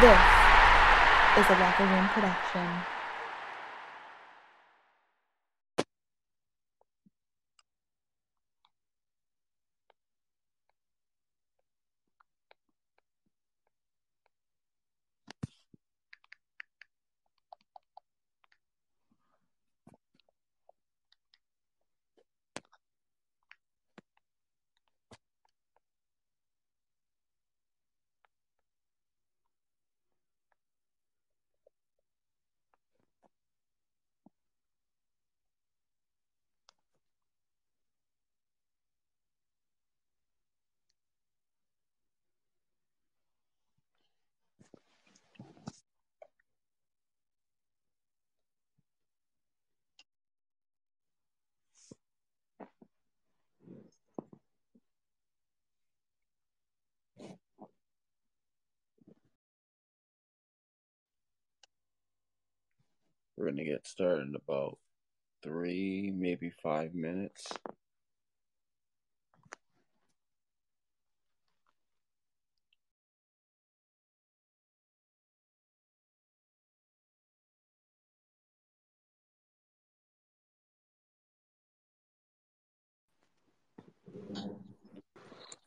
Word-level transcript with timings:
This 0.00 0.12
is 1.38 1.50
a 1.50 1.58
Locker 1.58 1.82
Room 1.82 2.08
production. 2.10 2.97
We're 63.38 63.50
gonna 63.50 63.62
get 63.62 63.86
started 63.86 64.26
in 64.26 64.34
about 64.34 64.78
three, 65.44 66.12
maybe 66.12 66.50
five 66.50 66.92
minutes. 66.92 67.46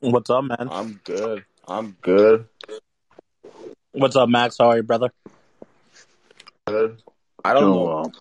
What's 0.01 0.29
up, 0.29 0.43
man? 0.43 0.67
I'm 0.69 0.99
good. 1.05 1.45
I'm 1.65 1.95
good. 2.01 2.47
What's 3.93 4.17
up, 4.17 4.27
Max? 4.27 4.57
How 4.59 4.71
are 4.71 4.77
you, 4.77 4.83
brother? 4.83 5.13
Good. 6.67 7.01
I 7.43 7.53
don't 7.53 7.63
oh, 7.63 7.67
know. 7.73 7.83
well. 7.83 8.13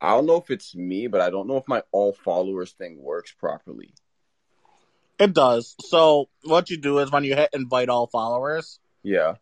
I 0.00 0.10
don't 0.10 0.26
know 0.26 0.36
if 0.36 0.50
it's 0.50 0.74
me, 0.74 1.06
but 1.06 1.20
I 1.20 1.30
don't 1.30 1.46
know 1.48 1.56
if 1.56 1.66
my 1.66 1.82
all 1.90 2.12
followers 2.12 2.72
thing 2.72 3.00
works 3.02 3.32
properly. 3.32 3.94
It 5.18 5.32
does. 5.32 5.76
So, 5.80 6.28
what 6.42 6.68
you 6.70 6.76
do 6.76 6.98
is 6.98 7.10
when 7.10 7.24
you 7.24 7.34
hit 7.36 7.50
invite 7.52 7.88
all 7.88 8.06
followers, 8.06 8.80
Yeah. 9.02 9.36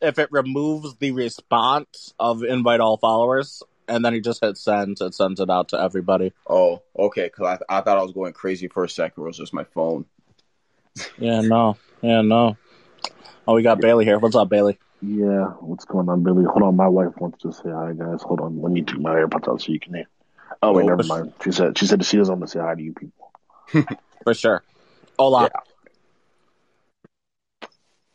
if 0.00 0.18
it 0.18 0.30
removes 0.30 0.96
the 0.96 1.10
response 1.10 2.14
of 2.18 2.42
invite 2.44 2.80
all 2.80 2.96
followers, 2.96 3.62
and 3.88 4.04
then 4.04 4.14
you 4.14 4.20
just 4.20 4.42
hit 4.42 4.56
send, 4.56 5.00
it 5.00 5.14
sends 5.14 5.40
it 5.40 5.50
out 5.50 5.68
to 5.70 5.80
everybody. 5.80 6.32
Oh, 6.46 6.82
okay. 6.98 7.24
Because 7.24 7.58
I, 7.68 7.78
I 7.78 7.80
thought 7.82 7.98
I 7.98 8.02
was 8.02 8.12
going 8.12 8.32
crazy 8.32 8.68
for 8.68 8.84
a 8.84 8.88
second. 8.88 9.22
It 9.22 9.26
was 9.26 9.36
just 9.36 9.52
my 9.52 9.64
phone. 9.64 10.06
Yeah, 11.18 11.40
no. 11.42 11.76
Yeah, 12.00 12.22
no. 12.22 12.56
Oh, 13.46 13.54
we 13.54 13.62
got 13.62 13.80
Bailey 13.80 14.04
here. 14.04 14.18
What's 14.18 14.34
up, 14.34 14.48
Bailey? 14.48 14.78
Yeah, 15.02 15.46
what's 15.60 15.84
going 15.84 16.08
on, 16.08 16.22
Billy? 16.22 16.44
Hold 16.44 16.62
on, 16.62 16.76
my 16.76 16.88
wife 16.88 17.16
wants 17.18 17.42
to 17.42 17.52
say 17.52 17.70
hi, 17.70 17.92
guys. 17.92 18.22
Hold 18.22 18.40
on, 18.40 18.62
let 18.62 18.72
me 18.72 18.82
take 18.82 18.98
my 18.98 19.14
AirPods 19.14 19.48
out 19.48 19.60
so 19.60 19.72
you 19.72 19.80
can 19.80 19.94
hear. 19.94 20.08
Oh 20.62 20.72
wait, 20.72 20.86
never 20.86 21.02
mind. 21.02 21.32
She 21.44 21.52
said 21.52 21.76
she 21.78 21.86
said 21.86 22.04
she 22.04 22.16
doesn't 22.16 22.38
want 22.38 22.50
to 22.50 22.58
say 22.58 22.60
hi 22.60 22.74
to 22.74 22.82
you 22.82 22.94
people. 22.94 23.32
For 24.24 24.34
sure. 24.34 24.62
Hola. 25.18 25.50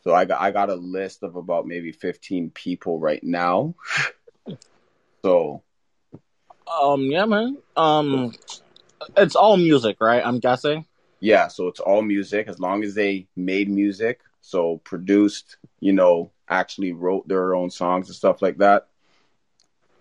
So 0.02 0.12
I 0.12 0.24
got 0.24 0.40
I 0.40 0.50
got 0.50 0.70
a 0.70 0.74
list 0.74 1.22
of 1.22 1.36
about 1.36 1.66
maybe 1.66 1.92
15 1.92 2.50
people 2.50 2.98
right 2.98 3.22
now. 3.22 3.74
So 5.24 5.62
Um, 6.82 7.02
yeah, 7.02 7.26
man. 7.26 7.58
Um, 7.76 8.32
it's 9.16 9.36
all 9.36 9.56
music, 9.56 9.98
right? 10.00 10.22
I'm 10.24 10.40
guessing. 10.40 10.86
yeah, 11.20 11.48
so 11.48 11.68
it's 11.68 11.80
all 11.80 12.02
music 12.02 12.48
as 12.48 12.58
long 12.58 12.82
as 12.82 12.94
they 12.94 13.28
made 13.36 13.70
music, 13.70 14.20
so 14.40 14.78
produced, 14.78 15.56
you 15.78 15.92
know, 15.92 16.32
actually 16.52 16.92
wrote 16.92 17.26
their 17.28 17.54
own 17.54 17.70
songs 17.70 18.08
and 18.08 18.16
stuff 18.16 18.42
like 18.42 18.58
that. 18.58 18.88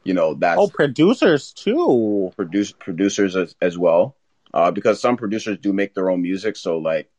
You 0.04 0.14
know, 0.14 0.34
that's 0.34 0.60
Oh, 0.60 0.68
producers 0.68 1.54
too. 1.54 2.32
produce 2.36 2.72
producers 2.72 3.36
as, 3.36 3.56
as 3.62 3.78
well. 3.78 4.16
Uh, 4.54 4.72
because 4.72 5.00
some 5.00 5.16
producers 5.16 5.58
do 5.60 5.72
make 5.72 5.94
their 5.94 6.10
own 6.10 6.22
music, 6.22 6.58
so 6.58 6.78
like 6.78 7.10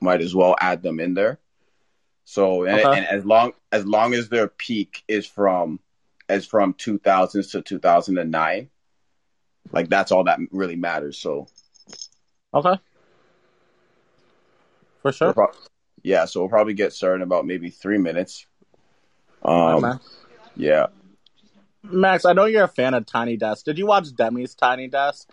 might 0.00 0.20
as 0.20 0.34
well 0.34 0.56
add 0.60 0.82
them 0.82 0.98
in 0.98 1.14
there. 1.14 1.38
So 2.24 2.64
and, 2.64 2.80
Okay. 2.80 2.98
and 2.98 3.06
as 3.06 3.24
long 3.24 3.52
as 3.70 3.86
long 3.86 4.14
as 4.14 4.28
their 4.28 4.48
peak 4.48 5.04
is 5.06 5.26
from 5.26 5.78
as 6.28 6.46
from 6.46 6.74
2000s 6.74 7.52
to 7.52 7.62
2009, 7.62 8.70
like 9.72 9.88
that's 9.88 10.10
all 10.10 10.24
that 10.24 10.40
really 10.50 10.76
matters. 10.76 11.18
So 11.18 11.46
Okay. 12.54 12.74
For 15.02 15.12
sure. 15.12 15.32
prob- 15.32 15.54
yeah, 16.02 16.24
so 16.24 16.40
we'll 16.40 16.48
probably 16.48 16.74
get 16.74 16.92
started 16.92 17.16
in 17.16 17.22
about 17.22 17.46
maybe 17.46 17.70
three 17.70 17.98
minutes. 17.98 18.46
Um, 19.44 19.82
man. 19.82 20.00
yeah, 20.56 20.86
Max, 21.82 22.24
I 22.24 22.32
know 22.32 22.44
you're 22.44 22.64
a 22.64 22.68
fan 22.68 22.94
of 22.94 23.06
Tiny 23.06 23.36
Desk. 23.36 23.64
Did 23.64 23.78
you 23.78 23.86
watch 23.86 24.14
Demi's 24.14 24.54
Tiny 24.54 24.88
Desk 24.88 25.28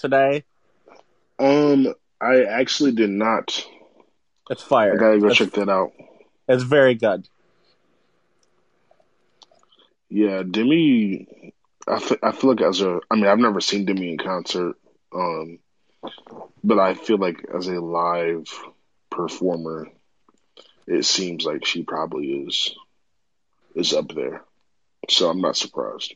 today? 0.00 0.44
Um, 1.38 1.94
I 2.20 2.44
actually 2.44 2.92
did 2.92 3.10
not. 3.10 3.64
It's 4.50 4.62
fire. 4.62 4.94
I 4.94 4.96
gotta 4.96 5.18
go 5.20 5.28
it's, 5.28 5.36
check 5.36 5.52
that 5.52 5.68
out. 5.68 5.92
it's 6.48 6.62
very 6.62 6.94
good. 6.94 7.28
Yeah, 10.08 10.42
Demi. 10.42 11.52
I 11.88 12.00
fe- 12.00 12.18
I 12.22 12.32
feel 12.32 12.50
like 12.50 12.62
as 12.62 12.80
a. 12.80 13.00
I 13.10 13.14
mean, 13.14 13.26
I've 13.26 13.38
never 13.38 13.60
seen 13.60 13.84
Demi 13.84 14.10
in 14.10 14.18
concert. 14.18 14.76
Um, 15.14 15.60
but 16.62 16.78
I 16.78 16.94
feel 16.94 17.18
like 17.18 17.44
as 17.54 17.68
a 17.68 17.80
live 17.80 18.46
performer, 19.16 19.88
it 20.86 21.04
seems 21.04 21.44
like 21.44 21.64
she 21.64 21.82
probably 21.82 22.26
is 22.46 22.76
is 23.74 23.92
up 23.92 24.14
there. 24.14 24.42
So 25.10 25.30
I'm 25.30 25.40
not 25.40 25.56
surprised. 25.56 26.14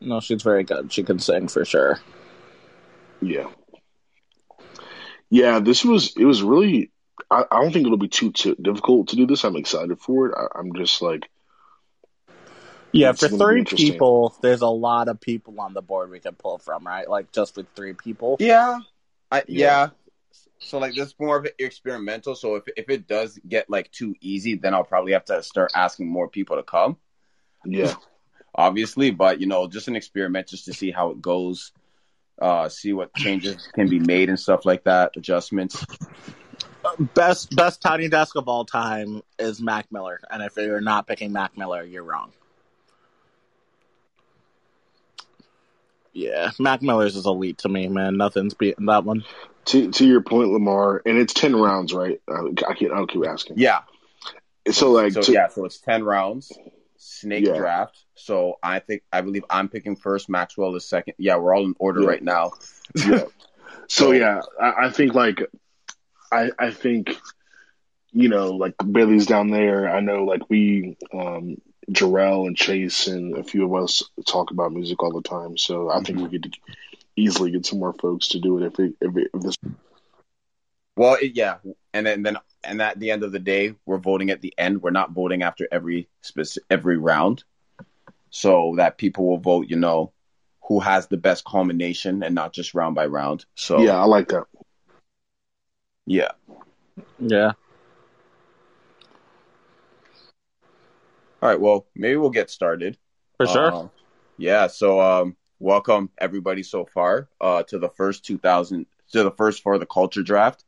No, 0.00 0.20
she's 0.20 0.42
very 0.42 0.64
good. 0.64 0.92
She 0.92 1.02
can 1.02 1.18
sing 1.18 1.48
for 1.48 1.64
sure. 1.64 2.00
Yeah. 3.20 3.46
Yeah, 5.30 5.60
this 5.60 5.84
was 5.84 6.16
it 6.16 6.24
was 6.24 6.42
really 6.42 6.90
I, 7.30 7.44
I 7.50 7.62
don't 7.62 7.72
think 7.72 7.86
it'll 7.86 7.98
be 7.98 8.08
too, 8.08 8.32
too 8.32 8.54
difficult 8.60 9.08
to 9.08 9.16
do 9.16 9.26
this. 9.26 9.44
I'm 9.44 9.56
excited 9.56 9.98
for 10.00 10.28
it. 10.28 10.34
I, 10.36 10.58
I'm 10.58 10.74
just 10.74 11.00
like 11.02 11.28
Yeah, 12.92 13.12
for 13.12 13.28
three 13.28 13.64
people, 13.64 14.34
there's 14.40 14.62
a 14.62 14.68
lot 14.68 15.08
of 15.08 15.20
people 15.20 15.60
on 15.60 15.74
the 15.74 15.82
board 15.82 16.10
we 16.10 16.20
can 16.20 16.34
pull 16.34 16.58
from, 16.58 16.86
right? 16.86 17.08
Like 17.08 17.32
just 17.32 17.56
with 17.56 17.66
three 17.74 17.94
people. 17.94 18.36
yeah, 18.38 18.78
I, 19.32 19.42
Yeah. 19.48 19.88
yeah. 19.88 19.88
So 20.64 20.78
like 20.78 20.94
this 20.94 21.08
is 21.08 21.14
more 21.18 21.36
of 21.36 21.44
an 21.44 21.52
experimental. 21.58 22.34
So 22.34 22.56
if 22.56 22.64
if 22.76 22.88
it 22.88 23.06
does 23.06 23.38
get 23.46 23.68
like 23.70 23.90
too 23.92 24.14
easy, 24.20 24.56
then 24.56 24.74
I'll 24.74 24.84
probably 24.84 25.12
have 25.12 25.26
to 25.26 25.42
start 25.42 25.72
asking 25.74 26.08
more 26.08 26.28
people 26.28 26.56
to 26.56 26.62
come. 26.62 26.96
yeah. 27.64 27.94
obviously, 28.54 29.10
but 29.10 29.40
you 29.40 29.46
know, 29.46 29.66
just 29.66 29.88
an 29.88 29.96
experiment 29.96 30.48
just 30.48 30.64
to 30.66 30.72
see 30.72 30.90
how 30.90 31.10
it 31.10 31.20
goes, 31.20 31.72
uh, 32.40 32.68
see 32.68 32.92
what 32.92 33.14
changes 33.14 33.68
can 33.74 33.88
be 33.88 33.98
made 33.98 34.28
and 34.28 34.38
stuff 34.38 34.64
like 34.64 34.84
that, 34.84 35.12
adjustments. 35.16 35.84
Best 37.14 37.54
best 37.56 37.80
Tiny 37.80 38.08
Desk 38.08 38.36
of 38.36 38.46
all 38.46 38.64
time 38.64 39.22
is 39.38 39.60
Mac 39.60 39.90
Miller, 39.90 40.20
and 40.30 40.42
if 40.42 40.56
you're 40.56 40.80
not 40.80 41.06
picking 41.06 41.32
Mac 41.32 41.56
Miller, 41.56 41.82
you're 41.82 42.04
wrong. 42.04 42.32
Yeah, 46.12 46.52
Mac 46.60 46.80
Miller's 46.80 47.16
is 47.16 47.26
elite 47.26 47.58
to 47.58 47.68
me, 47.68 47.88
man. 47.88 48.16
Nothing's 48.16 48.54
beating 48.54 48.86
that 48.86 49.04
one. 49.04 49.24
To 49.66 49.90
to 49.92 50.06
your 50.06 50.20
point, 50.22 50.50
Lamar, 50.50 51.02
and 51.06 51.16
it's 51.18 51.32
ten 51.32 51.56
rounds, 51.56 51.92
right? 51.94 52.20
I, 52.28 52.40
I 52.68 52.74
can't 52.74 52.92
I'll 52.92 53.06
keep 53.06 53.26
asking. 53.26 53.58
Yeah. 53.58 53.80
So 54.70 54.90
like 54.92 55.12
so 55.12 55.22
to- 55.22 55.32
yeah, 55.32 55.48
so 55.48 55.64
it's 55.64 55.78
ten 55.78 56.04
rounds, 56.04 56.52
snake 56.96 57.46
Yeah. 57.46 57.56
draft. 57.56 57.96
So 58.14 58.58
I 58.62 58.78
think 58.78 59.02
I 59.12 59.20
believe 59.20 59.44
I'm 59.50 59.68
picking 59.68 59.96
first, 59.96 60.28
Maxwell 60.28 60.74
is 60.76 60.86
second. 60.86 61.14
Yeah, 61.18 61.36
we're 61.36 61.54
all 61.54 61.64
in 61.64 61.74
order 61.78 62.02
Yeah. 62.02 62.08
right 62.08 62.22
now. 62.22 62.52
yeah. 63.06 63.24
So 63.88 64.12
yeah, 64.12 64.40
I, 64.60 64.86
I 64.86 64.90
think 64.90 65.14
like 65.14 65.42
I 66.32 66.50
I 66.58 66.70
think 66.70 67.16
you 68.12 68.28
know 68.28 68.52
like 68.52 68.74
Billy's 68.90 69.26
down 69.26 69.50
there. 69.50 69.88
I 69.88 70.00
know 70.00 70.24
like 70.24 70.48
we 70.48 70.96
um 71.12 71.56
Jarrell 71.90 72.46
and 72.46 72.56
Chase 72.56 73.08
and 73.08 73.36
a 73.36 73.44
few 73.44 73.64
of 73.64 73.82
us 73.82 74.02
talk 74.26 74.50
about 74.50 74.72
music 74.72 75.02
all 75.02 75.12
the 75.12 75.20
time. 75.28 75.58
So 75.58 75.90
I 75.90 76.00
think 76.00 76.18
we 76.18 76.28
could 76.30 76.54
easily 77.16 77.50
get 77.50 77.66
some 77.66 77.78
more 77.78 77.92
folks 77.92 78.28
to 78.28 78.40
do 78.40 78.58
it 78.58 78.66
if 78.66 78.78
it, 78.78 78.94
if, 79.00 79.16
it, 79.16 79.30
if 79.32 79.42
this 79.42 79.56
Well, 80.96 81.16
it, 81.20 81.32
yeah, 81.34 81.58
and 81.92 82.06
then 82.06 82.22
then 82.22 82.38
and 82.62 82.80
at 82.80 82.98
the 82.98 83.10
end 83.10 83.24
of 83.24 83.32
the 83.32 83.38
day, 83.38 83.74
we're 83.84 83.98
voting 83.98 84.30
at 84.30 84.40
the 84.40 84.54
end. 84.56 84.82
We're 84.82 84.90
not 84.90 85.12
voting 85.12 85.42
after 85.42 85.68
every 85.70 86.08
specific 86.22 86.66
every 86.70 86.98
round, 86.98 87.44
so 88.30 88.74
that 88.76 88.98
people 88.98 89.26
will 89.26 89.38
vote. 89.38 89.66
You 89.68 89.76
know, 89.76 90.12
who 90.68 90.80
has 90.80 91.06
the 91.06 91.16
best 91.16 91.44
culmination 91.44 92.22
and 92.22 92.34
not 92.34 92.52
just 92.52 92.74
round 92.74 92.94
by 92.94 93.06
round. 93.06 93.44
So 93.54 93.80
Yeah, 93.80 94.00
I 94.00 94.04
like 94.04 94.28
that. 94.28 94.44
yeah. 96.06 96.32
Yeah. 97.18 97.52
All 101.42 101.48
right. 101.50 101.60
Well, 101.60 101.86
maybe 101.94 102.16
we'll 102.16 102.30
get 102.30 102.50
started. 102.50 102.96
For 103.36 103.46
sure. 103.46 103.72
Um, 103.72 103.90
yeah. 104.38 104.68
So, 104.68 105.00
um, 105.00 105.36
welcome 105.58 106.10
everybody 106.18 106.62
so 106.62 106.84
far 106.84 107.28
uh, 107.40 107.62
to 107.64 107.78
the 107.78 107.88
first 107.88 108.24
2000 108.24 108.86
to 109.12 109.22
the 109.22 109.30
first 109.30 109.62
for 109.62 109.78
the 109.78 109.86
culture 109.86 110.22
draft. 110.22 110.64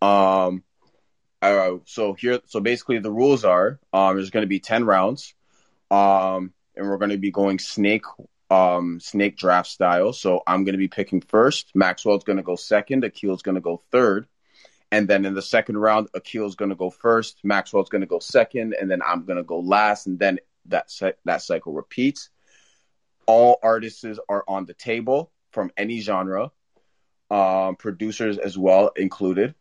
Um, 0.00 0.62
so 1.86 2.14
here, 2.14 2.40
so 2.46 2.60
basically 2.60 2.98
the 2.98 3.10
rules 3.10 3.44
are 3.44 3.78
um, 3.92 4.16
there's 4.16 4.30
going 4.30 4.42
to 4.42 4.48
be 4.48 4.60
10 4.60 4.84
rounds, 4.84 5.34
um, 5.90 6.52
and 6.76 6.86
we're 6.86 6.98
going 6.98 7.10
to 7.10 7.18
be 7.18 7.30
going 7.30 7.58
snake 7.58 8.04
um 8.50 8.98
snake 8.98 9.36
draft 9.36 9.68
style. 9.68 10.12
So 10.12 10.42
I'm 10.46 10.64
going 10.64 10.72
to 10.72 10.78
be 10.78 10.88
picking 10.88 11.20
first. 11.20 11.70
Maxwell's 11.74 12.24
going 12.24 12.38
to 12.38 12.42
go 12.42 12.56
second. 12.56 13.04
Akil's 13.04 13.42
going 13.42 13.54
to 13.54 13.60
go 13.60 13.82
third. 13.90 14.26
And 14.92 15.06
then 15.06 15.24
in 15.24 15.34
the 15.34 15.42
second 15.42 15.78
round, 15.78 16.08
Akil's 16.14 16.56
going 16.56 16.70
to 16.70 16.74
go 16.74 16.90
first, 16.90 17.38
Maxwell's 17.44 17.88
going 17.88 18.00
to 18.00 18.08
go 18.08 18.18
second, 18.18 18.74
and 18.78 18.90
then 18.90 19.02
I'm 19.06 19.24
going 19.24 19.36
to 19.36 19.44
go 19.44 19.60
last, 19.60 20.08
and 20.08 20.18
then 20.18 20.40
that 20.66 20.90
cy- 20.90 21.14
that 21.24 21.42
cycle 21.42 21.72
repeats. 21.72 22.30
All 23.30 23.60
artists 23.62 24.04
are 24.28 24.42
on 24.48 24.66
the 24.66 24.74
table 24.74 25.30
from 25.52 25.70
any 25.76 26.00
genre, 26.00 26.50
um, 27.30 27.76
producers 27.76 28.38
as 28.38 28.58
well 28.58 28.88
included. 28.96 29.54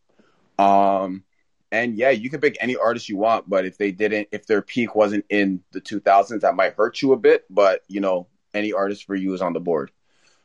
Um, 0.58 1.24
and 1.72 1.96
yeah, 1.96 2.10
you 2.10 2.32
can 2.32 2.42
pick 2.42 2.58
any 2.60 2.76
artist 2.78 3.10
you 3.10 3.18
want, 3.18 3.48
but 3.48 3.68
if 3.68 3.78
they 3.78 3.92
didn't, 3.92 4.30
if 4.32 4.48
their 4.48 4.64
peak 4.64 4.96
wasn't 4.96 5.26
in 5.30 5.62
the 5.72 5.82
2000s, 5.82 6.42
that 6.42 6.56
might 6.56 6.74
hurt 6.74 7.04
you 7.04 7.14
a 7.14 7.18
bit. 7.18 7.46
But 7.48 7.84
you 7.88 8.02
know, 8.02 8.26
any 8.56 8.74
artist 8.74 9.06
for 9.06 9.14
you 9.14 9.36
is 9.36 9.42
on 9.44 9.54
the 9.54 9.60
board. 9.60 9.92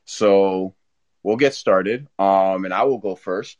So 0.04 0.74
we'll 1.22 1.36
get 1.36 1.54
started. 1.54 2.06
Um, 2.18 2.66
and 2.66 2.74
I 2.74 2.82
will 2.82 2.98
go 2.98 3.14
first. 3.14 3.56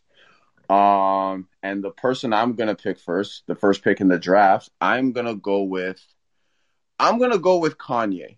Um, 0.69 1.49
and 1.63 1.83
the 1.83 1.91
person 1.91 2.35
I'm 2.35 2.53
gonna 2.53 2.75
pick 2.75 2.99
first, 2.99 3.45
the 3.47 3.55
first 3.55 3.83
pick 3.83 4.03
in 4.03 4.09
the 4.09 4.19
draft, 4.19 4.69
I'm 4.79 5.13
gonna 5.13 5.37
go 5.37 5.63
with, 5.63 6.05
I'm 6.99 7.19
gonna 7.19 7.39
go 7.39 7.61
with 7.61 7.79
Kanye. 7.79 8.37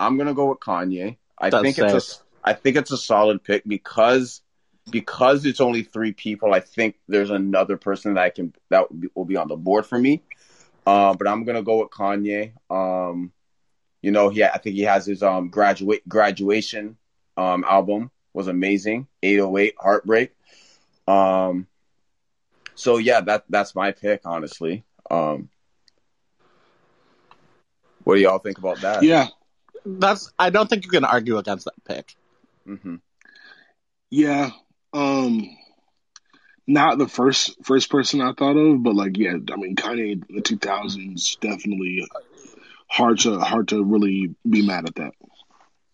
I'm 0.00 0.16
gonna 0.16 0.34
go 0.34 0.50
with 0.50 0.60
Kanye. 0.60 1.16
I 1.38 1.50
That's 1.50 1.62
think 1.62 1.78
it's 1.78 2.06
safe. 2.06 2.20
a, 2.44 2.50
I 2.50 2.52
think 2.54 2.76
it's 2.76 2.92
a 2.92 2.98
solid 2.98 3.42
pick 3.42 3.62
because, 3.66 4.42
because 4.90 5.44
it's 5.44 5.60
only 5.60 5.82
three 5.82 6.12
people. 6.12 6.54
I 6.54 6.60
think 6.60 6.96
there's 7.08 7.30
another 7.30 7.76
person 7.76 8.14
that 8.14 8.24
I 8.24 8.30
can 8.30 8.54
that 8.70 8.90
will 8.90 8.98
be, 8.98 9.08
will 9.14 9.24
be 9.24 9.36
on 9.36 9.48
the 9.48 9.56
board 9.56 9.86
for 9.86 9.98
me. 9.98 10.22
Uh, 10.86 11.14
but 11.14 11.26
I'm 11.28 11.44
gonna 11.44 11.62
go 11.62 11.80
with 11.80 11.90
Kanye. 11.90 12.52
Um, 12.70 13.32
you 14.02 14.10
know, 14.10 14.28
he 14.28 14.44
I 14.44 14.58
think 14.58 14.76
he 14.76 14.82
has 14.82 15.06
his 15.06 15.22
um 15.22 15.48
graduate 15.48 16.08
graduation 16.08 16.96
um 17.36 17.64
album 17.64 18.10
was 18.32 18.48
amazing. 18.48 19.08
808 19.22 19.74
Heartbreak. 19.78 20.34
Um, 21.06 21.66
so 22.74 22.98
yeah, 22.98 23.20
that 23.22 23.44
that's 23.48 23.74
my 23.74 23.92
pick, 23.92 24.22
honestly. 24.24 24.84
Um, 25.10 25.48
what 28.04 28.14
do 28.14 28.20
y'all 28.20 28.38
think 28.38 28.58
about 28.58 28.80
that? 28.82 29.02
Yeah, 29.02 29.28
That's. 29.84 30.32
I 30.38 30.50
don't 30.50 30.68
think 30.68 30.84
you 30.84 30.90
can 30.90 31.04
argue 31.04 31.38
against 31.38 31.64
that 31.66 31.84
pick. 31.84 32.16
hmm 32.64 32.96
yeah. 34.10 34.50
Um, 34.92 35.56
not 36.66 36.98
the 36.98 37.08
first 37.08 37.56
first 37.64 37.90
person 37.90 38.20
I 38.20 38.32
thought 38.32 38.56
of, 38.56 38.82
but 38.82 38.94
like, 38.94 39.16
yeah, 39.16 39.36
I 39.52 39.56
mean, 39.56 39.76
Kanye 39.76 40.12
in 40.12 40.24
the 40.36 40.40
two 40.40 40.58
thousands 40.58 41.36
definitely 41.40 42.06
hard 42.86 43.20
to 43.20 43.38
hard 43.38 43.68
to 43.68 43.82
really 43.82 44.34
be 44.48 44.66
mad 44.66 44.86
at 44.86 44.94
that. 44.96 45.12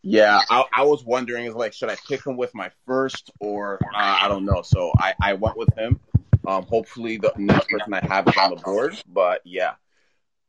Yeah, 0.03 0.39
I, 0.51 0.65
I 0.77 0.83
was 0.83 1.03
wondering, 1.03 1.47
is 1.47 1.55
like, 1.55 1.73
should 1.73 1.89
I 1.89 1.97
pick 2.09 2.27
him 2.27 2.37
with 2.37 2.55
my 2.55 2.71
first, 2.87 3.31
or 3.41 3.79
uh, 3.83 4.19
I 4.23 4.29
don't 4.29 4.45
know. 4.45 4.63
So 4.63 4.93
I 4.97 5.15
I 5.21 5.33
went 5.35 5.57
with 5.57 5.75
him. 5.77 6.01
Um, 6.47 6.65
hopefully 6.65 7.17
the 7.17 7.33
next 7.39 7.69
person 7.71 7.95
I 7.95 8.07
have 8.07 8.29
is 8.29 8.37
on 8.37 8.51
the 8.51 8.57
board, 8.57 9.01
but 9.09 9.41
yeah, 9.45 9.75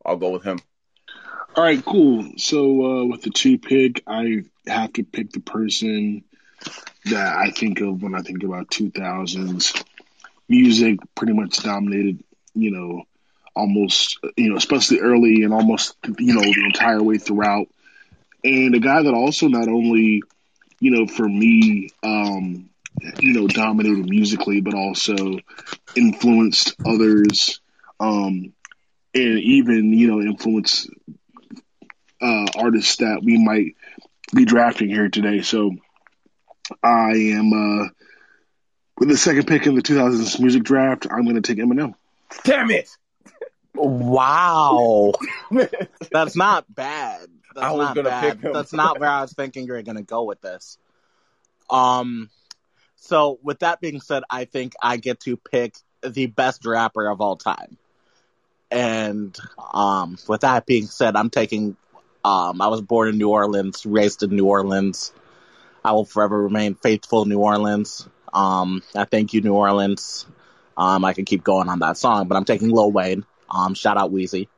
I'll 0.06 0.18
go 0.18 0.30
with 0.30 0.44
him. 0.44 0.60
All 1.56 1.64
right, 1.64 1.84
cool. 1.86 2.34
So 2.38 2.86
uh, 2.86 3.06
with 3.06 3.22
the 3.22 3.30
two 3.30 3.58
pick, 3.58 4.04
I 4.06 4.44
have 4.68 4.92
to 4.94 5.06
pick 5.06 5.32
the 5.32 5.40
person 5.40 6.26
that 7.06 7.38
I 7.38 7.52
think 7.52 7.80
of 7.80 8.04
when 8.04 8.14
I 8.14 8.20
think 8.20 8.44
about 8.44 8.70
2000s 8.70 9.82
music. 10.50 11.00
Pretty 11.16 11.32
much 11.32 11.64
dominated, 11.64 12.22
you 12.56 12.72
know, 12.72 13.04
almost, 13.56 14.20
you 14.36 14.50
know, 14.50 14.58
especially 14.58 15.00
early 15.00 15.44
and 15.44 15.54
almost, 15.54 15.96
you 16.20 16.34
know, 16.34 16.42
the 16.42 16.66
entire 16.66 17.02
way 17.02 17.20
throughout. 17.20 17.68
And 18.44 18.76
a 18.76 18.80
guy 18.80 19.04
that 19.04 19.14
also 19.14 19.48
not 19.48 19.70
only, 19.70 20.24
you 20.82 20.92
know, 20.92 21.08
for 21.08 21.28
me, 21.28 21.90
um, 22.04 22.70
you 23.22 23.34
know, 23.34 23.48
dominated 23.48 24.10
musically, 24.10 24.60
but 24.60 24.74
also 24.74 25.16
influenced 25.96 26.76
others, 26.86 27.62
um, 28.02 28.52
and 29.14 29.40
even 29.40 29.94
you 29.94 30.08
know, 30.10 30.20
influenced 30.20 30.90
uh, 32.26 32.46
artists 32.58 32.98
that 32.98 33.22
we 33.24 33.38
might 33.38 33.76
be 34.34 34.46
drafting 34.46 34.90
here 34.90 35.10
today. 35.10 35.42
So 35.42 35.76
I 36.84 37.12
am 37.12 37.54
uh, 37.54 37.90
with 38.98 39.10
the 39.10 39.18
second 39.18 39.48
pick 39.48 39.68
in 39.68 39.76
the 39.76 39.82
2000s 39.82 40.40
music 40.40 40.64
draft. 40.64 41.08
I'm 41.10 41.24
going 41.24 41.36
to 41.36 41.42
take 41.42 41.58
Eminem. 41.64 41.94
Damn 42.44 42.72
it! 42.72 42.90
Wow, 43.76 45.14
that's 46.12 46.36
not 46.36 46.74
bad. 46.74 47.28
That's 47.54 47.68
I 47.68 47.72
was 47.72 47.88
not 47.88 47.96
gonna 47.96 48.10
bad. 48.10 48.34
pick 48.34 48.44
him. 48.44 48.54
That's 48.54 48.74
not 48.74 49.00
where 49.00 49.10
I 49.10 49.22
was 49.22 49.34
thinking 49.34 49.66
you 49.66 49.74
were 49.74 49.82
gonna 49.82 50.02
go 50.02 50.24
with 50.24 50.42
this. 50.42 50.78
Um, 51.70 52.30
so 52.96 53.40
with 53.44 53.60
that 53.60 53.80
being 53.82 54.02
said, 54.02 54.24
I 54.30 54.46
think 54.46 54.74
I 54.82 54.98
get 54.98 55.22
to 55.22 55.38
pick 55.38 55.76
the 56.02 56.26
best 56.26 56.66
rapper 56.66 57.08
of 57.08 57.22
all 57.22 57.36
time. 57.36 57.78
And 58.72 59.38
um, 59.74 60.18
with 60.28 60.42
that 60.42 60.66
being 60.66 60.88
said, 60.88 61.16
I'm 61.16 61.30
taking. 61.30 61.78
Um, 62.26 62.60
I 62.60 62.70
was 62.70 62.82
born 62.82 63.10
in 63.10 63.20
New 63.20 63.30
Orleans, 63.30 63.86
raised 63.86 64.24
in 64.24 64.32
New 64.32 64.48
Orleans. 64.48 65.14
I 65.84 65.92
will 65.92 66.06
forever 66.06 66.42
remain 66.42 66.74
faithful 66.74 67.24
to 67.24 67.30
New 67.30 67.38
Orleans. 67.38 68.10
Um, 68.34 68.82
I 68.96 69.06
thank 69.06 69.36
you, 69.36 69.42
New 69.42 69.54
Orleans. 69.54 70.26
Um, 70.76 71.06
I 71.06 71.14
can 71.14 71.26
keep 71.26 71.44
going 71.44 71.70
on 71.70 71.80
that 71.80 71.98
song, 71.98 72.28
but 72.28 72.36
I'm 72.36 72.44
taking 72.44 72.72
Lil 72.72 72.92
Wayne. 72.92 73.26
Um, 73.48 73.76
shout 73.76 73.98
out 73.98 74.12
Wheezy. 74.12 74.50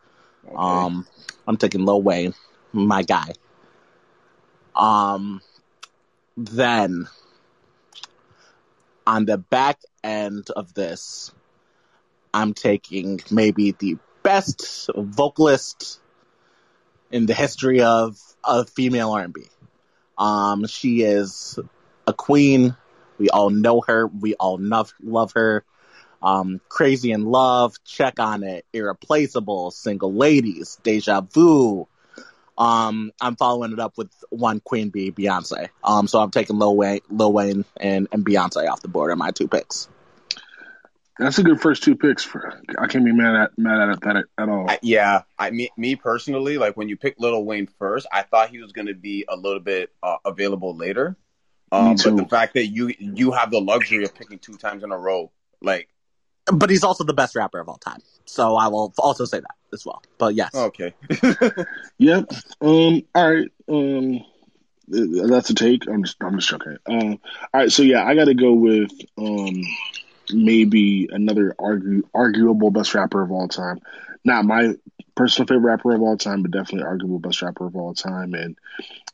Okay. 0.46 0.56
Um, 0.56 1.06
I'm 1.46 1.58
taking 1.58 1.84
Lil 1.84 2.02
Wayne, 2.02 2.34
my 2.72 3.04
guy. 3.04 3.34
Um, 4.74 5.42
then 6.38 7.10
on 9.06 9.26
the 9.26 9.38
back 9.38 9.82
end 10.06 10.48
of 10.56 10.74
this, 10.74 11.34
I'm 12.34 12.54
taking 12.54 13.20
maybe 13.30 13.72
the 13.72 13.98
best 14.24 14.90
vocalist 14.96 16.00
in 17.12 17.26
the 17.26 17.34
history 17.34 17.82
of 17.82 18.18
of 18.44 18.70
female 18.70 19.12
R&B. 19.12 19.44
Um, 20.18 20.66
she 20.68 21.02
is 21.02 21.60
a 22.06 22.14
queen. 22.14 22.76
We 23.18 23.30
all 23.30 23.50
know 23.50 23.82
her. 23.88 24.08
We 24.08 24.36
all 24.36 24.58
love 24.60 24.94
love 25.02 25.34
her. 25.34 25.64
Um, 26.22 26.62
Crazy 26.68 27.12
in 27.12 27.26
Love, 27.26 27.76
Check 27.84 28.20
on 28.20 28.44
It, 28.44 28.66
Irreplaceable, 28.74 29.72
Single 29.72 30.14
Ladies, 30.14 30.80
Deja 30.82 31.22
Vu. 31.22 31.88
Um, 32.58 33.12
I'm 33.22 33.36
following 33.36 33.72
it 33.72 33.80
up 33.80 33.98
with 33.98 34.10
one 34.32 34.60
Queen 34.60 34.90
Bee, 34.90 35.12
Beyonce. 35.12 35.70
Um, 35.84 36.08
so 36.08 36.20
I'm 36.20 36.32
taking 36.32 36.58
Lil 36.58 36.76
Wayne, 36.76 37.02
Lil 37.10 37.32
Wayne 37.32 37.66
and, 37.80 38.08
and 38.12 38.26
Beyonce 38.26 38.68
off 38.68 38.82
the 38.82 38.88
board 38.88 39.12
on 39.12 39.20
my 39.20 39.30
two 39.30 39.48
picks. 39.48 39.88
That's 41.20 41.40
a 41.40 41.44
good 41.44 41.60
first 41.60 41.84
two 41.84 41.96
picks. 41.96 42.24
For 42.24 42.62
I 42.78 42.88
can't 42.88 43.04
be 43.04 43.12
mad 43.12 43.36
at 43.36 43.58
mad 43.58 43.90
at 43.90 44.02
that 44.02 44.26
at 44.38 44.50
all. 44.50 44.70
I, 44.70 44.80
yeah, 44.82 45.24
I 45.38 45.50
me, 45.50 45.70
me 45.78 45.96
personally, 45.96 46.58
like 46.58 46.78
when 46.78 46.90
you 46.90 46.98
picked 46.98 47.20
Lil 47.20 47.44
Wayne 47.44 47.68
first, 47.80 48.08
I 48.12 48.22
thought 48.22 48.50
he 48.50 48.60
was 48.60 48.72
going 48.72 48.88
to 48.88 48.94
be 48.94 49.26
a 49.28 49.36
little 49.36 49.60
bit 49.60 49.92
uh, 50.04 50.18
available 50.26 50.76
later. 50.76 51.18
Um, 51.72 51.90
Me 51.90 51.96
but 52.04 52.16
the 52.16 52.26
fact 52.26 52.54
that 52.54 52.68
you 52.68 52.94
you 53.00 53.32
have 53.32 53.52
the 53.52 53.60
luxury 53.60 54.04
of 54.06 54.14
picking 54.16 54.40
two 54.40 54.58
times 54.58 54.84
in 54.84 54.92
a 54.92 54.98
row, 54.98 55.32
like 55.62 55.90
But 56.46 56.70
he's 56.70 56.84
also 56.84 57.04
the 57.04 57.14
best 57.14 57.36
rapper 57.36 57.60
of 57.60 57.68
all 57.68 57.78
time. 57.78 58.02
So 58.26 58.56
I 58.56 58.68
will 58.68 58.94
also 59.00 59.26
say 59.26 59.40
that 59.40 59.56
as 59.74 59.86
well. 59.86 60.02
But 60.18 60.36
yes. 60.36 60.54
okay, 60.54 60.94
Yep. 61.98 62.32
Um. 62.62 63.02
All 63.16 63.34
right. 63.34 63.52
Um. 63.68 64.22
That's 64.88 65.50
a 65.50 65.56
take. 65.56 65.90
I'm 65.90 66.04
just. 66.04 66.18
I'm 66.22 66.38
just 66.38 66.48
joking. 66.48 66.78
Um. 66.86 67.20
All 67.54 67.62
right. 67.62 67.72
So 67.72 67.84
yeah, 67.84 68.06
I 68.06 68.16
got 68.16 68.26
to 68.26 68.36
go 68.36 68.54
with 68.54 68.92
um 69.18 69.62
maybe 70.32 71.08
another 71.12 71.56
argue 71.60 72.08
arguable 72.14 72.72
best 72.72 72.94
rapper 72.94 73.22
of 73.22 73.32
all 73.32 73.48
time. 73.48 73.80
Not 74.24 74.46
my 74.46 74.76
personal 75.16 75.48
favorite 75.48 75.70
rapper 75.70 75.94
of 75.94 76.02
all 76.02 76.18
time, 76.18 76.42
but 76.42 76.52
definitely 76.52 76.88
arguable 76.88 77.20
best 77.20 77.42
rapper 77.42 77.66
of 77.66 77.76
all 77.76 77.94
time, 77.94 78.34
and 78.34 78.58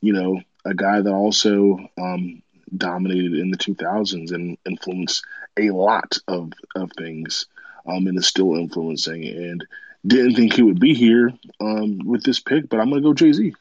you 0.02 0.14
know 0.14 0.42
a 0.66 0.74
guy 0.74 1.02
that 1.02 1.14
also 1.14 1.78
um 1.98 2.42
dominated 2.76 3.34
in 3.36 3.52
the 3.52 3.58
2000s 3.58 4.32
and 4.32 4.58
influenced 4.66 5.24
a 5.58 5.70
lot 5.70 6.18
of 6.28 6.54
of 6.76 6.92
things. 6.98 7.46
um, 7.86 8.08
and 8.08 8.18
is 8.18 8.28
still 8.28 8.56
influencing. 8.56 9.26
And 9.26 9.66
didn't 10.06 10.36
think 10.36 10.54
he 10.54 10.64
would 10.64 10.80
be 10.80 10.94
here 10.94 11.34
um, 11.62 12.00
with 12.06 12.24
this 12.24 12.40
pick, 12.40 12.70
but 12.70 12.80
I'm 12.80 12.90
gonna 12.90 13.02
go 13.02 13.14
Jay 13.14 13.32
Z. 13.34 13.54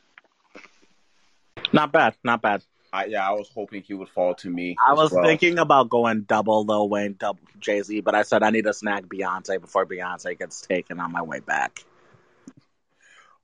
Not 1.73 1.93
bad, 1.93 2.15
not 2.25 2.43
bad. 2.43 2.63
I, 2.93 3.07
yeah, 3.07 3.27
I 3.27 3.33
was 3.33 3.49
hoping 3.49 3.83
he 3.83 3.95
would 3.95 4.09
fall 4.11 4.35
to 4.37 4.51
me. 4.51 4.77
I 4.85 4.93
was 4.93 5.11
well. 5.11 5.25
thinking 5.25 5.59
about 5.59 5.89
going 5.89 6.23
double 6.23 6.65
Lil 6.65 6.89
Wayne, 6.89 7.15
double 7.19 7.41
Jay 7.59 7.81
Z, 7.83 8.01
but 8.01 8.15
I 8.15 8.23
said 8.23 8.43
I 8.43 8.51
need 8.51 8.65
to 8.65 8.75
snag 8.75 9.09
Beyonce 9.09 9.61
before 9.61 9.87
Beyonce 9.87 10.39
gets 10.39 10.61
taken 10.61 11.01
on 11.01 11.11
my 11.11 11.23
way 11.23 11.41
back. 11.41 11.85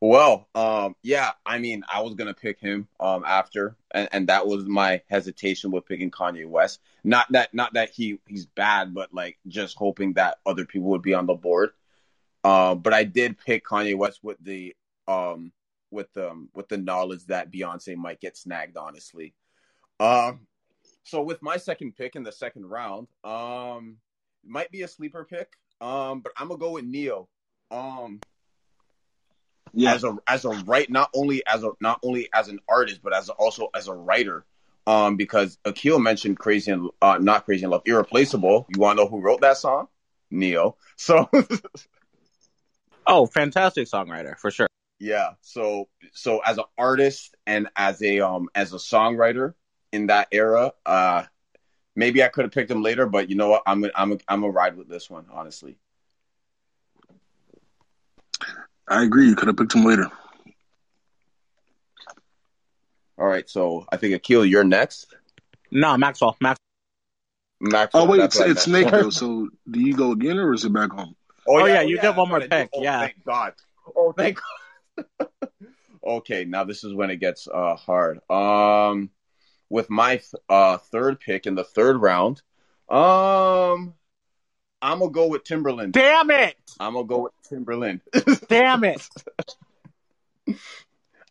Well, 0.01 0.47
um, 0.55 0.95
yeah, 1.03 1.33
I 1.45 1.59
mean, 1.59 1.83
I 1.93 2.03
was 2.03 2.15
gonna 2.15 2.35
pick 2.35 2.61
him 2.61 2.89
um 3.01 3.25
after, 3.27 3.75
and, 3.91 4.09
and 4.13 4.29
that 4.29 4.47
was 4.47 4.65
my 4.65 5.03
hesitation 5.09 5.71
with 5.71 5.87
picking 5.87 6.11
Kanye 6.11 6.47
West. 6.47 6.81
Not 7.03 7.27
that, 7.33 7.53
not 7.55 7.73
that 7.73 7.91
he 7.91 8.21
he's 8.29 8.47
bad, 8.47 8.95
but 8.95 9.13
like 9.13 9.39
just 9.49 9.77
hoping 9.77 10.13
that 10.13 10.39
other 10.47 10.67
people 10.67 10.91
would 10.91 11.03
be 11.03 11.15
on 11.15 11.27
the 11.27 11.35
board. 11.35 11.71
Uh, 12.45 12.75
but 12.75 12.95
I 12.95 13.05
did 13.05 13.39
pick 13.39 13.65
Kanye 13.65 13.97
West 13.97 14.21
with 14.23 14.37
the 14.41 14.77
um 15.09 15.53
with 15.91 16.15
um 16.17 16.49
with 16.55 16.69
the 16.69 16.79
knowledge 16.79 17.25
that 17.27 17.53
Beyonce 17.53 17.97
might 17.97 18.21
get 18.21 18.37
snagged. 18.37 18.77
Honestly, 18.77 19.35
um, 20.01 20.47
so 21.05 21.23
with 21.23 21.43
my 21.43 21.57
second 21.57 21.97
pick 21.97 22.17
in 22.17 22.23
the 22.23 22.33
second 22.33 22.67
round, 22.67 23.09
um, 23.25 23.97
might 24.45 24.71
be 24.71 24.83
a 24.83 24.89
sleeper 24.89 25.25
pick. 25.25 25.53
Um, 25.81 26.21
but 26.21 26.33
I'm 26.37 26.49
gonna 26.49 26.59
go 26.59 26.73
with 26.73 26.85
Ne-Yo. 26.85 27.29
Um, 27.71 28.21
Yeah, 29.73 29.95
as 29.95 30.05
a 30.05 30.17
as 30.27 30.45
a 30.45 30.51
right 30.51 30.89
not 30.91 31.11
only 31.15 31.43
as 31.47 31.63
a 31.63 31.71
not 31.81 32.01
only 32.03 32.29
as 32.33 32.49
an 32.49 32.59
artist 32.69 33.01
but 33.03 33.13
as 33.15 33.29
a, 33.29 33.33
also 33.33 33.69
as 33.75 33.87
a 33.87 33.95
writer 33.95 34.45
um 34.87 35.17
because 35.17 35.59
Akil 35.67 35.99
mentioned 35.99 36.39
crazy 36.39 36.73
and 36.73 36.89
uh 37.03 37.19
not 37.21 37.45
crazy 37.45 37.65
in 37.65 37.71
love 37.71 37.83
irreplaceable 37.85 38.67
you 38.71 38.81
want 38.81 38.97
to 38.99 39.05
know 39.05 39.11
who 39.11 39.21
wrote 39.21 39.43
that 39.43 39.59
song 39.59 39.89
Ne-Yo 40.31 40.77
so 40.97 41.29
Oh, 43.11 43.25
fantastic 43.25 43.89
songwriter 43.89 44.39
for 44.39 44.51
sure. 44.51 44.69
Yeah 44.99 45.31
so 45.41 45.89
so 46.13 46.41
as 46.41 46.59
an 46.59 46.65
artist 46.77 47.37
and 47.47 47.69
as 47.77 48.03
a 48.03 48.21
um 48.21 48.49
as 48.55 48.73
a 48.73 48.77
songwriter 48.77 49.55
in 49.93 50.09
that 50.09 50.29
era 50.33 50.73
uh 50.87 51.23
maybe 51.95 52.23
I 52.23 52.29
could 52.29 52.45
have 52.45 52.53
picked 52.53 52.71
him 52.71 52.83
later 52.83 53.07
but 53.07 53.31
you 53.31 53.37
know 53.37 53.49
what 53.49 53.63
I'm 53.67 53.85
I'm 53.95 54.19
I'm 54.29 54.41
gonna 54.41 54.51
ride 54.51 54.77
with 54.77 54.89
this 54.89 55.09
one 55.09 55.27
honestly 55.33 55.77
I 58.91 59.03
agree. 59.03 59.29
You 59.29 59.37
could 59.37 59.49
have 59.49 59.57
picked 59.59 59.75
him 59.75 59.85
later. 59.85 60.11
all 63.19 63.27
right 63.27 63.49
so 63.49 63.87
I 63.91 63.99
think 63.99 64.15
Akil 64.15 64.45
you're 64.45 64.65
next 64.65 65.15
No, 65.71 65.97
Maxwell. 65.97 66.37
Max. 66.41 66.59
Max 67.61 67.91
Oh 67.95 68.07
wait, 68.07 68.21
it's, 68.21 68.37
what 68.37 68.49
it's 68.49 68.67
meant. 68.67 68.89
Snake 68.89 68.93
though. 68.93 69.11
So 69.11 69.49
do 69.71 69.81
you 69.81 69.95
go 69.95 70.13
again 70.13 70.39
or 70.39 70.55
is 70.55 70.65
it 70.65 70.73
back 70.73 70.91
home? 70.91 71.15
Oh, 71.49 71.65
yeah, 71.65 71.81
you 71.81 71.99
get 71.99 72.15
one 72.15 72.29
more 72.29 72.41
pick, 72.41 72.69
Oh, 72.75 72.83
yeah. 72.83 73.01
Thank 73.01 73.25
God. 73.25 73.55
Oh, 73.97 74.13
thank 74.13 74.37
God. 74.37 74.45
okay, 76.05 76.45
now 76.45 76.65
this 76.65 76.85
is 76.85 76.95
when 76.95 77.11
it 77.11 77.17
gets 77.17 77.49
uh, 77.49 77.77
hard. 77.77 78.21
Um, 78.31 79.11
with 79.71 79.91
my 79.91 80.21
uh, 80.49 80.79
third 80.79 81.21
pick 81.21 81.47
in 81.47 81.55
the 81.55 81.65
third 81.65 82.01
round, 82.01 82.43
um, 82.89 83.95
I'm 84.81 85.01
gonna 85.01 85.11
go 85.11 85.29
with 85.29 85.45
Timbaland. 85.45 85.93
Damn 85.93 86.31
it! 86.31 86.57
I'm 86.81 86.95
gonna 86.95 87.07
go 87.07 87.25
with 87.25 87.33
Timbaland. 87.51 88.01
Damn 88.49 88.85
it! 88.85 89.07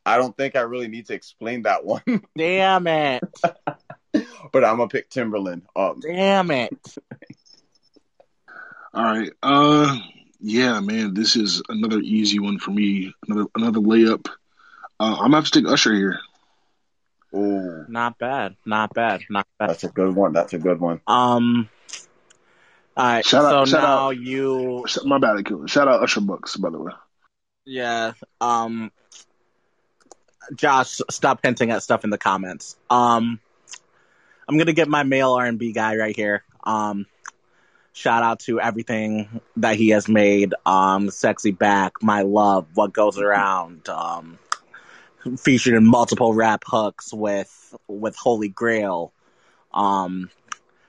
I 0.06 0.18
don't 0.18 0.36
think 0.38 0.56
I 0.56 0.62
really 0.62 0.88
need 0.88 1.08
to 1.08 1.14
explain 1.14 1.64
that 1.64 1.84
one, 1.84 2.04
Damn 2.38 2.88
it! 2.88 3.24
but 4.14 4.64
I'm 4.64 4.78
gonna 4.78 4.88
pick 4.88 5.10
Timbaland. 5.10 5.64
Um, 5.76 6.00
Damn 6.02 6.52
it! 6.52 6.96
All 8.94 9.04
right. 9.04 9.32
Uh, 9.44 9.98
yeah, 10.40 10.80
man, 10.80 11.14
this 11.14 11.36
is 11.36 11.62
another 11.70 12.00
easy 12.00 12.40
one 12.40 12.60
for 12.60 12.72
me. 12.72 13.14
Another 13.28 13.48
another 13.56 13.80
layup. 13.80 14.28
Uh, 15.00 15.14
I'm 15.16 15.32
gonna 15.32 15.38
have 15.38 15.46
to 15.46 15.52
take 15.62 15.68
Usher 15.72 15.94
here. 15.94 16.20
ooh, 17.36 17.86
Not 17.88 18.18
bad. 18.18 18.56
Not 18.66 18.94
bad. 18.94 19.22
Not 19.30 19.48
bad. 19.60 19.70
that's 19.70 19.84
a 19.84 19.90
good 19.90 20.16
one. 20.16 20.34
That's 20.34 20.54
a 20.54 20.58
good 20.60 20.80
one. 20.80 21.02
Um. 21.08 21.70
All 22.96 23.06
right. 23.06 23.26
Shout 23.26 23.44
so 23.44 23.58
out- 23.60 23.68
shout 23.68 23.82
now 23.84 24.08
out. 24.08 24.18
you. 24.18 24.86
My 25.06 25.20
bad, 25.20 25.38
Akil. 25.38 25.68
Shout 25.68 25.88
out 25.88 26.02
Usher 26.02 26.22
Bucks, 26.22 26.56
by 26.58 26.70
the 26.72 26.80
way. 26.80 26.92
Yeah. 27.66 28.14
Um. 28.42 28.92
Josh, 30.56 31.02
stop 31.12 31.42
hinting 31.44 31.72
at 31.72 31.84
stuff 31.84 32.04
in 32.04 32.10
the 32.10 32.18
comments. 32.18 32.76
Um. 32.90 33.40
I'm 34.50 34.58
gonna 34.58 34.74
get 34.74 34.88
my 34.88 35.04
male 35.04 35.34
R&B 35.34 35.74
guy 35.74 35.96
right 35.98 36.16
here. 36.16 36.44
Um. 36.64 37.06
Shout 37.98 38.22
out 38.22 38.42
to 38.42 38.62
everything 38.62 39.42
that 39.56 39.76
he 39.76 39.90
has 39.90 40.08
made. 40.08 40.54
Um, 40.68 41.10
sexy 41.10 41.50
back, 41.50 42.04
my 42.04 42.22
love, 42.22 42.68
what 42.76 42.94
goes 42.94 43.18
around. 43.18 43.90
Um, 43.90 44.38
featured 45.40 45.74
in 45.74 45.84
multiple 45.84 46.32
rap 46.32 46.64
hooks 46.64 47.12
with 47.12 47.76
with 47.88 48.16
Holy 48.16 48.50
Grail. 48.50 49.12
Um, 49.74 50.30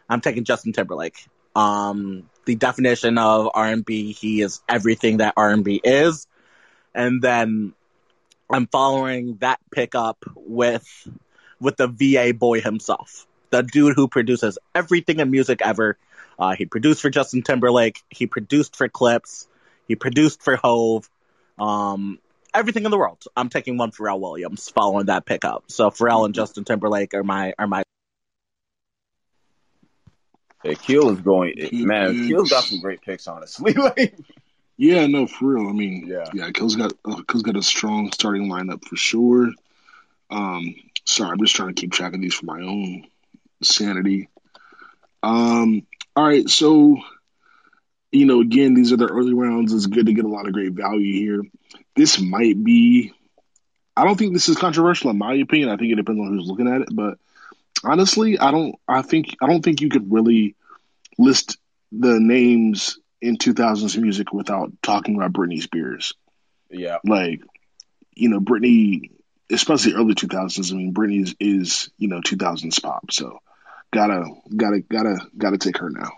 I'm 0.07 0.21
taking 0.21 0.45
Justin 0.45 0.75
Timberlake. 0.75 1.27
Um, 1.57 2.29
the 2.45 2.57
definition 2.57 3.17
of 3.17 3.49
R&B, 3.55 4.13
he 4.13 4.43
is 4.43 4.61
everything 4.69 5.17
that 5.17 5.33
R&B 5.35 5.81
is, 5.83 6.27
and 6.95 7.23
then 7.23 7.73
I'm 8.51 8.67
following 8.67 9.39
that 9.41 9.61
pickup 9.71 10.23
with 10.37 10.87
with 11.59 11.79
the 11.79 11.89
VA 11.89 12.35
boy 12.35 12.61
himself, 12.61 13.27
the 13.49 13.63
dude 13.63 13.97
who 13.97 14.09
produces 14.09 14.59
everything 14.75 15.21
in 15.21 15.31
music 15.31 15.63
ever. 15.63 15.97
Uh, 16.39 16.55
he 16.55 16.67
produced 16.67 17.03
for 17.03 17.11
Justin 17.11 17.43
Timberlake. 17.43 18.01
He 18.11 18.27
produced 18.27 18.77
for 18.77 18.89
Clipse. 18.89 19.47
He 19.89 19.97
produced 19.97 20.43
for 20.43 20.57
Hove. 20.57 21.09
Um, 21.59 22.19
everything 22.55 22.85
in 22.85 22.91
the 22.91 22.99
world. 22.99 23.23
I'm 23.37 23.49
taking 23.49 23.77
one 23.77 23.91
Pharrell 23.91 24.21
Williams 24.21 24.69
following 24.69 25.07
that 25.07 25.27
pickup. 25.27 25.65
So 25.69 25.91
Pharrell 25.91 26.25
and 26.27 26.35
Justin 26.35 26.65
Timberlake 26.65 27.15
are 27.15 27.25
my 27.25 27.55
are 27.59 27.67
my. 27.67 27.83
Akil 30.65 31.11
is 31.11 31.21
going. 31.21 31.55
Man, 31.73 32.15
is- 32.15 32.27
Akil's 32.27 32.51
got 32.51 32.65
some 32.65 32.81
great 32.81 33.01
picks. 33.03 33.27
Honestly. 33.27 33.75
Yeah, 34.81 35.09
no, 35.09 35.27
for 35.27 35.55
real. 35.55 35.69
I 35.69 35.73
mean, 35.73 36.07
Yeah. 36.07 36.27
yeah, 36.33 36.47
Akil's 36.47 36.77
got 36.77 36.93
uh, 37.05 37.17
Akil's 37.19 37.43
got 37.43 37.57
a 37.57 37.63
strong 37.65 38.13
starting 38.13 38.49
lineup 38.49 38.85
for 38.85 38.95
sure. 38.95 39.51
Um, 40.31 40.77
sorry, 41.05 41.33
I'm 41.33 41.41
just 41.41 41.57
trying 41.57 41.75
to 41.75 41.81
keep 41.81 41.91
track 41.91 42.15
of 42.15 42.21
these 42.21 42.35
for 42.35 42.47
my 42.47 42.61
own 42.61 43.05
sanity. 43.61 44.29
Um, 45.21 45.85
all 46.19 46.25
right, 46.25 46.51
so 46.51 46.97
you 48.11 48.27
know, 48.27 48.41
again, 48.41 48.75
these 48.75 48.93
are 48.93 48.97
the 48.97 49.07
early 49.07 49.35
rounds. 49.35 49.73
It's 49.73 49.87
good 49.87 50.07
to 50.07 50.13
get 50.13 50.25
a 50.25 50.29
lot 50.29 50.49
of 50.49 50.53
great 50.53 50.73
value 50.73 51.13
here. 51.13 51.43
This 51.95 52.21
might 52.21 52.61
be. 52.61 53.13
I 53.97 54.05
don't 54.05 54.19
think 54.19 54.33
this 54.33 54.49
is 54.49 54.57
controversial 54.57 55.11
in 55.11 55.19
my 55.19 55.35
opinion. 55.35 55.69
I 55.69 55.77
think 55.77 55.93
it 55.93 55.95
depends 55.95 56.21
on 56.21 56.27
who's 56.27 56.49
looking 56.49 56.67
at 56.67 56.81
it, 56.81 56.89
but 56.91 57.19
honestly, 57.85 58.37
I 58.37 58.51
don't. 58.51 58.75
I 58.89 59.03
think 59.03 59.37
I 59.41 59.47
don't 59.47 59.63
think 59.63 59.81
you 59.81 59.91
could 59.91 60.13
really 60.13 60.57
list 61.19 61.57
the 61.93 62.19
names 62.19 62.99
in 63.23 63.37
2000s 63.37 63.97
music 63.97 64.33
without 64.33 64.73
talking 64.83 65.15
about 65.15 65.33
Britney 65.33 65.63
Spears. 65.63 66.15
Yeah. 66.69 66.99
Like, 67.05 67.43
you 68.17 68.29
know, 68.29 68.41
Britney, 68.41 69.13
especially 69.53 69.95
early 69.95 70.17
2000s. 70.17 70.73
I 70.73 70.75
mean, 70.75 70.93
Britney 70.93 71.23
is, 71.23 71.37
is 71.39 71.91
you 71.97 72.09
know 72.09 72.21
2000s 72.21 72.83
pop, 72.83 73.13
so 73.13 73.39
gotta 73.93 74.25
gotta 74.57 74.81
gotta 74.81 75.19
gotta 75.37 75.59
take 75.59 75.79
her 75.79 75.91
now. 75.91 76.11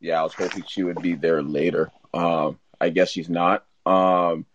Yeah, 0.00 0.20
I 0.20 0.22
was 0.22 0.34
hoping 0.34 0.64
she 0.66 0.82
would 0.82 1.02
be 1.02 1.14
there 1.14 1.42
later. 1.42 1.90
Um, 2.14 2.58
I 2.80 2.88
guess 2.88 3.10
she's 3.10 3.28
not. 3.28 3.66
Um, 3.84 4.46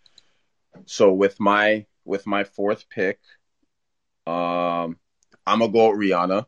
so 0.86 1.14
with 1.14 1.40
my 1.40 1.86
with 2.04 2.26
my 2.26 2.44
fourth 2.44 2.90
pick, 2.90 3.20
um, 4.26 4.98
I'm 5.46 5.60
gonna 5.60 5.70
go 5.72 5.92
with 5.92 6.00
Rihanna. 6.00 6.46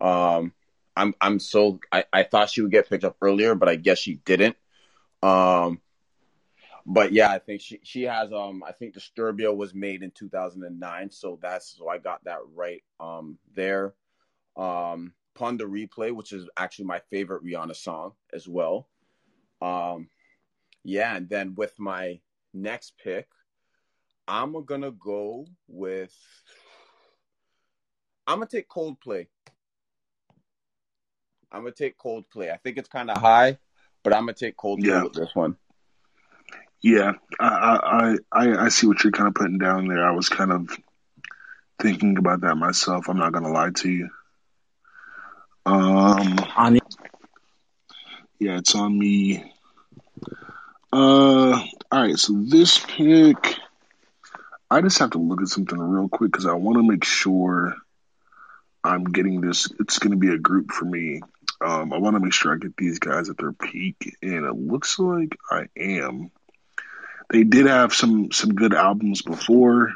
Um, 0.00 0.52
I'm 0.96 1.14
I'm 1.20 1.38
so 1.38 1.80
I, 1.92 2.04
I 2.12 2.22
thought 2.22 2.50
she 2.50 2.62
would 2.62 2.70
get 2.70 2.88
picked 2.88 3.04
up 3.04 3.16
earlier, 3.20 3.54
but 3.54 3.68
I 3.68 3.76
guess 3.76 3.98
she 3.98 4.16
didn't. 4.24 4.56
Um, 5.22 5.80
but 6.86 7.12
yeah, 7.12 7.30
I 7.30 7.38
think 7.38 7.60
she 7.60 7.80
she 7.82 8.02
has 8.02 8.32
um 8.32 8.62
I 8.66 8.72
think 8.72 8.94
Disturbia 8.94 9.54
was 9.54 9.74
made 9.74 10.02
in 10.02 10.10
2009, 10.10 11.10
so 11.10 11.38
that's 11.40 11.76
so 11.78 11.88
I 11.88 11.98
got 11.98 12.24
that 12.24 12.40
right 12.54 12.82
um 13.00 13.38
there. 13.54 13.94
Um, 14.56 15.14
Pon 15.34 15.56
de 15.56 15.64
Replay, 15.64 16.12
which 16.12 16.32
is 16.32 16.48
actually 16.56 16.84
my 16.84 17.00
favorite 17.10 17.44
Rihanna 17.44 17.74
song 17.74 18.12
as 18.32 18.46
well. 18.46 18.88
Um, 19.60 20.08
yeah, 20.84 21.16
and 21.16 21.28
then 21.28 21.54
with 21.56 21.78
my 21.78 22.20
next 22.52 22.96
pick, 23.02 23.26
I'm 24.28 24.64
gonna 24.64 24.92
go 24.92 25.46
with. 25.66 26.14
I'm 28.26 28.36
gonna 28.38 28.46
take 28.46 28.68
Coldplay. 28.68 29.26
I'm 31.50 31.62
gonna 31.62 31.72
take 31.72 31.98
Coldplay. 31.98 32.52
I 32.52 32.56
think 32.58 32.78
it's 32.78 32.88
kind 32.88 33.10
of 33.10 33.18
high, 33.18 33.58
but 34.02 34.12
I'm 34.12 34.22
gonna 34.22 34.34
take 34.34 34.56
Coldplay 34.56 34.84
Yeah. 34.86 35.02
with 35.02 35.12
this 35.14 35.34
one. 35.34 35.56
Yeah, 36.84 37.12
I 37.40 38.18
I 38.30 38.40
I, 38.46 38.64
I 38.66 38.68
see 38.68 38.86
what 38.86 39.02
you're 39.02 39.10
kind 39.10 39.26
of 39.26 39.34
putting 39.34 39.56
down 39.56 39.88
there. 39.88 40.04
I 40.04 40.10
was 40.10 40.28
kind 40.28 40.52
of 40.52 40.68
thinking 41.80 42.18
about 42.18 42.42
that 42.42 42.56
myself. 42.56 43.08
I'm 43.08 43.16
not 43.16 43.32
gonna 43.32 43.50
lie 43.50 43.70
to 43.70 43.90
you. 43.90 44.10
Um, 45.64 46.36
On 46.58 46.78
Yeah, 48.38 48.58
it's 48.58 48.74
on 48.74 48.98
me. 48.98 49.50
Uh, 50.92 51.52
all 51.52 51.66
right. 51.90 52.18
So 52.18 52.34
this 52.34 52.78
pick, 52.78 53.56
I 54.70 54.82
just 54.82 54.98
have 54.98 55.12
to 55.12 55.18
look 55.18 55.40
at 55.40 55.48
something 55.48 55.78
real 55.78 56.10
quick 56.10 56.32
because 56.32 56.44
I 56.44 56.52
want 56.52 56.76
to 56.76 56.82
make 56.86 57.04
sure 57.04 57.76
I'm 58.84 59.04
getting 59.04 59.40
this. 59.40 59.72
It's 59.80 59.98
going 59.98 60.10
to 60.10 60.18
be 60.18 60.34
a 60.34 60.38
group 60.38 60.70
for 60.70 60.84
me. 60.84 61.22
Um, 61.64 61.94
I 61.94 61.98
want 61.98 62.16
to 62.16 62.20
make 62.20 62.34
sure 62.34 62.52
I 62.52 62.58
get 62.58 62.76
these 62.76 62.98
guys 62.98 63.30
at 63.30 63.38
their 63.38 63.52
peak, 63.52 64.18
and 64.20 64.44
it 64.44 64.54
looks 64.54 64.98
like 64.98 65.38
I 65.50 65.68
am. 65.78 66.30
They 67.30 67.44
did 67.44 67.66
have 67.66 67.94
some 67.94 68.30
some 68.32 68.54
good 68.54 68.74
albums 68.74 69.22
before 69.22 69.94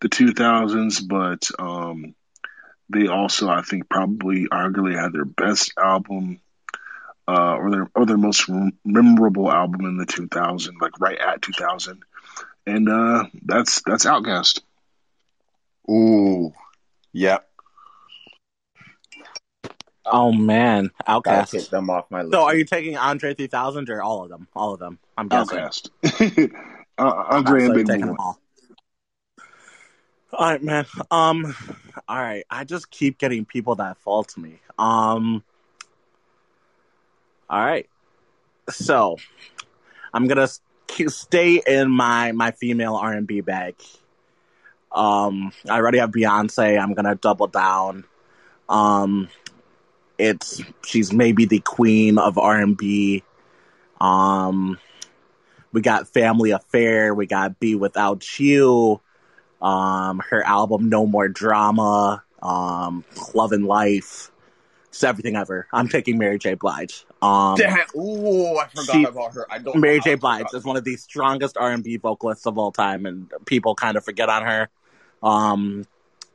the 0.00 0.08
2000s, 0.08 1.06
but 1.06 1.50
um, 1.58 2.14
they 2.88 3.08
also, 3.08 3.48
I 3.48 3.62
think, 3.62 3.88
probably 3.88 4.46
arguably 4.46 4.94
had 4.94 5.12
their 5.12 5.24
best 5.24 5.72
album 5.78 6.40
uh, 7.28 7.56
or 7.56 7.70
their 7.70 7.90
or 7.94 8.06
their 8.06 8.16
most 8.16 8.48
memorable 8.84 9.50
album 9.50 9.84
in 9.86 9.96
the 9.96 10.06
2000, 10.06 10.76
like 10.80 11.00
right 11.00 11.18
at 11.18 11.42
2000, 11.42 12.02
and 12.66 12.88
uh, 12.88 13.24
that's 13.42 13.82
that's 13.82 14.06
OutKast. 14.06 14.60
Ooh, 15.90 16.52
yep. 17.12 17.48
Oh 20.10 20.32
man, 20.32 20.90
Gotta 21.06 21.20
OutKast. 21.20 21.50
take 21.50 21.70
them 21.70 21.90
off 21.90 22.10
my 22.10 22.22
list. 22.22 22.32
So 22.32 22.42
are 22.44 22.54
you 22.56 22.64
taking 22.64 22.96
Andre 22.96 23.34
3000 23.34 23.90
or 23.90 24.02
all 24.02 24.22
of 24.22 24.28
them? 24.28 24.48
All 24.54 24.74
of 24.74 24.80
them. 24.80 24.98
I'm 25.18 25.28
guessing. 25.28 25.58
OutKast. 25.58 26.54
uh, 26.98 27.02
Andre 27.02 27.60
So 27.60 27.66
and 27.66 27.74
you're 27.74 27.74
Big 27.74 27.86
taking 27.86 28.06
them 28.06 28.16
all. 28.18 28.40
All 30.32 30.50
right, 30.50 30.62
man. 30.62 30.86
Um, 31.10 31.54
all 32.08 32.18
right. 32.18 32.44
I 32.50 32.64
just 32.64 32.90
keep 32.90 33.18
getting 33.18 33.44
people 33.44 33.76
that 33.76 33.96
fall 33.98 34.24
to 34.24 34.40
me. 34.40 34.60
Um, 34.78 35.42
all 37.48 37.64
right. 37.64 37.88
So 38.68 39.16
I'm 40.12 40.26
gonna 40.26 40.48
stay 41.08 41.62
in 41.66 41.90
my 41.90 42.32
my 42.32 42.50
female 42.50 42.96
R 42.96 43.12
and 43.12 43.26
B 43.26 43.40
bag. 43.40 43.76
Um, 44.92 45.52
I 45.68 45.76
already 45.76 45.98
have 45.98 46.10
Beyonce. 46.10 46.80
I'm 46.80 46.94
gonna 46.94 47.14
double 47.14 47.46
down. 47.46 48.04
Um, 48.68 49.28
it's 50.18 50.62
she's 50.84 51.12
maybe 51.12 51.44
the 51.44 51.60
queen 51.60 52.18
of 52.18 52.38
R 52.38 52.60
and 52.60 52.76
B. 52.76 53.22
Um, 54.00 54.78
we 55.72 55.80
got 55.80 56.08
Family 56.08 56.50
Affair. 56.50 57.14
We 57.14 57.26
got 57.26 57.58
Be 57.60 57.74
Without 57.74 58.38
You. 58.38 59.00
Um, 59.60 60.20
her 60.30 60.42
album 60.42 60.88
No 60.88 61.06
More 61.06 61.28
Drama. 61.28 62.22
Um, 62.42 63.04
Love 63.34 63.52
and 63.52 63.66
Life. 63.66 64.30
It's 64.88 65.04
everything 65.04 65.36
ever. 65.36 65.66
I'm 65.72 65.88
taking 65.88 66.16
Mary 66.16 66.38
J. 66.38 66.54
Blige. 66.54 67.04
Um, 67.20 67.56
Damn. 67.56 67.76
Ooh, 67.94 68.56
I 68.56 68.66
forgot 68.68 68.92
She- 68.92 69.04
about 69.04 69.34
her. 69.34 69.46
I 69.50 69.58
don't. 69.58 69.76
Mary 69.76 70.00
J. 70.00 70.14
Blige 70.14 70.46
is 70.54 70.64
one 70.64 70.76
of 70.76 70.84
the 70.84 70.96
strongest 70.96 71.58
R&B 71.58 71.98
vocalists 71.98 72.46
of 72.46 72.56
all 72.56 72.72
time, 72.72 73.04
and 73.04 73.30
people 73.44 73.74
kind 73.74 73.98
of 73.98 74.04
forget 74.04 74.30
on 74.30 74.44
her, 74.44 74.68
um, 75.22 75.86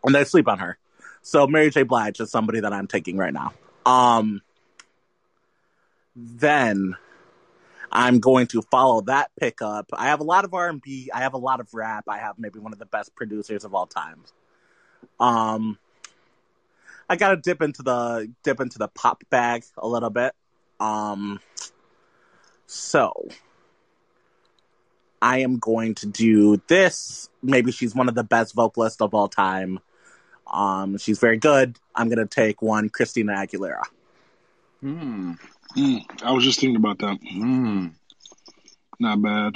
and 0.03 0.13
they 0.13 0.23
sleep 0.25 0.47
on 0.47 0.59
her. 0.59 0.77
So 1.23 1.47
Mary 1.47 1.71
J. 1.71 1.83
Blige 1.83 2.19
is 2.19 2.29
somebody 2.29 2.59
that 2.59 2.71
I'm 2.73 2.85
taking 2.87 3.17
right 3.17 3.33
now. 3.33 3.53
Um, 3.85 4.41
then 6.15 6.95
I'm 7.91 8.19
going 8.19 8.47
to 8.47 8.61
follow 8.61 9.01
that 9.01 9.31
pickup. 9.39 9.87
I 9.93 10.07
have 10.07 10.19
a 10.19 10.23
lot 10.23 10.45
of 10.45 10.53
R&B. 10.53 11.11
I 11.13 11.19
have 11.21 11.33
a 11.33 11.37
lot 11.37 11.59
of 11.59 11.73
rap. 11.73 12.05
I 12.07 12.17
have 12.17 12.39
maybe 12.39 12.59
one 12.59 12.73
of 12.73 12.79
the 12.79 12.85
best 12.85 13.15
producers 13.15 13.65
of 13.65 13.73
all 13.73 13.87
time. 13.87 14.23
Um, 15.19 15.77
I 17.09 17.17
gotta 17.17 17.35
dip 17.35 17.61
into 17.61 17.83
the 17.83 18.31
dip 18.43 18.61
into 18.61 18.77
the 18.77 18.87
pop 18.87 19.23
bag 19.29 19.65
a 19.77 19.87
little 19.87 20.09
bit. 20.09 20.33
Um, 20.79 21.41
so 22.65 23.27
I 25.21 25.39
am 25.39 25.59
going 25.59 25.95
to 25.95 26.07
do 26.07 26.61
this. 26.67 27.29
Maybe 27.43 27.71
she's 27.71 27.93
one 27.93 28.07
of 28.07 28.15
the 28.15 28.23
best 28.23 28.55
vocalists 28.55 29.01
of 29.01 29.13
all 29.13 29.27
time. 29.27 29.79
Um, 30.47 30.97
she's 30.97 31.19
very 31.19 31.37
good. 31.37 31.77
I'm 31.95 32.09
gonna 32.09 32.27
take 32.27 32.61
one 32.61 32.89
Christina 32.89 33.33
Aguilera. 33.33 33.83
Hmm. 34.81 35.33
Mm, 35.77 36.23
I 36.23 36.31
was 36.31 36.43
just 36.43 36.59
thinking 36.59 36.75
about 36.75 36.99
that. 36.99 37.17
Hmm. 37.21 37.87
Not 38.99 39.21
bad. 39.21 39.55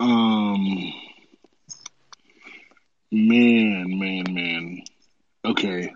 Um, 0.00 0.92
man, 3.10 3.98
man, 3.98 4.24
man. 4.30 4.82
Okay, 5.44 5.94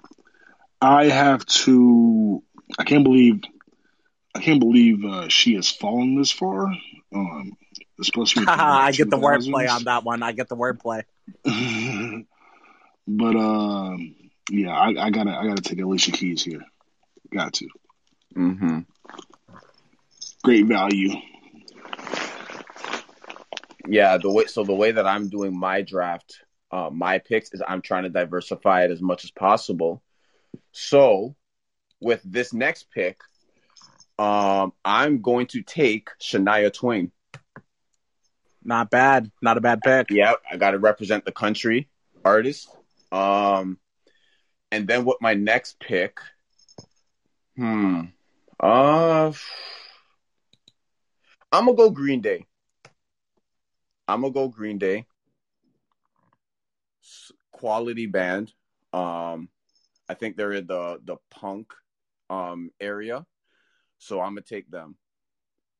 I 0.81 1.07
have 1.07 1.45
to. 1.47 2.43
I 2.79 2.85
can't 2.85 3.05
believe. 3.05 3.43
I 4.35 4.41
can't 4.41 4.61
believe 4.61 5.05
uh, 5.05 5.29
she 5.29 5.55
has 5.55 5.71
fallen 5.71 6.17
this 6.17 6.31
far. 6.31 6.73
Um, 7.15 7.57
especially 8.01 8.45
I 8.49 8.93
get 8.93 9.11
the 9.11 9.19
wordplay 9.19 9.69
on 9.69 9.85
that 9.85 10.05
one. 10.05 10.23
I 10.23 10.33
get 10.33 10.49
the 10.49 10.57
wordplay. 10.57 11.03
but 13.09 13.37
um, 13.37 14.15
yeah, 14.51 14.77
I, 14.77 15.07
I 15.07 15.11
gotta. 15.11 15.31
I 15.31 15.47
gotta 15.47 15.63
take 15.63 15.81
Alicia 15.81 16.13
Keys 16.13 16.45
here. 16.45 16.61
Got 17.33 17.55
to. 17.55 17.69
Mm-hmm. 18.37 18.81
Great 20.45 20.67
value. 20.67 21.15
Yeah, 23.87 24.19
the 24.19 24.31
way 24.31 24.45
so 24.45 24.63
the 24.63 24.75
way 24.75 24.93
that 24.93 25.07
I'm 25.07 25.31
doing 25.31 25.59
my 25.59 25.81
draft, 25.81 26.43
uh, 26.71 26.91
my 26.93 27.19
picks 27.19 27.53
is 27.55 27.63
I'm 27.67 27.81
trying 27.81 28.03
to 28.03 28.11
diversify 28.11 28.85
it 28.85 28.91
as 28.91 29.01
much 29.01 29.25
as 29.25 29.31
possible. 29.31 30.03
So, 30.73 31.35
with 32.01 32.21
this 32.23 32.53
next 32.53 32.91
pick, 32.91 33.23
um, 34.19 34.75
I'm 34.85 35.23
going 35.23 35.47
to 35.49 35.63
take 35.63 36.11
Shania 36.21 36.73
Twain. 36.73 37.11
Not 38.63 38.91
bad. 38.91 39.31
Not 39.41 39.57
a 39.57 39.63
bad 39.63 39.81
pick. 39.81 40.11
Yeah, 40.11 40.35
I 40.51 40.59
got 40.59 40.73
to 40.73 40.79
represent 40.79 41.25
the 41.25 41.33
country 41.33 41.89
artist. 42.23 42.69
Um, 43.13 43.79
and 44.71 44.87
then 44.87 45.05
with 45.05 45.17
my 45.21 45.35
next 45.35 45.81
pick, 45.81 46.19
hmm, 47.57 48.03
uh, 48.61 49.33
I'm 51.51 51.65
gonna 51.65 51.75
go 51.77 51.91
Green 51.91 52.21
Day. 52.21 52.47
I'm 54.07 54.23
gonna 54.23 54.33
go 54.33 54.49
Green 54.49 54.79
Day. 54.79 55.07
Quality 57.53 58.07
band. 58.07 58.53
Um, 58.93 59.49
I 60.09 60.15
think 60.15 60.37
they're 60.37 60.53
in 60.53 60.67
the 60.67 61.01
the 61.05 61.17
punk 61.31 61.73
um 62.31 62.71
area, 62.81 63.27
so 63.99 64.21
I'm 64.21 64.33
gonna 64.33 64.43
take 64.43 64.71
them. 64.71 64.97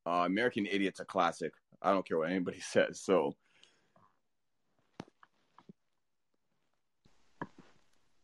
Uh, 0.05 0.23
American 0.25 0.65
Idiot's 0.65 0.99
a 0.99 1.05
classic. 1.05 1.53
I 1.81 1.91
don't 1.91 2.07
care 2.07 2.17
what 2.17 2.29
anybody 2.29 2.59
says. 2.61 2.99
So 3.01 3.35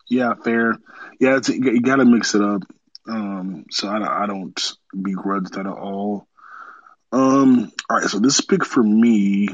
Yeah, 0.09 0.33
fair. 0.35 0.75
Yeah, 1.19 1.37
it's, 1.37 1.49
you 1.49 1.81
got 1.81 1.97
to 1.97 2.05
mix 2.05 2.35
it 2.35 2.41
up. 2.41 2.61
Um, 3.07 3.65
so 3.71 3.87
I, 3.87 4.23
I 4.23 4.27
don't 4.27 4.59
begrudge 4.99 5.49
that 5.51 5.65
at 5.65 5.67
all. 5.67 6.27
Um, 7.11 7.71
all 7.89 7.97
right, 7.97 8.07
so 8.07 8.19
this 8.19 8.41
pick 8.41 8.65
for 8.65 8.83
me 8.83 9.47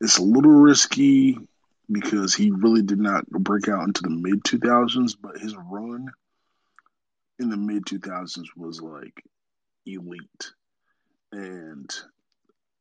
is 0.00 0.18
a 0.18 0.22
little 0.22 0.52
risky 0.52 1.38
because 1.90 2.34
he 2.34 2.50
really 2.50 2.82
did 2.82 2.98
not 2.98 3.28
break 3.28 3.68
out 3.68 3.86
into 3.86 4.02
the 4.02 4.10
mid 4.10 4.44
2000s, 4.44 5.16
but 5.20 5.38
his 5.38 5.56
run 5.56 6.08
in 7.38 7.50
the 7.50 7.56
mid 7.56 7.84
2000s 7.84 8.48
was 8.56 8.80
like 8.80 9.22
elite. 9.86 10.52
And 11.32 11.90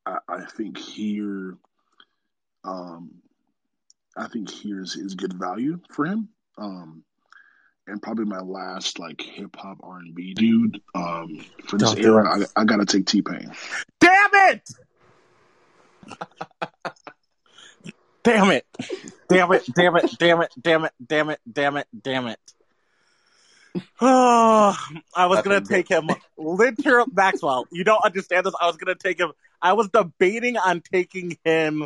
I, 0.05 0.17
I 0.27 0.45
think 0.45 0.77
here, 0.77 1.57
um, 2.63 3.11
I 4.17 4.27
think 4.27 4.49
here's 4.49 4.95
is 4.95 5.15
good 5.15 5.33
value 5.33 5.79
for 5.89 6.05
him. 6.05 6.29
Um, 6.57 7.03
and 7.87 8.01
probably 8.01 8.25
my 8.25 8.39
last 8.39 8.99
like 8.99 9.21
hip 9.21 9.55
hop 9.55 9.79
R 9.83 9.97
and 9.97 10.13
B 10.13 10.33
dude. 10.33 10.81
Um, 10.93 11.43
for 11.65 11.77
this 11.77 11.93
Don't 11.93 12.03
era. 12.03 12.45
I, 12.55 12.61
I 12.61 12.65
gotta 12.65 12.85
take 12.85 13.05
T 13.05 13.21
Pain. 13.21 13.51
Damn 13.99 14.29
it! 14.33 14.69
damn 18.23 18.51
it! 18.51 18.65
Damn 19.29 19.51
it! 19.51 19.63
Damn 19.73 19.95
it! 19.95 20.11
Damn 20.19 20.41
it! 20.41 20.51
Damn 20.61 20.85
it! 20.85 20.93
Damn 21.05 21.29
it! 21.29 21.39
Damn 21.51 21.77
it! 21.77 21.87
Damn 22.01 22.27
it! 22.27 22.39
Oh, 23.99 24.77
I 25.15 25.25
was 25.27 25.41
gonna 25.41 25.61
take 25.61 25.87
him 25.87 26.09
literal 26.37 27.07
Maxwell. 27.11 27.67
You 27.71 27.83
don't 27.83 28.03
understand 28.03 28.45
this. 28.45 28.53
I 28.59 28.67
was 28.67 28.77
gonna 28.77 28.95
take 28.95 29.19
him. 29.19 29.31
I 29.61 29.73
was 29.73 29.89
debating 29.89 30.57
on 30.57 30.81
taking 30.81 31.37
him 31.43 31.85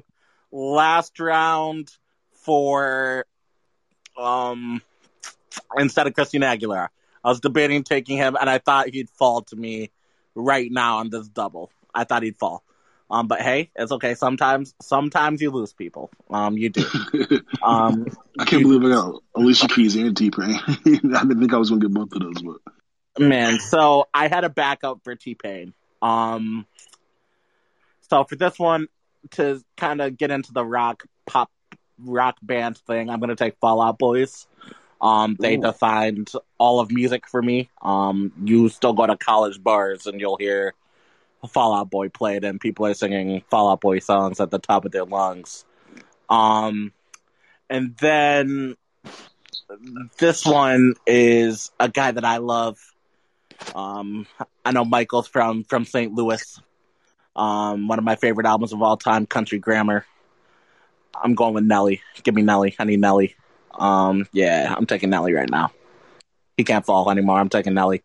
last 0.51 1.19
round 1.19 1.91
for 2.45 3.25
um 4.17 4.81
instead 5.77 6.07
of 6.07 6.13
Christina 6.13 6.45
Aguilera. 6.47 6.89
I 7.23 7.29
was 7.29 7.39
debating 7.39 7.83
taking 7.83 8.17
him, 8.17 8.37
and 8.39 8.49
I 8.49 8.59
thought 8.59 8.89
he'd 8.89 9.09
fall 9.09 9.41
to 9.43 9.55
me 9.55 9.89
right 10.35 10.71
now 10.71 10.97
on 10.97 11.09
this 11.09 11.27
double. 11.27 11.71
I 11.93 12.03
thought 12.03 12.21
he'd 12.21 12.37
fall. 12.37 12.63
Um, 13.09 13.27
but 13.27 13.41
hey, 13.41 13.71
it's 13.75 13.91
okay. 13.91 14.15
Sometimes, 14.15 14.73
sometimes 14.81 15.41
you 15.41 15.51
lose 15.51 15.73
people. 15.73 16.09
Um, 16.29 16.57
you 16.57 16.69
do. 16.69 16.85
Um, 17.63 18.05
I 18.37 18.45
can't 18.45 18.61
believe 18.61 18.83
I 18.83 18.89
got 18.89 19.23
Alicia 19.33 19.67
Keys 19.67 19.95
and 19.95 20.15
T 20.15 20.29
Pain. 20.29 20.59
I 20.67 20.75
didn't 20.83 21.39
think 21.39 21.51
I 21.51 21.57
was 21.57 21.69
gonna 21.69 21.81
get 21.81 21.91
both 21.91 22.13
of 22.13 22.19
those, 22.19 22.43
but 22.43 22.57
Man, 23.17 23.59
so 23.59 24.07
I 24.13 24.27
had 24.27 24.43
a 24.43 24.49
backup 24.49 25.03
for 25.03 25.15
T 25.15 25.33
Pain. 25.33 25.73
Um, 26.01 26.67
so 28.09 28.23
for 28.25 28.35
this 28.35 28.59
one, 28.59 28.87
to 29.31 29.63
kind 29.77 30.01
of 30.01 30.17
get 30.17 30.29
into 30.29 30.53
the 30.53 30.63
rock 30.63 31.05
pop 31.25 31.49
rock 32.03 32.37
band 32.41 32.77
thing, 32.77 33.09
I'm 33.09 33.19
gonna 33.19 33.35
take 33.35 33.57
Fall 33.57 33.81
Out 33.81 33.97
Boys. 33.97 34.47
Um, 35.01 35.37
they 35.39 35.55
Ooh. 35.57 35.61
defined 35.61 36.31
all 36.57 36.79
of 36.79 36.91
music 36.91 37.27
for 37.27 37.41
me. 37.41 37.69
Um, 37.81 38.31
you 38.43 38.69
still 38.69 38.93
go 38.93 39.05
to 39.05 39.17
college 39.17 39.61
bars 39.61 40.07
and 40.07 40.19
you'll 40.19 40.37
hear 40.37 40.73
Fall 41.47 41.75
Out 41.75 41.89
Boy 41.89 42.09
played, 42.09 42.43
and 42.43 42.59
people 42.59 42.85
are 42.85 42.93
singing 42.93 43.43
Fall 43.49 43.69
Out 43.69 43.81
Boy 43.81 43.99
songs 43.99 44.39
at 44.39 44.51
the 44.51 44.59
top 44.59 44.85
of 44.85 44.91
their 44.91 45.05
lungs. 45.05 45.65
Um, 46.29 46.91
and 47.69 47.95
then 47.97 48.75
this 50.17 50.45
one 50.45 50.93
is 51.05 51.71
a 51.79 51.89
guy 51.89 52.11
that 52.11 52.25
I 52.25 52.37
love. 52.37 52.77
Um, 53.73 54.27
I 54.63 54.71
know 54.71 54.85
Michael's 54.85 55.27
from 55.27 55.63
from 55.63 55.85
St. 55.85 56.13
Louis. 56.13 56.59
Um, 57.35 57.87
one 57.87 57.99
of 57.99 58.05
my 58.05 58.15
favorite 58.15 58.47
albums 58.47 58.71
of 58.71 58.81
all 58.81 58.97
time, 58.97 59.25
Country 59.25 59.59
Grammar. 59.59 60.05
I'm 61.23 61.35
going 61.35 61.53
with 61.53 61.63
Nelly. 61.63 62.01
Give 62.23 62.35
me 62.35 62.41
Nelly. 62.41 62.75
I 62.77 62.83
need 62.83 62.99
Nelly. 62.99 63.35
Um, 63.73 64.27
yeah, 64.31 64.73
I'm 64.75 64.85
taking 64.85 65.09
Nelly 65.09 65.33
right 65.33 65.49
now. 65.49 65.71
He 66.57 66.63
can't 66.63 66.85
fall 66.85 67.11
anymore. 67.11 67.39
I'm 67.39 67.49
taking 67.49 67.73
Nelly. 67.73 68.03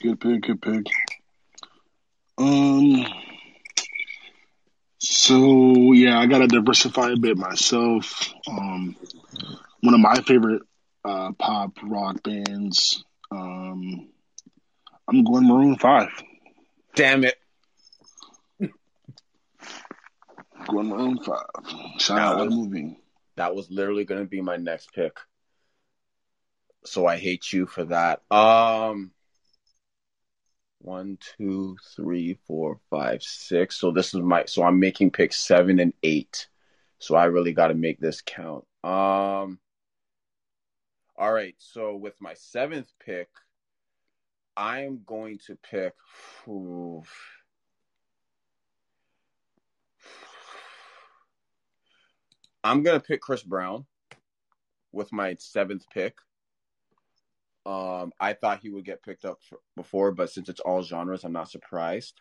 Good 0.00 0.20
pick, 0.20 0.42
good 0.42 0.62
pick. 0.62 0.86
Um. 2.36 3.04
So 5.00 5.92
yeah, 5.92 6.18
I 6.18 6.26
gotta 6.26 6.46
diversify 6.46 7.12
a 7.12 7.16
bit 7.16 7.36
myself. 7.36 8.32
Um, 8.48 8.96
one 9.80 9.94
of 9.94 10.00
my 10.00 10.20
favorite 10.22 10.62
uh, 11.04 11.32
pop 11.38 11.72
rock 11.82 12.22
bands. 12.22 13.04
Um, 13.30 14.08
I'm 15.06 15.24
going 15.24 15.46
Maroon 15.46 15.76
Five. 15.76 16.10
Damn 16.94 17.24
it. 17.24 17.36
Going 20.68 20.88
Maroon 20.88 21.18
Five. 21.18 21.46
Shout 21.98 22.18
out 22.18 22.38
was- 22.46 22.54
moving. 22.54 22.96
That 23.36 23.54
was 23.54 23.70
literally 23.70 24.04
going 24.04 24.20
to 24.20 24.26
be 24.26 24.40
my 24.40 24.56
next 24.56 24.92
pick. 24.92 25.16
So 26.84 27.06
I 27.06 27.16
hate 27.16 27.52
you 27.52 27.66
for 27.66 27.84
that. 27.84 28.20
Um, 28.32 29.12
one, 30.80 31.18
two, 31.36 31.76
three, 31.94 32.38
four, 32.46 32.80
five, 32.90 33.22
six. 33.22 33.76
So 33.76 33.92
this 33.92 34.12
is 34.14 34.20
my. 34.20 34.44
So 34.46 34.62
I'm 34.64 34.80
making 34.80 35.12
picks 35.12 35.36
seven 35.36 35.78
and 35.78 35.92
eight. 36.02 36.48
So 36.98 37.14
I 37.14 37.26
really 37.26 37.52
got 37.52 37.68
to 37.68 37.74
make 37.74 38.00
this 38.00 38.22
count. 38.22 38.64
Um. 38.82 39.58
All 41.16 41.32
right. 41.32 41.54
So 41.58 41.96
with 41.96 42.14
my 42.20 42.34
seventh 42.34 42.92
pick, 43.04 43.28
I'm 44.56 45.02
going 45.06 45.38
to 45.46 45.56
pick. 45.56 45.94
Ooh, 46.48 47.04
I'm 52.64 52.82
gonna 52.82 53.00
pick 53.00 53.20
Chris 53.20 53.42
Brown 53.42 53.86
with 54.92 55.12
my 55.12 55.36
seventh 55.38 55.84
pick. 55.92 56.16
Um, 57.66 58.12
I 58.18 58.32
thought 58.32 58.60
he 58.60 58.70
would 58.70 58.84
get 58.84 59.02
picked 59.02 59.24
up 59.24 59.38
f- 59.52 59.58
before, 59.76 60.12
but 60.12 60.30
since 60.30 60.48
it's 60.48 60.60
all 60.60 60.82
genres, 60.82 61.24
I'm 61.24 61.32
not 61.32 61.50
surprised. 61.50 62.20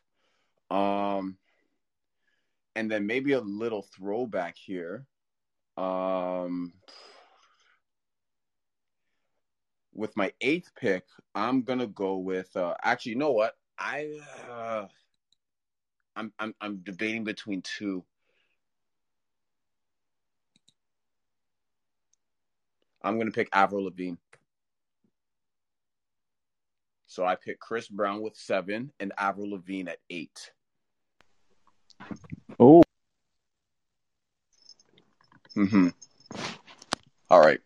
Um, 0.70 1.38
and 2.76 2.92
then 2.92 3.08
maybe 3.08 3.32
a 3.32 3.40
little 3.40 3.82
throwback 3.82 4.56
here. 4.58 5.06
Um, 5.78 6.74
with 9.94 10.16
my 10.18 10.32
eighth 10.42 10.72
pick, 10.76 11.06
I'm 11.34 11.64
gonna 11.64 11.88
go 11.88 12.18
with. 12.18 12.56
Uh, 12.56 12.76
actually, 12.84 13.14
you 13.14 13.18
know 13.18 13.32
what? 13.32 13.56
I 13.80 14.20
uh, 14.50 14.88
I'm 16.16 16.34
I'm 16.40 16.54
I'm 16.62 16.78
debating 16.78 17.24
between 17.24 17.62
two. 17.62 18.04
I'm 23.08 23.18
gonna 23.18 23.32
pick 23.32 23.50
Avril 23.54 23.86
Lavigne. 23.86 24.18
So 27.06 27.26
I 27.26 27.36
pick 27.36 27.60
Chris 27.60 27.88
Brown 27.88 28.22
with 28.22 28.36
seven 28.36 28.92
and 29.00 29.14
Avril 29.18 29.52
Lavigne 29.52 29.90
at 29.90 30.00
eight. 30.10 30.52
Oh, 32.60 32.84
Mm-hmm. 35.56 35.88
All 37.32 37.40
right. 37.40 37.60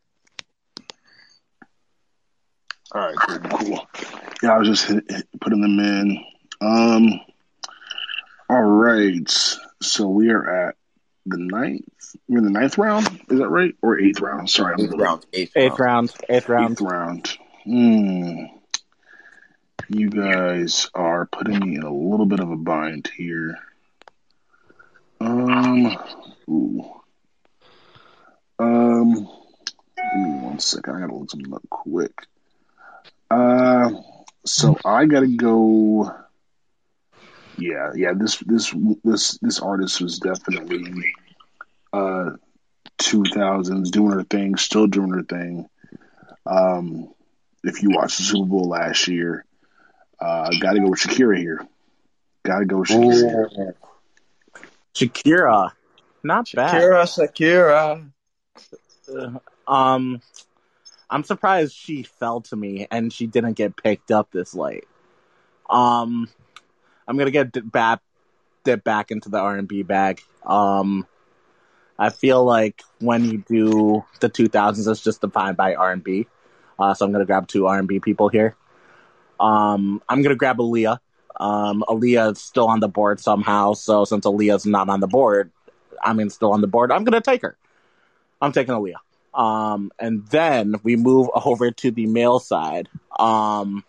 All 2.94 3.02
right, 3.02 3.16
cool, 3.18 3.40
cool. 3.40 3.88
Yeah, 4.42 4.56
I 4.56 4.58
was 4.58 4.68
just 4.68 4.86
hit, 4.86 5.04
hit- 5.10 5.28
putting 5.42 5.62
them 5.62 5.80
in. 5.80 6.24
Um, 6.62 7.20
all 8.50 8.62
right. 8.62 9.30
So 9.82 10.08
we 10.08 10.30
are 10.30 10.68
at 10.70 10.76
the 11.26 11.38
ninth. 11.38 12.16
We're 12.28 12.40
in 12.40 12.46
the 12.46 12.52
ninth 12.52 12.78
round. 12.78 13.08
Is 13.30 13.40
that 13.40 13.50
right? 13.50 13.74
Or 13.82 14.00
eighth 14.00 14.22
round? 14.22 14.50
Sorry, 14.50 14.74
I'm 14.74 14.80
Eighth 14.82 14.94
round. 14.94 15.26
Eighth, 15.34 15.52
eighth 15.56 15.80
round. 15.80 16.14
Eighth 16.30 16.50
round. 16.50 16.72
Eighth 16.72 16.82
round. 16.82 17.38
Hmm. 17.64 18.46
You 19.90 20.10
guys 20.10 20.90
are 20.94 21.26
putting 21.26 21.60
me 21.60 21.76
in 21.76 21.84
a 21.84 21.94
little 21.94 22.26
bit 22.26 22.40
of 22.40 22.50
a 22.50 22.56
bind 22.56 23.12
here. 23.16 23.58
Um. 25.20 25.98
Ooh. 26.50 26.86
Um. 28.58 29.14
Give 29.14 30.22
me 30.22 30.40
one 30.40 30.60
second. 30.60 30.96
I 30.96 31.02
gotta 31.02 31.16
look 31.16 31.30
something 31.30 31.54
up 31.54 31.70
quick. 31.70 32.14
Uh. 33.30 33.92
So 34.46 34.78
I 34.84 35.06
gotta 35.06 35.28
go. 35.28 36.16
Yeah, 37.62 37.92
yeah. 37.96 38.14
This 38.16 38.38
this 38.38 38.74
this 39.04 39.38
this 39.40 39.60
artist 39.60 40.02
was 40.02 40.20
definitely 40.20 41.14
uh 41.94 42.32
2000s 43.00 43.92
doing 43.92 44.12
her 44.12 44.24
thing, 44.24 44.56
still 44.58 44.88
doing 44.88 45.12
her 45.12 45.24
thing. 45.24 45.70
Um, 46.46 47.14
if 47.64 47.84
you 47.84 47.92
watched 47.92 48.18
the 48.18 48.24
Super 48.24 48.48
Bowl 48.48 48.70
last 48.70 49.08
year, 49.08 49.46
uh, 50.20 50.50
got 50.60 50.74
to 50.74 50.80
go 50.80 50.90
with 50.90 51.00
Shakira 51.00 51.38
here. 51.38 51.68
Got 52.44 52.60
to 52.60 52.66
go 52.66 52.80
with 52.80 52.90
Shakira. 52.90 53.50
here. 53.56 53.76
Shakira. 54.96 55.72
Not 56.24 56.50
bad. 56.54 56.82
Shakira, 56.82 58.12
Shakira. 59.08 59.42
Um, 59.68 60.22
I'm 61.10 61.24
surprised 61.24 61.76
she 61.76 62.04
fell 62.04 62.42
to 62.42 62.56
me 62.56 62.88
and 62.90 63.12
she 63.12 63.28
didn't 63.28 63.54
get 63.54 63.76
picked 63.76 64.12
up 64.12 64.32
this 64.32 64.54
late. 64.54 64.86
Um, 65.70 66.30
I'm 67.08 67.18
gonna 67.18 67.32
get 67.32 67.72
back, 67.72 68.02
dip 68.64 68.84
back 68.84 69.12
into 69.12 69.30
the 69.30 69.40
R&B 69.40 69.84
bag. 69.84 70.22
Um, 70.46 71.08
I 71.98 72.10
feel 72.10 72.44
like 72.44 72.82
when 73.00 73.26
you 73.26 73.44
do 73.48 74.04
the 74.20 74.30
2000s, 74.30 74.90
it's 74.90 75.02
just 75.02 75.22
defined 75.22 75.58
by 75.58 75.76
R&B. 75.76 76.28
Uh, 76.80 76.94
so 76.94 77.06
I'm 77.06 77.12
gonna 77.12 77.26
grab 77.26 77.48
two 77.48 77.68
R&B 77.68 78.00
people 78.00 78.30
here. 78.30 78.56
Um, 79.40 80.02
I'm 80.08 80.22
gonna 80.22 80.36
grab 80.36 80.58
Aaliyah. 80.58 81.00
Um, 81.40 81.84
Aaliyah 81.88 82.34
is 82.34 82.42
still 82.42 82.68
on 82.68 82.80
the 82.80 82.88
board 82.88 83.20
somehow. 83.20 83.74
So 83.74 84.06
since 84.06 84.26
Aaliyah's 84.26 84.66
not 84.66 84.90
on 84.90 85.00
the 85.00 85.08
board, 85.08 85.52
I 86.02 86.14
mean 86.14 86.30
still 86.30 86.54
on 86.54 86.62
the 86.62 86.68
board, 86.68 86.92
I'm 86.92 87.04
gonna 87.04 87.22
take 87.22 87.42
her. 87.42 87.58
I'm 88.42 88.52
taking 88.52 88.74
Aaliyah. 88.74 88.96
Um, 89.34 89.92
and 90.00 90.28
then 90.28 90.76
we 90.84 90.96
move 90.96 91.30
over 91.34 91.72
to 91.72 91.92
the 91.92 92.06
male 92.08 92.40
side. 92.40 92.90
Um, 93.18 93.84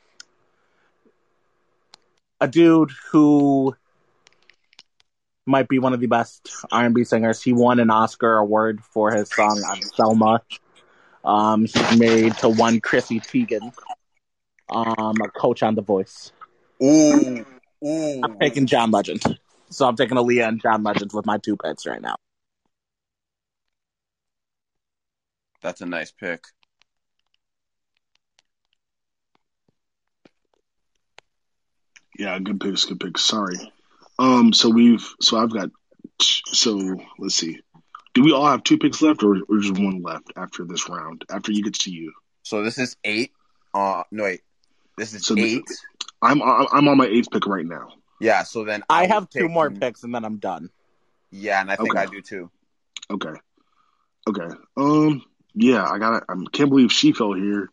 a 2.42 2.48
dude 2.48 2.90
who 3.12 3.76
might 5.46 5.68
be 5.68 5.78
one 5.78 5.92
of 5.92 6.00
the 6.00 6.09
best 6.09 6.50
R&B 6.72 7.05
singers. 7.05 7.40
He 7.40 7.52
won 7.52 7.78
an 7.78 7.88
Oscar 7.88 8.37
award 8.37 8.83
for 8.83 9.12
his 9.12 9.31
song 9.31 9.62
on 9.62 9.81
Selma. 9.81 10.42
Um, 11.24 11.66
he's 11.66 11.98
married 11.98 12.37
to 12.38 12.48
one 12.48 12.81
Chrissy 12.81 13.20
Teigen, 13.20 13.72
um, 14.68 15.16
a 15.22 15.28
coach 15.28 15.62
on 15.62 15.76
The 15.76 15.83
Voice. 15.83 16.33
Ooh, 16.83 17.46
ooh. 17.85 18.20
I'm 18.24 18.37
taking 18.40 18.66
John 18.66 18.90
Legend. 18.90 19.38
So 19.70 19.87
I'm 19.87 19.94
taking 19.94 20.16
Aaliyah 20.16 20.48
and 20.48 20.61
John 20.61 20.83
Legend 20.83 21.12
with 21.12 21.24
my 21.24 21.38
two 21.38 21.57
picks 21.57 21.87
right 21.87 22.02
now. 22.02 22.16
That's 25.62 25.81
a 25.81 25.87
nice 25.87 26.11
pick. 26.11 26.44
Yeah, 32.23 32.39
good 32.39 32.61
picks, 32.61 32.85
good 32.85 33.01
picks. 33.01 33.21
Sorry. 33.25 33.57
Um, 34.17 34.53
so 34.53 34.69
we've 34.71 35.05
so 35.21 35.39
I've 35.39 35.53
got 35.53 35.71
so 36.21 36.97
let's 37.19 37.35
see. 37.35 37.59
Do 38.15 38.23
we 38.23 38.31
all 38.33 38.47
have 38.47 38.63
two 38.63 38.79
picks 38.79 39.03
left, 39.03 39.25
or, 39.25 39.39
or 39.49 39.59
just 39.59 39.73
one 39.81 40.03
left 40.03 40.33
after 40.37 40.65
this 40.65 40.89
round? 40.89 41.25
After 41.29 41.51
you 41.51 41.65
get 41.65 41.75
to 41.81 41.91
you, 41.91 42.13
So 42.45 42.63
this 42.63 42.79
is 42.79 42.97
eight. 43.03 43.33
Uh, 43.75 44.05
no 44.13 44.23
wait. 44.23 44.43
This 44.97 45.15
is 45.15 45.27
So 45.27 45.35
this- 45.35 45.45
eight. 45.45 45.65
I'm 46.23 46.41
I'm 46.43 46.87
on 46.87 46.97
my 46.97 47.07
eighth 47.07 47.29
pick 47.33 47.45
right 47.49 47.67
now. 47.67 47.89
Yeah. 48.21 48.45
So 48.45 48.65
then 48.65 48.85
I 48.89 49.03
was 49.03 49.11
have 49.11 49.29
two 49.31 49.49
more 49.49 49.69
taking- 49.69 49.81
picks 49.81 50.05
and 50.05 50.15
then 50.15 50.25
I'm 50.25 50.37
done. 50.37 50.71
Yeah, 51.33 51.61
and 51.61 51.73
I 51.73 51.77
think 51.77 51.97
Okay. 51.97 52.03
I 52.03 52.07
do 52.07 52.21
too. 52.23 52.51
Okay. 53.11 53.35
Okay. 54.29 54.55
Um. 54.77 55.25
Yeah, 55.55 55.85
I 55.91 55.99
got. 55.99 56.23
I 56.29 56.35
can't 56.53 56.71
believe 56.71 56.93
she 56.93 57.13
fell 57.13 57.33
here. 57.33 57.69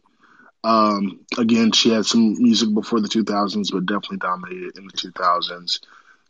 Um, 0.64 1.22
again, 1.38 1.72
she 1.72 1.92
had 1.92 2.06
some 2.06 2.34
music 2.42 2.74
before 2.74 3.00
the 3.00 3.08
2000s, 3.08 3.72
but 3.72 3.86
definitely 3.86 4.18
dominated 4.18 4.78
in 4.78 4.86
the 4.86 4.94
2000s. 4.94 5.80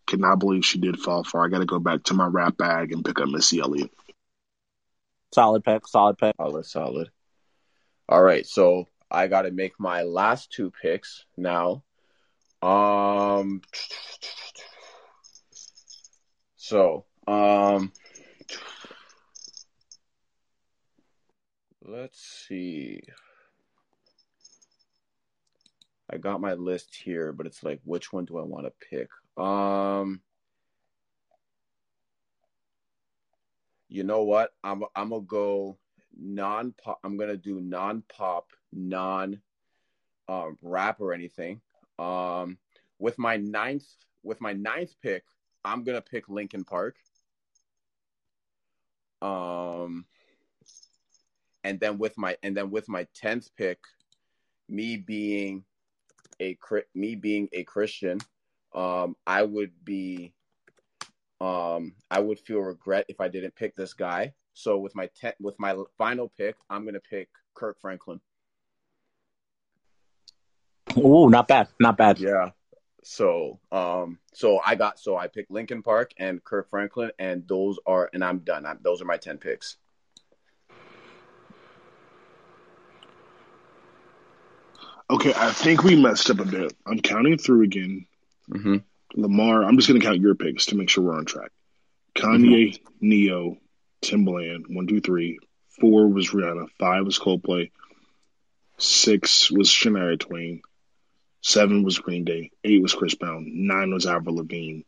Cannot 0.06 0.40
believe 0.40 0.66
she 0.66 0.80
did 0.80 1.00
fall 1.00 1.24
far. 1.24 1.46
I 1.46 1.50
got 1.50 1.60
to 1.60 1.66
go 1.66 1.80
back 1.80 2.04
to 2.06 2.14
my 2.14 2.28
rap 2.28 2.58
bag 2.58 2.92
and 2.92 3.06
pick 3.06 3.20
up 3.20 3.30
Missy 3.30 3.60
Elliott. 3.60 3.92
Solid 5.34 5.64
pick, 5.64 5.88
solid 5.88 6.18
pick. 6.18 6.36
Solid, 6.38 6.66
solid. 6.66 7.10
All 8.08 8.22
right, 8.22 8.46
so 8.46 8.88
I 9.12 9.28
got 9.28 9.44
to 9.44 9.52
make 9.52 9.80
my 9.80 10.02
last 10.02 10.52
two 10.52 10.72
picks 10.82 11.26
now. 11.38 11.84
Um, 12.62 13.62
so 16.56 17.06
um, 17.28 17.92
let's 21.86 22.20
see. 22.48 23.02
I 26.10 26.18
got 26.18 26.42
my 26.42 26.54
list 26.54 26.96
here, 26.96 27.32
but 27.32 27.46
it's 27.46 27.64
like, 27.64 27.80
which 27.84 28.12
one 28.12 28.26
do 28.26 28.38
I 28.38 28.44
want 28.44 28.66
to 28.66 28.88
pick? 28.90 29.10
Um, 29.38 30.22
you 33.88 34.04
know 34.04 34.24
what? 34.24 34.52
I'm 34.64 34.84
I'm 34.96 35.10
gonna 35.10 35.22
go 35.22 35.78
non 36.18 36.74
pop. 36.74 37.00
I'm 37.04 37.18
gonna 37.18 37.38
do 37.38 37.60
non 37.62 38.04
pop, 38.10 38.52
non 38.74 39.42
um, 40.28 40.58
rap 40.62 41.00
or 41.00 41.14
anything. 41.14 41.62
Um, 41.98 42.58
with 42.98 43.18
my 43.18 43.38
ninth 43.38 43.86
with 44.24 44.42
my 44.42 44.54
ninth 44.54 44.96
pick, 45.02 45.24
I'm 45.64 45.84
gonna 45.84 46.02
pick 46.02 46.30
Linkin 46.30 46.64
Park. 46.64 46.98
Um, 49.22 50.06
and 51.64 51.80
then 51.80 51.98
with 51.98 52.18
my 52.18 52.38
and 52.42 52.56
then 52.56 52.72
with 52.72 52.88
my 52.88 53.06
tenth 53.14 53.50
pick, 53.56 53.80
me 54.68 54.98
being 54.98 55.66
a 56.42 56.58
me 56.94 57.16
being 57.16 57.50
a 57.54 57.64
Christian, 57.64 58.20
um, 58.74 59.16
I 59.26 59.44
would 59.44 59.72
be, 59.84 60.34
um, 61.42 61.96
I 62.10 62.20
would 62.20 62.40
feel 62.40 62.60
regret 62.60 63.06
if 63.08 63.20
I 63.20 63.28
didn't 63.28 63.56
pick 63.56 63.76
this 63.76 63.94
guy. 63.94 64.34
So 64.54 64.78
with 64.78 64.96
my 64.96 65.10
ten, 65.20 65.34
with 65.40 65.60
my 65.60 65.76
final 65.98 66.32
pick, 66.38 66.56
I'm 66.70 66.86
gonna 66.86 67.00
pick 67.00 67.30
Kirk 67.54 67.80
Franklin. 67.80 68.20
Ooh, 70.98 71.30
not 71.30 71.48
bad, 71.48 71.68
not 71.80 71.98
bad. 71.98 72.20
Yeah. 72.20 72.52
So, 73.04 73.60
um, 73.72 74.20
so 74.34 74.60
I 74.66 74.76
got 74.76 75.00
so 75.00 75.16
I 75.16 75.28
picked 75.28 75.52
Linkin 75.52 75.82
Park 75.82 76.12
and 76.18 76.44
Kirk 76.44 76.70
Franklin, 76.70 77.12
and 77.18 77.48
those 77.48 77.80
are, 77.86 78.10
and 78.14 78.24
I'm 78.24 78.40
done. 78.40 78.66
I'm, 78.66 78.80
those 78.82 79.02
are 79.02 79.06
my 79.06 79.18
ten 79.18 79.38
picks. 79.38 79.78
Okay, 85.10 85.34
I 85.36 85.52
think 85.52 85.84
we 85.84 85.96
messed 85.96 86.30
up 86.30 86.40
a 86.40 86.46
bit. 86.46 86.74
I'm 86.86 87.00
counting 87.00 87.38
through 87.38 87.64
again. 87.64 88.06
Mm-hmm. 88.50 88.78
Lamar, 89.16 89.64
I'm 89.64 89.78
just 89.78 89.88
going 89.88 90.00
to 90.00 90.06
count 90.06 90.20
your 90.20 90.36
picks 90.36 90.68
to 90.68 90.76
make 90.76 90.90
sure 90.90 91.04
we're 91.04 91.18
on 91.18 91.26
track. 91.26 91.52
Kanye, 92.16 92.74
mm-hmm. 92.74 92.86
Ne-Yo, 93.02 93.58
Timbaland, 94.02 94.64
one, 94.70 94.88
two, 94.88 95.02
three. 95.02 95.40
Four 95.80 96.08
was 96.08 96.30
Rihanna. 96.30 96.68
Five 96.78 97.06
was 97.06 97.18
Coldplay. 97.18 97.72
Six 98.78 99.50
was 99.50 99.70
Shania 99.70 100.20
Twain. 100.20 100.62
Seven 101.42 101.84
was 101.84 102.00
Green 102.00 102.26
Day. 102.26 102.52
Eight 102.64 102.82
was 102.82 102.94
Chris 102.94 103.16
Brown. 103.16 103.46
Nine 103.68 103.94
was 103.94 104.06
Avril 104.06 104.36
Lavigne. 104.36 104.82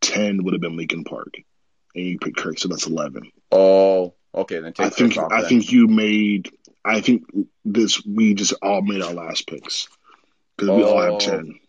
Ten 0.00 0.44
would 0.44 0.54
have 0.54 0.60
been 0.60 0.76
Linkin 0.76 1.04
Park. 1.04 1.34
And 1.94 2.04
you 2.04 2.18
picked 2.18 2.36
Kirk, 2.36 2.58
so 2.58 2.68
that's 2.68 2.86
eleven. 2.86 3.30
Oh, 3.50 4.14
okay. 4.34 4.60
Then 4.60 4.74
I 4.78 4.88
think 4.90 5.16
I 5.16 5.40
then. 5.40 5.48
think 5.48 5.72
you 5.72 5.86
made. 5.86 6.50
I 6.84 7.00
think 7.00 7.24
this 7.64 8.04
we 8.04 8.34
just 8.34 8.54
all 8.62 8.82
made 8.82 9.02
our 9.02 9.14
last 9.14 9.46
picks 9.46 9.88
because 10.56 10.70
oh, 10.70 10.76
we 10.76 10.82
all 10.84 11.00
have 11.00 11.12
oh. 11.12 11.18
ten. 11.18 11.60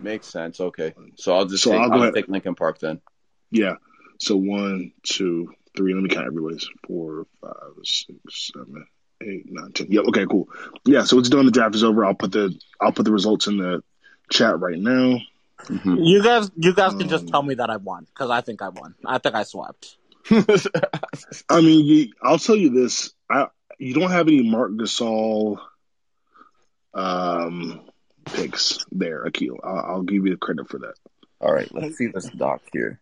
Makes 0.00 0.26
sense. 0.26 0.60
Okay, 0.60 0.94
so 1.16 1.34
I'll 1.34 1.44
just 1.44 1.62
so 1.62 1.70
take, 1.70 1.80
I'll, 1.80 2.02
I'll 2.02 2.12
take 2.12 2.28
Linkin 2.28 2.56
Park 2.56 2.80
then. 2.80 3.00
Yeah. 3.50 3.76
So 4.18 4.36
one, 4.36 4.92
two, 5.04 5.52
three. 5.76 5.94
Let 5.94 6.02
me 6.02 6.08
count 6.08 6.26
everybody's. 6.26 6.68
Four, 6.86 7.26
five, 7.40 7.52
six, 7.84 8.50
seven, 8.52 8.86
eight, 9.22 9.44
nine, 9.48 9.72
ten. 9.72 9.86
Yeah. 9.90 10.00
Okay. 10.08 10.26
Cool. 10.26 10.48
Yeah. 10.84 11.04
So 11.04 11.18
it's 11.20 11.28
done. 11.28 11.46
The 11.46 11.52
draft 11.52 11.76
is 11.76 11.84
over. 11.84 12.04
I'll 12.04 12.14
put 12.14 12.32
the 12.32 12.58
I'll 12.80 12.92
put 12.92 13.04
the 13.04 13.12
results 13.12 13.46
in 13.46 13.58
the 13.58 13.82
chat 14.30 14.58
right 14.58 14.78
now. 14.78 15.18
Mm-hmm. 15.64 15.96
You 15.98 16.24
guys, 16.24 16.50
you 16.56 16.74
guys 16.74 16.94
can 16.94 17.08
just 17.08 17.26
um, 17.26 17.30
tell 17.30 17.42
me 17.42 17.54
that 17.54 17.70
I 17.70 17.76
won 17.76 18.04
because 18.06 18.30
I 18.30 18.40
think 18.40 18.62
I 18.62 18.70
won. 18.70 18.96
I 19.06 19.18
think 19.18 19.36
I 19.36 19.44
swapped. 19.44 19.96
I 21.48 21.60
mean, 21.60 22.12
I'll 22.20 22.38
tell 22.38 22.56
you 22.56 22.70
this: 22.70 23.12
I 23.30 23.46
you 23.78 23.94
don't 23.94 24.10
have 24.10 24.28
any 24.28 24.42
Mark 24.42 24.72
Gasol 24.72 25.58
um, 26.94 27.80
picks 28.24 28.78
there, 28.92 29.24
Akil. 29.24 29.58
I'll, 29.62 29.84
I'll 29.94 30.02
give 30.02 30.26
you 30.26 30.32
the 30.32 30.36
credit 30.36 30.68
for 30.68 30.78
that. 30.80 30.94
All 31.40 31.52
right, 31.52 31.72
let's 31.74 31.96
see 31.96 32.06
this 32.06 32.28
doc 32.30 32.62
here. 32.72 33.00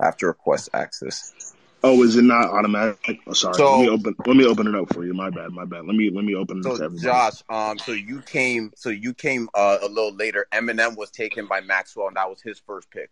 After 0.00 0.26
request 0.26 0.70
access. 0.74 1.54
Oh, 1.84 2.02
is 2.02 2.16
it 2.16 2.22
not 2.22 2.48
automatic? 2.48 3.20
Oh, 3.26 3.32
sorry. 3.34 3.54
So, 3.54 3.72
let 3.72 3.80
me 3.82 3.88
open. 3.90 4.16
Let 4.26 4.36
me 4.36 4.46
open 4.46 4.66
it 4.66 4.74
up 4.74 4.92
for 4.92 5.04
you. 5.04 5.12
My 5.12 5.28
bad. 5.28 5.52
My 5.52 5.66
bad. 5.66 5.84
Let 5.84 5.94
me 5.94 6.10
let 6.10 6.24
me 6.24 6.34
open 6.34 6.62
it. 6.64 6.76
So, 6.76 6.88
Josh, 6.96 7.42
um, 7.50 7.78
so 7.78 7.92
you 7.92 8.22
came. 8.22 8.72
So 8.74 8.88
you 8.88 9.12
came 9.12 9.50
uh, 9.54 9.78
a 9.82 9.86
little 9.86 10.14
later. 10.14 10.46
Eminem 10.50 10.96
was 10.96 11.10
taken 11.10 11.46
by 11.46 11.60
Maxwell, 11.60 12.08
and 12.08 12.16
that 12.16 12.28
was 12.28 12.40
his 12.40 12.58
first 12.58 12.90
pick. 12.90 13.10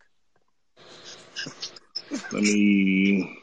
Let 2.32 2.42
me. 2.42 3.38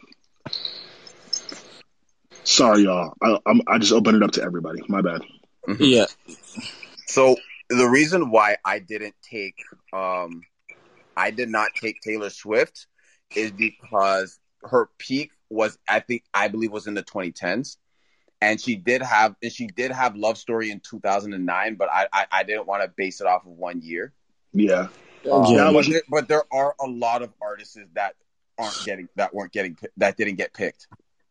Sorry, 2.50 2.84
y'all. 2.84 3.14
I, 3.22 3.38
I'm, 3.46 3.62
I 3.68 3.78
just 3.78 3.94
opened 3.94 4.18
it 4.18 4.24
up 4.24 4.32
to 4.32 4.44
everybody. 4.44 4.82
My 4.88 5.02
bad. 5.02 5.22
Mm-hmm. 5.68 5.84
Yeah. 5.84 6.06
So 7.06 7.36
the 7.70 7.86
reason 7.86 8.32
why 8.32 8.58
I 8.66 8.80
didn't 8.80 9.14
take, 9.22 9.56
um, 9.94 10.42
I 11.16 11.30
did 11.30 11.50
not 11.50 11.70
take 11.80 12.02
Taylor 12.02 12.32
Swift, 12.32 12.88
is 13.36 13.52
because 13.52 14.40
her 14.64 14.90
peak 14.98 15.32
was 15.52 15.78
I 15.88 16.00
think 16.00 16.24
I 16.34 16.48
believe 16.48 16.72
was 16.72 16.88
in 16.88 16.96
the 16.96 17.04
2010s, 17.04 17.78
and 18.42 18.60
she 18.60 18.76
did 18.76 19.04
have 19.04 19.36
and 19.44 19.52
she 19.52 19.68
did 19.68 19.92
have 19.92 20.16
Love 20.16 20.40
Story 20.40 20.72
in 20.72 20.80
2009, 20.80 21.76
but 21.76 21.90
I 21.92 22.08
I, 22.12 22.26
I 22.32 22.44
didn't 22.44 22.66
want 22.66 22.82
to 22.82 22.90
base 22.90 23.22
it 23.22 23.28
off 23.28 23.46
of 23.46 23.52
one 23.52 23.82
year. 23.82 24.12
Yeah. 24.54 24.88
Um, 25.32 25.46
yeah, 25.54 25.72
but 25.72 25.86
there, 25.88 26.02
but 26.10 26.28
there 26.28 26.44
are 26.52 26.74
a 26.82 26.88
lot 26.88 27.22
of 27.22 27.32
artists 27.42 27.78
that 27.94 28.16
aren't 28.58 28.84
getting 28.84 29.08
that 29.18 29.36
weren't 29.36 29.52
getting 29.52 29.78
that 29.98 30.18
didn't 30.18 30.36
get 30.36 30.52
picked. 30.52 30.88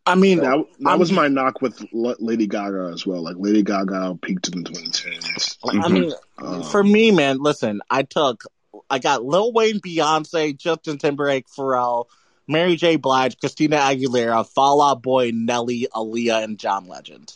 I 0.09 0.15
mean, 0.15 0.39
so, 0.39 0.45
that, 0.45 0.67
that 0.81 0.99
was 0.99 1.13
my 1.13 1.29
knock 1.29 1.61
with 1.61 1.85
Lady 1.93 2.47
Gaga 2.47 2.93
as 2.95 3.07
well. 3.07 3.23
Like 3.23 3.37
Lady 3.39 3.63
Gaga 3.63 4.19
peaked 4.23 4.49
in 4.49 4.63
the 4.63 4.71
2010s. 4.71 5.59
I 5.85 5.89
mean, 5.89 6.13
um, 6.39 6.63
for 6.63 6.83
me, 6.83 7.11
man, 7.11 7.43
listen, 7.43 7.83
I 7.91 8.05
took, 8.05 8.45
I 8.89 9.01
got 9.01 9.23
Lil 9.23 9.53
Wayne, 9.53 9.81
Beyonce, 9.81 10.57
Justin 10.57 10.97
Timberlake, 10.97 11.47
Pharrell, 11.47 12.07
Mary 12.47 12.77
J. 12.77 12.97
Blige, 12.97 13.39
Christina 13.39 13.77
Aguilera, 13.77 14.49
Fall 14.49 14.81
Out 14.81 15.03
Boy, 15.03 15.31
Nelly, 15.35 15.89
Aaliyah, 15.95 16.43
and 16.43 16.59
John 16.59 16.89
Legend. 16.89 17.31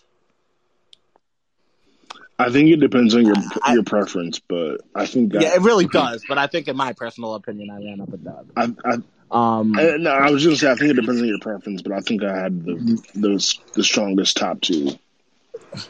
I 2.38 2.50
think 2.50 2.70
it 2.70 2.80
depends 2.80 3.14
on 3.14 3.26
your 3.26 3.36
I, 3.62 3.74
your 3.74 3.84
preference, 3.84 4.40
but 4.40 4.80
I 4.94 5.04
think 5.04 5.34
that, 5.34 5.42
yeah, 5.42 5.54
it 5.54 5.60
really 5.60 5.86
does. 5.92 6.24
But 6.26 6.38
I 6.38 6.46
think, 6.46 6.68
in 6.68 6.76
my 6.76 6.94
personal 6.94 7.34
opinion, 7.34 7.68
I 7.70 7.84
ran 7.84 8.00
up 8.00 8.08
with 8.08 8.24
that. 8.24 8.46
I, 8.56 8.74
I, 8.84 8.96
um, 9.32 9.76
I, 9.78 9.96
no, 9.96 10.10
I 10.10 10.30
was 10.30 10.44
going 10.44 10.56
to 10.56 10.60
say 10.60 10.70
I 10.70 10.74
think 10.74 10.90
it 10.90 10.94
depends 10.94 11.20
on 11.22 11.28
your 11.28 11.38
preference, 11.40 11.82
but 11.82 11.92
I 11.92 12.00
think 12.00 12.22
I 12.22 12.36
had 12.36 12.64
the 12.64 13.02
those 13.14 13.58
the 13.74 13.84
strongest 13.84 14.36
top 14.36 14.60
two. 14.60 14.90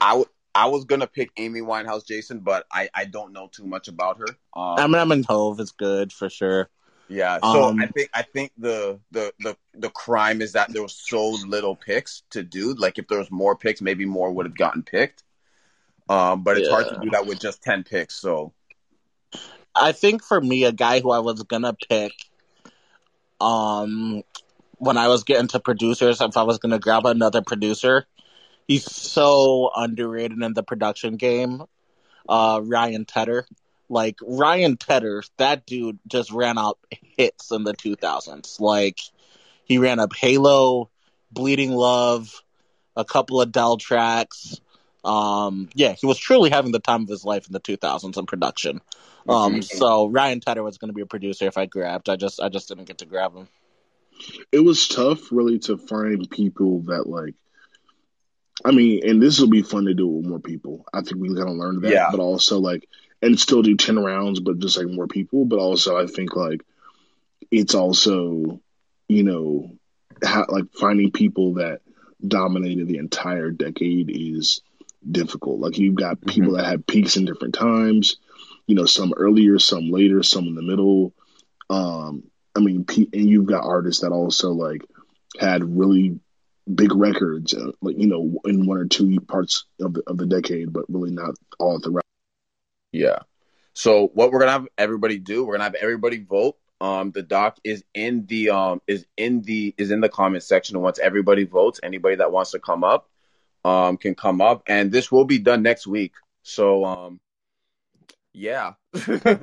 I, 0.00 0.11
w- 0.11 0.28
I 0.55 0.66
was 0.66 0.85
gonna 0.85 1.07
pick 1.07 1.31
Amy 1.37 1.61
Winehouse, 1.61 2.07
Jason, 2.07 2.40
but 2.40 2.66
I, 2.70 2.88
I 2.94 3.05
don't 3.05 3.33
know 3.33 3.48
too 3.50 3.66
much 3.66 3.88
about 3.88 4.18
her. 4.18 4.26
Um, 4.55 4.76
Eminem 4.78 5.12
and 5.12 5.26
Hove 5.26 5.59
is 5.61 5.72
good 5.72 6.12
for 6.12 6.31
sure. 6.31 6.68
Yeah, 7.09 7.40
so 7.42 7.64
um, 7.64 7.81
I 7.81 7.87
think 7.87 8.11
I 8.14 8.22
think 8.22 8.52
the, 8.57 9.00
the 9.11 9.33
the 9.40 9.57
the 9.74 9.90
crime 9.90 10.40
is 10.40 10.52
that 10.52 10.72
there 10.72 10.83
was 10.83 10.94
so 10.94 11.31
little 11.31 11.76
picks 11.76 12.22
to 12.31 12.42
do. 12.42 12.74
Like 12.74 12.98
if 12.98 13.09
there 13.09 13.18
was 13.18 13.31
more 13.31 13.57
picks, 13.57 13.83
maybe 13.83 14.07
more 14.07 14.31
would 14.31 14.46
have 14.46 14.57
gotten 14.57 14.83
picked. 14.83 15.22
Um, 16.09 16.42
but 16.42 16.59
it's 16.59 16.68
yeah. 16.68 16.74
hard 16.74 16.88
to 16.88 17.00
do 17.02 17.11
that 17.11 17.26
with 17.26 17.40
just 17.40 17.62
ten 17.62 17.85
picks. 17.85 18.14
So 18.14 18.52
I 19.74 19.92
think 19.92 20.22
for 20.22 20.40
me, 20.40 20.64
a 20.64 20.72
guy 20.72 21.00
who 21.00 21.11
I 21.11 21.18
was 21.18 21.42
gonna 21.42 21.74
pick, 21.88 22.12
um, 23.42 24.22
when 24.78 24.96
I 24.96 25.09
was 25.09 25.24
getting 25.24 25.48
to 25.48 25.61
producers, 25.61 26.20
if 26.20 26.37
I 26.37 26.42
was 26.42 26.59
gonna 26.59 26.78
grab 26.78 27.07
another 27.07 27.42
producer, 27.42 28.07
he's 28.66 28.85
so 28.85 29.70
underrated 29.74 30.40
in 30.40 30.55
the 30.55 30.62
production 30.62 31.16
game. 31.16 31.62
Uh, 32.28 32.61
Ryan 32.62 33.05
Tedder. 33.05 33.46
Like 33.88 34.16
Ryan 34.22 34.78
Tedder, 34.78 35.22
that 35.37 35.66
dude 35.66 35.98
just 36.07 36.33
ran 36.33 36.57
up 36.57 36.78
hits 37.18 37.50
in 37.50 37.64
the 37.64 37.74
2000s. 37.74 38.59
Like 38.59 38.98
he 39.64 39.76
ran 39.76 40.00
up 40.00 40.14
Halo, 40.14 40.88
Bleeding 41.31 41.72
Love, 41.72 42.42
a 42.96 43.05
couple 43.05 43.42
of 43.42 43.52
Dell 43.52 43.76
tracks. 43.76 44.61
Um, 45.05 45.68
yeah, 45.74 45.92
he 45.92 46.07
was 46.07 46.16
truly 46.16 46.48
having 46.48 46.72
the 46.72 46.78
time 46.78 47.02
of 47.02 47.09
his 47.09 47.24
life 47.24 47.46
in 47.46 47.52
the 47.52 47.61
2000s 47.61 48.16
in 48.16 48.26
production. 48.26 48.81
Um, 49.29 49.55
mm-hmm. 49.55 49.61
so 49.61 50.07
Ryan 50.09 50.41
Tedder 50.41 50.63
was 50.63 50.79
going 50.79 50.89
to 50.89 50.95
be 50.95 51.03
a 51.03 51.07
producer 51.07 51.47
if 51.47 51.57
I 51.57 51.67
grabbed. 51.67 52.09
I 52.09 52.17
just 52.17 52.41
I 52.41 52.49
just 52.49 52.69
didn't 52.69 52.85
get 52.85 52.99
to 52.99 53.07
grab 53.07 53.35
him. 53.35 53.49
It 54.53 54.61
was 54.61 54.89
tough, 54.89 55.33
really, 55.33 55.59
to 55.61 55.77
find 55.77 56.29
people 56.31 56.81
that 56.83 57.09
like 57.09 57.35
I 58.65 58.71
mean, 58.71 59.09
and 59.09 59.21
this 59.21 59.41
will 59.41 59.49
be 59.49 59.63
fun 59.63 59.87
to 59.87 59.95
do 59.95 60.07
with 60.07 60.27
more 60.27 60.39
people. 60.39 60.85
I 60.93 61.01
think 61.03 61.17
we 61.17 61.29
kind 61.29 61.49
of 61.49 61.57
learned 61.57 61.83
that, 61.83 61.93
Yeah. 61.93 62.09
but 62.11 62.21
also 62.21 62.59
like, 62.59 62.89
and 63.21 63.39
still 63.39 63.63
do 63.63 63.77
ten 63.77 63.99
rounds, 63.99 64.41
but 64.41 64.59
just 64.59 64.77
like 64.77 64.89
more 64.89 65.07
people. 65.07 65.45
But 65.45 65.59
also, 65.59 65.97
I 65.97 66.07
think 66.07 66.37
like 66.37 66.63
it's 67.51 67.75
also, 67.75 68.61
you 69.09 69.23
know, 69.23 69.71
how, 70.23 70.47
like 70.49 70.73
finding 70.75 71.11
people 71.11 71.55
that 71.55 71.81
dominated 72.27 72.87
the 72.87 72.99
entire 72.99 73.51
decade 73.51 74.11
is 74.11 74.61
difficult. 75.09 75.61
Like 75.61 75.79
you've 75.79 75.97
got 75.97 76.25
people 76.25 76.53
that 76.53 76.67
had 76.67 76.87
peaks 76.87 77.17
in 77.17 77.25
different 77.25 77.55
times, 77.55 78.17
you 78.66 78.75
know, 78.75 78.87
some 78.87 79.12
earlier, 79.16 79.59
some 79.59 79.90
later, 79.90 80.22
some 80.22 80.46
in 80.46 80.55
the 80.55 80.62
middle. 80.62 81.14
Um, 81.70 82.25
I 82.55 82.61
mean, 82.61 82.85
and 82.88 83.29
you've 83.29 83.46
got 83.46 83.64
artists 83.64 84.03
that 84.03 84.12
also 84.12 84.53
like 84.53 84.83
had 85.38 85.64
really 85.64 86.20
big 86.72 86.94
records, 86.94 87.55
uh, 87.55 87.72
like 87.81 87.98
you 87.98 88.07
know, 88.07 88.40
in 88.44 88.66
one 88.66 88.79
or 88.79 88.87
two 88.87 89.20
parts 89.20 89.64
of 89.81 89.94
the 89.94 90.03
of 90.07 90.18
the 90.18 90.27
decade, 90.27 90.72
but 90.72 90.85
really 90.88 91.11
not 91.11 91.35
all 91.59 91.81
throughout. 91.81 92.05
Yeah. 92.92 93.20
So 93.75 94.09
what 94.14 94.31
we're 94.31 94.40
gonna 94.40 94.53
have 94.53 94.68
everybody 94.77 95.18
do, 95.18 95.44
we're 95.44 95.55
gonna 95.55 95.64
have 95.64 95.75
everybody 95.75 96.18
vote. 96.22 96.57
Um, 96.81 97.12
the 97.12 97.22
doc 97.22 97.59
is 97.64 97.85
in 97.94 98.27
the 98.27 98.51
um 98.51 98.83
is 98.87 99.07
in 99.16 99.42
the 99.42 99.75
is 99.79 99.90
in 99.90 100.01
the 100.01 100.09
comment 100.09 100.42
section. 100.42 100.77
And 100.77 100.83
once 100.83 100.98
everybody 100.98 101.44
votes, 101.44 101.81
anybody 101.83 102.16
that 102.16 102.33
wants 102.33 102.51
to 102.53 102.59
come 102.59 102.85
up, 102.85 103.09
um, 103.64 103.96
can 103.96 104.14
come 104.14 104.40
up, 104.40 104.62
and 104.66 104.92
this 104.92 105.11
will 105.11 105.25
be 105.25 105.38
done 105.38 105.62
next 105.62 105.87
week. 105.87 106.12
So 106.42 106.85
um, 106.85 107.20
yeah. 108.33 108.75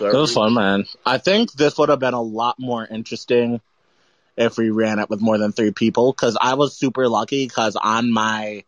It 0.00 0.12
was 0.12 0.32
fun, 0.32 0.54
man. 0.54 0.84
I 1.06 1.18
think 1.18 1.52
this 1.52 1.78
would 1.78 1.88
have 1.88 2.00
been 2.00 2.14
a 2.14 2.20
lot 2.20 2.58
more 2.58 2.86
interesting 2.86 3.60
if 4.36 4.58
we 4.58 4.70
ran 4.70 4.98
it 4.98 5.08
with 5.08 5.20
more 5.20 5.38
than 5.38 5.52
three 5.52 5.70
people. 5.70 6.12
Because 6.12 6.36
I 6.40 6.54
was 6.54 6.76
super 6.76 7.08
lucky 7.08 7.46
because 7.46 7.76
on 7.76 8.12
my 8.12 8.64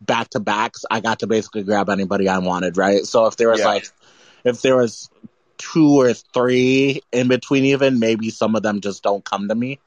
back 0.00 0.30
to 0.30 0.40
backs, 0.40 0.84
I 0.90 1.00
got 1.00 1.20
to 1.20 1.26
basically 1.26 1.64
grab 1.64 1.88
anybody 1.88 2.28
I 2.28 2.38
wanted, 2.38 2.76
right? 2.76 3.04
So 3.04 3.26
if 3.26 3.36
there 3.36 3.48
was 3.48 3.60
Yeah. 3.60 3.66
like, 3.66 3.90
if 4.44 4.62
there 4.62 4.76
was 4.76 5.08
two 5.56 6.00
or 6.00 6.12
three 6.12 7.02
in 7.10 7.28
between, 7.28 7.64
even 7.66 7.98
maybe 7.98 8.30
some 8.30 8.54
of 8.54 8.62
them 8.62 8.80
just 8.80 9.02
don't 9.02 9.24
come 9.24 9.48
to 9.48 9.54
me. 9.54 9.80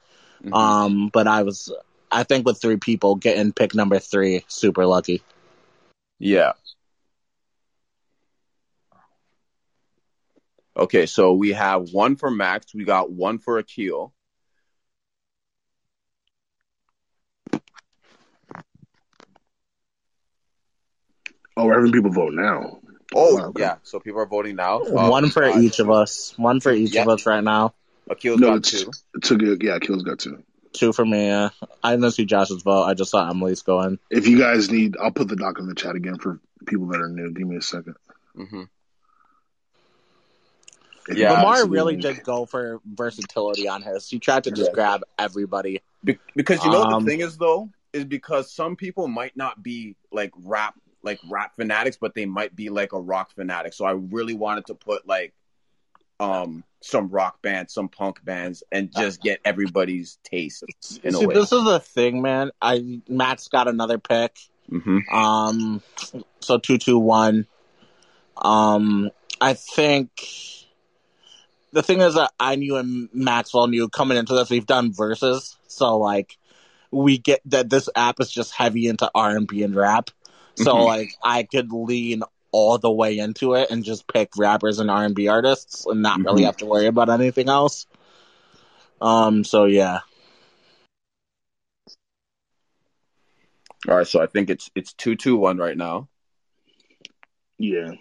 Mhm. 0.43 0.53
Um, 0.53 1.09
but 1.09 1.27
I 1.27 1.43
was, 1.43 1.71
I 2.11 2.23
think 2.23 2.45
with 2.45 2.59
three 2.59 2.77
people 2.77 3.15
getting 3.15 3.53
pick 3.53 3.73
number 3.73 3.99
three, 3.99 4.43
super 4.47 4.85
lucky. 4.85 5.21
Yeah. 6.19 6.53
Okay, 10.81 11.05
so 11.05 11.33
we 11.33 11.51
have 11.51 11.91
one 11.91 12.15
for 12.15 12.31
Max. 12.31 12.73
We 12.73 12.85
got 12.85 13.11
one 13.11 13.37
for 13.37 13.59
Akil. 13.59 14.15
Oh, 21.55 21.65
we're 21.65 21.75
having 21.75 21.91
people 21.91 22.09
vote 22.09 22.33
now. 22.33 22.79
Oh, 23.13 23.35
Wow, 23.35 23.49
okay. 23.49 23.61
yeah. 23.61 23.75
So 23.83 23.99
people 23.99 24.21
are 24.21 24.25
voting 24.25 24.55
now. 24.55 24.77
Uh, 24.79 25.07
One 25.09 25.29
for 25.29 25.43
uh, 25.43 25.59
each 25.59 25.77
of 25.77 25.91
us. 25.91 26.33
One 26.37 26.59
for 26.59 26.71
each 26.71 26.95
Yeah. 26.95 27.03
of 27.03 27.09
us 27.09 27.27
right 27.27 27.43
now. 27.43 27.75
Akil's 28.09 28.39
No, 28.39 28.47
got 28.47 28.55
it's 28.57 28.71
two. 28.71 28.89
it 29.13 29.21
took 29.21 29.43
it. 29.43 29.63
Yeah, 29.63 29.77
Kills 29.77 30.01
got 30.01 30.17
two. 30.17 30.41
Two 30.73 30.93
for 30.93 31.05
me. 31.05 31.27
Yeah. 31.27 31.49
I 31.83 31.91
didn't 31.95 32.09
see 32.11 32.25
Josh's 32.25 32.63
vote. 32.63 32.85
I 32.85 32.95
just 32.95 33.11
saw 33.11 33.29
Emily's 33.29 33.61
going. 33.61 33.99
If 34.09 34.25
you 34.27 34.39
guys 34.39 34.71
need, 34.71 34.95
I'll 34.99 35.11
put 35.11 35.27
the 35.27 35.35
doc 35.35 35.59
in 35.59 35.67
the 35.67 35.75
chat 35.75 35.95
again 35.95 36.17
for 36.17 36.39
people 36.65 36.87
that 36.87 37.01
are 37.01 37.09
new. 37.09 37.31
Give 37.33 37.45
me 37.47 37.57
a 37.57 37.61
second. 37.61 37.97
hmm 38.35 38.61
If 38.61 38.69
Yeah, 41.15 41.33
Lamar 41.33 41.63
need- 41.65 41.71
really 41.71 41.95
did 41.97 42.23
go 42.23 42.45
for 42.45 42.81
versatility 42.85 43.67
on 43.67 43.81
his. 43.81 44.09
He 44.09 44.19
tried 44.19 44.43
to 44.45 44.51
just 44.51 44.69
Yeah. 44.71 44.75
grab 44.75 45.03
everybody. 45.17 45.81
Be- 46.03 46.19
because 46.35 46.63
you 46.63 46.71
know 46.71 46.83
Um, 46.83 47.03
the 47.03 47.11
thing 47.11 47.19
is 47.21 47.37
though 47.37 47.69
is 47.93 48.05
because 48.05 48.51
some 48.51 48.75
people 48.75 49.07
might 49.07 49.35
not 49.35 49.61
be 49.61 49.95
like 50.11 50.31
rap 50.43 50.75
like 51.03 51.19
rap 51.29 51.55
fanatics, 51.55 51.97
but 51.99 52.13
they 52.13 52.25
might 52.27 52.55
be 52.55 52.69
like 52.69 52.93
a 52.93 52.99
rock 53.01 53.31
fanatic. 53.33 53.73
So 53.73 53.85
I 53.85 53.91
really 53.93 54.35
wanted 54.35 54.67
to 54.67 54.75
put 54.75 55.07
like 55.07 55.33
um 56.19 56.63
some 56.81 57.09
rock 57.09 57.41
bands, 57.41 57.73
some 57.73 57.89
punk 57.89 58.23
bands, 58.23 58.63
and 58.71 58.91
just 58.91 59.21
get 59.21 59.39
everybody's 59.45 60.17
taste 60.23 60.63
in 61.03 61.13
a 61.15 61.17
See, 61.17 61.25
this 61.27 61.51
is 61.51 61.63
the 61.63 61.79
thing, 61.79 62.21
man. 62.21 62.51
I 62.61 63.01
Matt's 63.07 63.47
got 63.47 63.67
another 63.67 63.97
pick. 63.97 64.37
hmm 64.69 64.99
Um, 65.11 65.81
so 66.39 66.57
two 66.57 66.77
two 66.77 66.97
one. 66.99 67.45
Um, 68.37 69.11
I 69.39 69.53
think 69.53 70.09
the 71.71 71.83
thing 71.83 72.01
is 72.01 72.15
that 72.15 72.31
I 72.39 72.55
knew 72.55 72.77
and 72.77 73.09
Maxwell 73.13 73.67
knew 73.67 73.89
coming 73.89 74.17
into 74.17 74.33
this. 74.33 74.49
We've 74.49 74.65
done 74.65 74.93
verses, 74.93 75.57
so 75.67 75.97
like 75.97 76.37
we 76.91 77.17
get 77.17 77.41
that 77.45 77.69
this 77.69 77.89
app 77.95 78.19
is 78.19 78.29
just 78.31 78.53
heavy 78.53 78.87
into 78.87 79.09
R 79.15 79.35
and 79.35 79.47
B 79.47 79.63
and 79.63 79.75
rap. 79.75 80.09
So 80.55 80.75
Mhm. 80.75 80.85
like 80.85 81.13
I 81.23 81.43
could 81.43 81.71
lean 81.71 82.23
all 82.51 82.77
the 82.77 82.91
way 82.91 83.17
into 83.17 83.53
it 83.53 83.71
and 83.71 83.83
just 83.83 84.07
pick 84.07 84.31
rappers 84.37 84.79
and 84.79 84.91
R 84.91 85.05
and 85.05 85.15
B 85.15 85.27
artists 85.29 85.85
and 85.85 86.01
not 86.01 86.19
really 86.19 86.43
Mhm. 86.43 86.45
have 86.45 86.57
to 86.57 86.65
worry 86.65 86.87
about 86.87 87.09
anything 87.09 87.49
else. 87.49 87.87
Um. 88.99 89.43
So 89.43 89.65
yeah. 89.65 89.99
All 93.89 93.97
right, 93.97 94.07
so 94.07 94.21
I 94.21 94.27
think 94.27 94.49
it's 94.49 94.69
it's 94.75 94.93
two 94.93 95.15
two 95.15 95.37
one 95.37 95.57
right 95.57 95.77
now. 95.77 96.07
Yeah, 97.57 97.91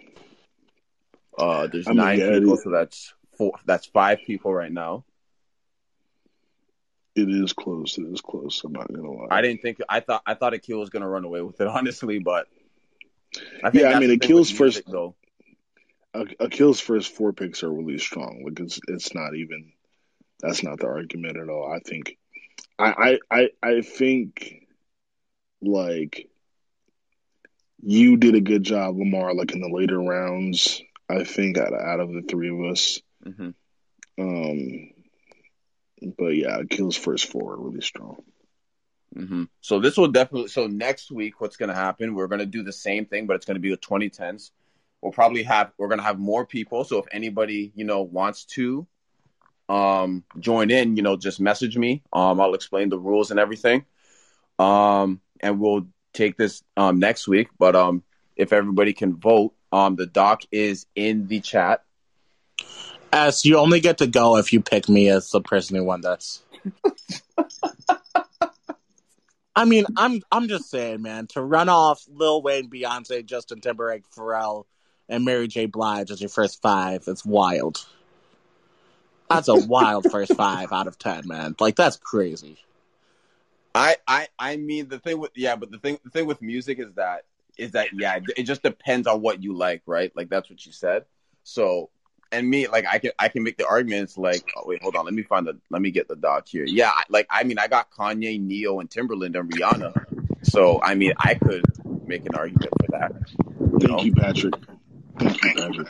Uh, 1.37 1.67
there's 1.67 1.87
I 1.87 1.93
mean, 1.93 1.97
nine 1.97 2.19
yeah, 2.19 2.39
people, 2.39 2.57
so 2.57 2.69
that's 2.69 3.13
four. 3.37 3.53
That's 3.65 3.85
five 3.85 4.19
people 4.25 4.53
right 4.53 4.71
now. 4.71 5.03
it 7.15 7.29
is 7.29 7.53
close. 7.53 7.97
It 7.97 8.03
is 8.03 8.21
close. 8.21 8.61
I'm 8.63 8.71
not 8.71 8.91
gonna 8.91 9.11
lie. 9.11 9.27
I 9.31 9.41
didn't 9.41 9.61
think 9.61 9.79
I 9.89 9.99
thought 9.99 10.23
I 10.25 10.33
thought 10.33 10.53
Akil 10.53 10.79
was 10.79 10.89
gonna 10.89 11.09
run 11.09 11.25
away 11.25 11.41
with 11.41 11.59
it, 11.59 11.67
honestly, 11.77 12.19
but 12.19 12.47
I 13.63 13.69
think 13.69 13.83
Yeah, 13.83 13.95
I 13.95 13.99
mean, 13.99 14.11
Akil's 14.11 14.51
first- 14.51 14.83
though. 14.89 15.15
Akil's 16.13 16.81
first 16.81 17.15
four 17.15 17.31
picks 17.31 17.63
are 17.63 17.71
really 17.71 17.97
strong. 17.97 18.43
Like 18.43 18.59
it's 18.59 18.79
it's 18.89 19.15
not 19.15 19.33
even 19.35 19.71
that's 20.41 20.61
not 20.63 20.79
the 20.79 20.87
argument 20.87 21.37
at 21.37 21.47
all. 21.49 21.71
I 21.71 21.79
think 21.79 22.17
I 22.77 23.17
I 23.31 23.39
I, 23.39 23.49
I 23.63 23.81
think 23.81 24.67
like 25.61 26.27
you 27.81 28.17
did 28.17 28.35
a 28.35 28.41
good 28.41 28.63
job, 28.63 28.97
Lamar. 28.97 29.33
Like 29.33 29.53
in 29.53 29.61
the 29.61 29.69
later 29.69 29.99
rounds, 29.99 30.81
I 31.09 31.23
think 31.23 31.57
out 31.57 31.73
out 31.73 32.01
of 32.01 32.11
the 32.11 32.23
three 32.23 32.49
of 32.49 32.59
us. 32.71 33.01
Hmm 33.23 33.49
Um, 34.17 34.89
but 36.17 36.35
yeah, 36.35 36.59
Akil's 36.59 36.97
first 36.97 37.31
four 37.31 37.53
are 37.53 37.59
really 37.61 37.81
strong. 37.81 38.23
hmm 39.15 39.43
So 39.61 39.79
this 39.79 39.97
will 39.97 40.07
definitely. 40.07 40.49
So 40.49 40.67
next 40.67 41.11
week, 41.11 41.41
what's 41.41 41.57
going 41.57 41.69
to 41.69 41.75
happen? 41.75 42.15
We're 42.15 42.27
going 42.27 42.39
to 42.39 42.45
do 42.45 42.63
the 42.63 42.73
same 42.73 43.05
thing, 43.05 43.27
but 43.27 43.35
it's 43.35 43.45
going 43.45 43.55
to 43.55 43.61
be 43.61 43.71
with 43.71 43.81
2010s. 43.81 44.51
We'll 45.01 45.11
probably 45.11 45.43
have 45.43 45.71
we're 45.77 45.87
going 45.87 45.99
to 45.99 46.05
have 46.05 46.19
more 46.19 46.45
people. 46.45 46.83
So 46.83 46.99
if 46.99 47.05
anybody 47.11 47.71
you 47.75 47.85
know 47.85 48.01
wants 48.01 48.45
to 48.57 48.87
um 49.69 50.23
join 50.39 50.69
in, 50.71 50.95
you 50.97 51.03
know, 51.03 51.17
just 51.17 51.39
message 51.39 51.77
me. 51.77 52.03
Um, 52.13 52.39
I'll 52.39 52.53
explain 52.53 52.89
the 52.89 52.99
rules 52.99 53.31
and 53.31 53.39
everything. 53.39 53.85
Um, 54.59 55.21
and 55.39 55.59
we'll 55.59 55.87
take 56.13 56.37
this 56.37 56.63
um 56.77 56.99
next 56.99 57.27
week. 57.27 57.49
But 57.57 57.75
um, 57.75 58.03
if 58.35 58.53
everybody 58.53 58.93
can 58.93 59.15
vote, 59.15 59.53
um, 59.71 59.95
the 59.95 60.05
doc 60.07 60.41
is 60.51 60.85
in 60.95 61.27
the 61.27 61.39
chat. 61.39 61.83
S, 63.13 63.45
you 63.45 63.57
only 63.57 63.79
get 63.79 63.97
to 63.99 64.07
go 64.07 64.37
if 64.37 64.53
you 64.53 64.61
pick 64.61 64.87
me 64.87 65.09
as 65.09 65.31
the 65.31 65.41
person 65.41 65.75
who 65.75 65.83
won 65.83 66.01
this. 66.01 66.41
I 69.55 69.65
mean, 69.65 69.85
I'm 69.97 70.21
I'm 70.31 70.47
just 70.47 70.69
saying, 70.69 71.01
man, 71.01 71.27
to 71.27 71.41
run 71.41 71.67
off 71.69 72.03
Lil 72.09 72.41
Wayne, 72.41 72.69
Beyonce, 72.69 73.25
Justin 73.25 73.59
Timberlake, 73.59 74.09
Pharrell, 74.09 74.65
and 75.09 75.25
Mary 75.25 75.47
J. 75.47 75.65
Blige 75.65 76.09
as 76.09 76.21
your 76.21 76.29
first 76.29 76.61
five, 76.61 77.03
it's 77.07 77.25
wild. 77.25 77.85
That's 79.29 79.49
a 79.49 79.55
wild 79.55 80.05
first 80.11 80.33
five 80.33 80.71
out 80.71 80.87
of 80.87 80.97
ten, 80.97 81.27
man. 81.27 81.55
Like 81.59 81.75
that's 81.75 81.97
crazy. 81.97 82.57
I, 83.75 83.97
I 84.07 84.27
I 84.39 84.57
mean 84.57 84.87
the 84.87 84.99
thing 84.99 85.19
with 85.19 85.31
yeah, 85.35 85.55
but 85.57 85.71
the 85.71 85.79
thing 85.79 85.99
the 86.03 86.09
thing 86.09 86.25
with 86.27 86.41
music 86.41 86.79
is 86.79 86.93
that 86.95 87.25
is 87.57 87.71
that 87.71 87.89
yeah, 87.93 88.15
it- 88.17 88.23
it 88.37 88.43
just 88.43 88.63
depends 88.63 89.05
on 89.07 89.21
what 89.21 89.43
you 89.43 89.53
like, 89.53 89.81
right? 89.85 90.15
Like 90.15 90.29
that's 90.29 90.49
what 90.49 90.65
you 90.65 90.71
said. 90.71 91.05
So 91.43 91.89
and 92.31 92.49
me 92.49 92.67
like 92.67 92.85
I 92.89 92.99
can 92.99 93.11
I 93.19 93.27
can 93.29 93.43
make 93.43 93.57
the 93.57 93.67
arguments 93.67 94.17
like 94.17 94.51
oh 94.55 94.63
wait 94.65 94.81
hold 94.81 94.95
on 94.95 95.05
let 95.05 95.13
me 95.13 95.23
find 95.23 95.45
the 95.47 95.57
let 95.69 95.81
me 95.81 95.91
get 95.91 96.07
the 96.07 96.15
doc 96.15 96.47
here 96.47 96.65
yeah 96.65 96.89
I, 96.89 97.03
like 97.09 97.27
I 97.29 97.43
mean 97.43 97.59
I 97.59 97.67
got 97.67 97.91
Kanye 97.91 98.39
Ne-Yo 98.41 98.79
and 98.79 98.89
Timbaland 98.89 99.39
and 99.39 99.51
Rihanna 99.51 99.93
so 100.43 100.81
I 100.81 100.95
mean 100.95 101.13
I 101.17 101.35
could 101.35 101.65
make 102.07 102.25
an 102.25 102.35
argument 102.35 102.69
for 102.81 102.87
that 102.97 103.11
you 103.59 103.87
Thank 103.87 103.91
know 103.91 104.01
you, 104.03 104.13
Patrick. 104.13 104.53
Thank 105.19 105.43
you, 105.43 105.53
Patrick. 105.53 105.87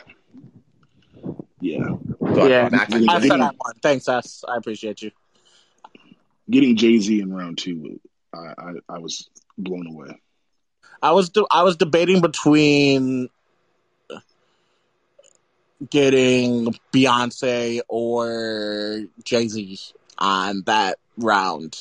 Yeah, 1.60 1.86
so 2.34 2.46
Yeah, 2.46 2.68
Max, 2.70 2.92
I 2.92 2.98
you 2.98 3.08
said 3.08 3.20
think- 3.20 3.32
I 3.34 3.38
won. 3.38 3.74
Thanks, 3.82 4.08
S. 4.08 4.44
I 4.48 4.56
appreciate 4.56 5.02
you. 5.02 5.10
getting 6.50 6.76
Jay 6.76 6.98
Z 6.98 7.20
in 7.20 7.32
round 7.32 7.58
two, 7.58 8.00
I, 8.34 8.38
I 8.58 8.72
I 8.88 8.98
was 8.98 9.28
blown 9.56 9.86
away. 9.86 10.18
I 11.02 11.12
was 11.12 11.30
de- 11.30 11.46
I 11.50 11.62
was 11.62 11.76
debating 11.76 12.20
between 12.20 13.28
getting 15.90 16.74
Beyonce 16.92 17.80
or 17.88 19.02
Jay 19.24 19.48
Z 19.48 19.78
on 20.18 20.62
that 20.66 20.98
round, 21.16 21.78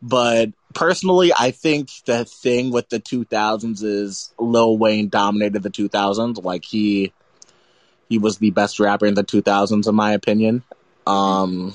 but 0.00 0.50
personally, 0.74 1.32
I 1.36 1.50
think 1.50 1.90
the 2.06 2.24
thing 2.24 2.70
with 2.70 2.88
the 2.88 3.00
2000s 3.00 3.82
is 3.82 4.32
Lil 4.38 4.78
Wayne 4.78 5.08
dominated 5.08 5.62
the 5.62 5.70
2000s. 5.70 6.42
Like 6.42 6.64
he 6.64 7.12
he 8.08 8.18
was 8.18 8.38
the 8.38 8.50
best 8.50 8.80
rapper 8.80 9.06
in 9.06 9.14
the 9.14 9.24
2000s, 9.24 9.88
in 9.88 9.94
my 9.94 10.12
opinion. 10.12 10.62
Um, 11.06 11.74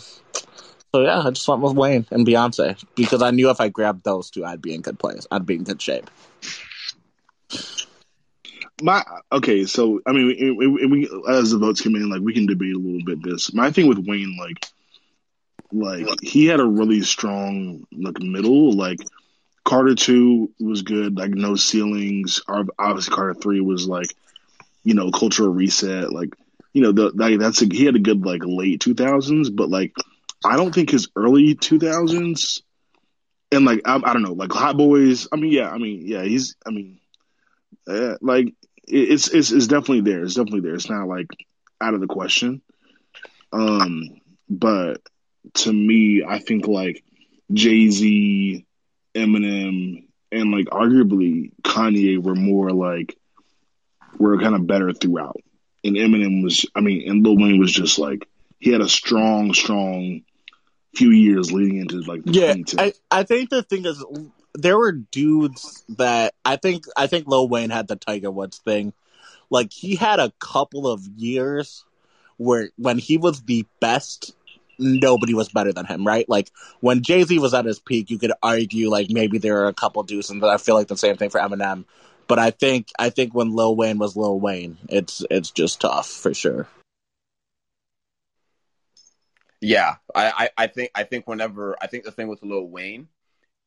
so 0.94 1.02
yeah, 1.02 1.22
I 1.22 1.32
just 1.32 1.48
went 1.48 1.62
with 1.62 1.74
Wayne 1.74 2.06
and 2.12 2.26
Beyonce 2.26 2.84
because 2.96 3.22
I 3.22 3.32
knew 3.32 3.50
if 3.50 3.60
I 3.60 3.70
grabbed 3.70 4.04
those 4.04 4.30
two, 4.30 4.46
I'd 4.46 4.62
be 4.62 4.74
in 4.74 4.82
good 4.82 5.00
place. 5.00 5.28
I'd 5.30 5.46
be 5.46 5.56
in 5.56 5.64
good 5.64 5.82
shape. 5.82 6.10
My 8.84 9.02
okay, 9.32 9.66
so 9.66 10.02
I 10.06 10.12
mean, 10.12 10.58
we, 10.58 10.86
we, 10.86 11.10
as 11.30 11.52
the 11.52 11.58
votes 11.58 11.82
come 11.82 11.96
in, 11.96 12.10
like 12.10 12.22
we 12.22 12.34
can 12.34 12.48
debate 12.48 12.76
a 12.76 12.78
little 12.78 13.06
bit 13.06 13.24
this. 13.24 13.54
My 13.54 13.72
thing 13.72 13.88
with 13.88 14.06
Wayne, 14.06 14.38
like, 14.38 14.68
like 15.72 16.20
he 16.22 16.48
had 16.48 16.60
a 16.60 16.66
really 16.66 17.02
strong 17.02 17.86
like 17.94 18.20
middle. 18.20 18.74
Like 18.74 19.00
Carter 19.64 19.96
two 19.96 20.52
was 20.60 20.82
good, 20.82 21.18
like 21.18 21.32
no 21.32 21.56
ceilings. 21.56 22.42
Obviously, 22.48 23.16
Carter 23.16 23.36
three 23.36 23.62
was 23.62 23.88
like, 23.88 24.14
you 24.84 24.96
know, 24.96 25.12
cultural 25.12 25.54
reset. 25.54 26.12
Like, 26.12 26.36
you 26.74 26.82
know, 26.82 26.92
the 26.92 27.12
like 27.16 27.40
that's 27.40 27.62
a, 27.62 27.66
he 27.66 27.86
had 27.86 27.96
a 27.96 28.00
good 28.00 28.26
like 28.26 28.42
late 28.44 28.82
two 28.82 28.96
thousands, 28.96 29.50
but 29.50 29.70
like 29.70 29.96
I 30.44 30.58
don't 30.58 30.76
think 30.76 30.90
his 30.92 31.08
early 31.16 31.56
two 31.56 31.80
thousands 31.80 32.64
and 33.50 33.66
like 33.66 33.82
I, 33.86 33.96
I 33.96 34.12
don't 34.12 34.24
know, 34.24 34.34
like 34.34 34.52
Hot 34.52 34.76
Boys. 34.76 35.28
I 35.32 35.38
mean, 35.38 35.54
yeah, 35.54 35.70
I 35.70 35.78
mean, 35.78 36.06
yeah, 36.06 36.24
he's. 36.24 36.56
I 36.66 36.72
mean, 36.72 37.00
uh, 37.88 38.16
like 38.22 38.54
it's 38.88 39.30
it's 39.30 39.52
it's 39.52 39.68
definitely 39.68 40.02
there. 40.02 40.24
It's 40.24 40.36
definitely 40.36 40.62
there. 40.62 40.76
It's 40.76 40.90
not 40.90 41.08
like 41.08 41.28
out 41.82 41.94
of 41.94 42.02
the 42.02 42.08
question. 42.08 42.62
Um, 43.52 44.22
but 44.50 45.02
to 45.56 45.72
me, 45.74 46.24
I 46.28 46.40
think 46.40 46.68
like 46.68 47.04
Jay 47.52 47.90
Z, 47.90 48.66
Eminem, 49.16 50.08
and 50.32 50.52
like 50.52 50.66
arguably 50.68 51.52
Kanye 51.62 52.22
were 52.22 52.36
more 52.36 52.72
like 52.72 53.18
were 54.18 54.40
kind 54.40 54.56
of 54.56 54.68
better 54.68 54.94
throughout. 54.94 55.42
And 55.84 55.96
Eminem 55.96 56.44
was, 56.44 56.66
I 56.74 56.80
mean, 56.80 57.10
and 57.10 57.24
Lil 57.24 57.38
Wayne 57.38 57.60
was 57.60 57.72
just 57.72 58.00
like 58.00 58.28
he 58.60 58.72
had 58.72 58.82
a 58.82 58.90
strong, 58.90 59.54
strong 59.54 60.22
few 60.96 61.10
years 61.10 61.52
leading 61.52 61.78
into 61.80 62.02
like 62.02 62.22
yeah. 62.26 62.56
I, 62.78 62.94
I 63.12 63.24
think 63.24 63.50
the 63.50 63.64
thing 63.64 63.86
is 63.86 64.04
there 64.56 64.78
were 64.78 64.92
dudes 64.92 65.84
that 65.90 66.34
I 66.46 66.56
think 66.58 66.86
I 66.96 67.08
think 67.08 67.28
Lil 67.28 67.50
Wayne 67.50 67.70
had 67.70 67.88
the 67.88 67.96
Tiger 67.96 68.32
Woods 68.32 68.60
thing. 68.60 68.94
Like 69.50 69.72
he 69.72 69.96
had 69.96 70.20
a 70.20 70.32
couple 70.40 70.88
of 70.88 71.06
years 71.16 71.86
where 72.38 72.70
when 72.78 72.98
he 72.98 73.18
was 73.18 73.42
the 73.44 73.66
best, 73.80 74.34
nobody 74.80 75.34
was 75.34 75.50
better 75.50 75.74
than 75.74 75.86
him, 75.86 76.06
right? 76.06 76.28
Like 76.28 76.50
when 76.80 77.04
Jay 77.04 77.24
Z 77.24 77.38
was 77.40 77.54
at 77.54 77.66
his 77.66 77.80
peak, 77.80 78.10
you 78.10 78.18
could 78.18 78.34
argue 78.42 78.90
like 78.90 79.10
maybe 79.10 79.38
there 79.38 79.64
are 79.64 79.68
a 79.68 79.74
couple 79.74 80.04
dudes, 80.04 80.30
and 80.30 80.44
I 80.44 80.58
feel 80.58 80.76
like 80.76 80.88
the 80.88 80.98
same 80.98 81.18
thing 81.18 81.30
for 81.30 81.40
Eminem. 81.40 81.86
But 82.28 82.40
I 82.40 82.52
think 82.52 82.88
I 82.98 83.10
think 83.10 83.34
when 83.34 83.56
Lil 83.56 83.76
Wayne 83.76 84.00
was 84.00 84.16
Lil 84.16 84.40
Wayne, 84.40 84.78
it's 84.90 85.24
it's 85.30 85.52
just 85.52 85.82
tough 85.82 86.08
for 86.08 86.34
sure. 86.34 86.68
Yeah, 89.62 89.96
I, 90.14 90.50
I, 90.58 90.64
I 90.64 90.68
think 90.68 90.92
I 90.94 91.04
think 91.04 91.28
whenever 91.28 91.78
I 91.82 91.88
think 91.88 92.04
the 92.04 92.12
thing 92.12 92.28
with 92.28 92.44
Lil 92.44 92.68
Wayne 92.68 93.08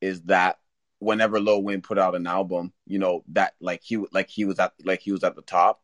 is 0.00 0.22
that 0.22 0.58
whenever 0.98 1.40
Lil 1.40 1.62
Wayne 1.62 1.82
put 1.82 1.98
out 1.98 2.14
an 2.14 2.26
album, 2.26 2.72
you 2.86 2.98
know 2.98 3.24
that 3.28 3.54
like 3.60 3.82
he 3.82 3.98
like 4.12 4.28
he 4.28 4.44
was 4.44 4.58
at 4.58 4.72
like 4.84 5.00
he 5.00 5.12
was 5.12 5.24
at 5.24 5.36
the 5.36 5.42
top. 5.42 5.82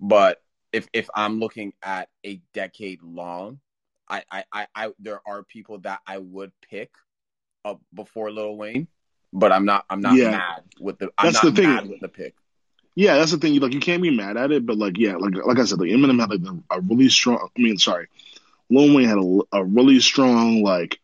But 0.00 0.42
if 0.72 0.88
if 0.92 1.08
I'm 1.14 1.38
looking 1.38 1.72
at 1.82 2.08
a 2.24 2.40
decade 2.54 3.02
long, 3.02 3.60
I 4.08 4.24
I 4.30 4.44
I, 4.52 4.66
I 4.74 4.92
there 4.98 5.20
are 5.26 5.42
people 5.42 5.78
that 5.80 6.00
I 6.06 6.18
would 6.18 6.52
pick 6.68 6.92
up 7.64 7.80
before 7.94 8.30
Lil 8.30 8.56
Wayne, 8.56 8.88
but 9.32 9.52
I'm 9.52 9.64
not 9.64 9.84
I'm 9.90 10.00
not 10.00 10.16
yeah. 10.16 10.30
mad 10.30 10.64
with 10.80 10.98
the 10.98 11.10
I'm 11.18 11.32
that's 11.32 11.40
the 11.40 11.52
thing 11.52 11.88
with 11.88 12.00
the 12.00 12.08
pick. 12.08 12.34
Yeah, 12.94 13.16
that's 13.16 13.30
the 13.30 13.38
thing. 13.38 13.58
Like 13.58 13.72
you 13.72 13.80
can't 13.80 14.02
be 14.02 14.14
mad 14.14 14.36
at 14.36 14.52
it, 14.52 14.66
but 14.66 14.76
like 14.76 14.98
yeah, 14.98 15.16
like 15.16 15.34
like 15.46 15.58
I 15.58 15.64
said, 15.64 15.80
like 15.80 15.90
Eminem 15.90 16.20
had 16.20 16.30
like 16.30 16.62
a 16.70 16.80
really 16.80 17.08
strong. 17.08 17.48
I 17.56 17.60
mean, 17.60 17.78
sorry, 17.78 18.08
Lil 18.68 18.94
Wayne 18.94 19.08
had 19.08 19.18
a, 19.18 19.40
a 19.52 19.64
really 19.64 20.00
strong 20.00 20.62
like 20.62 20.98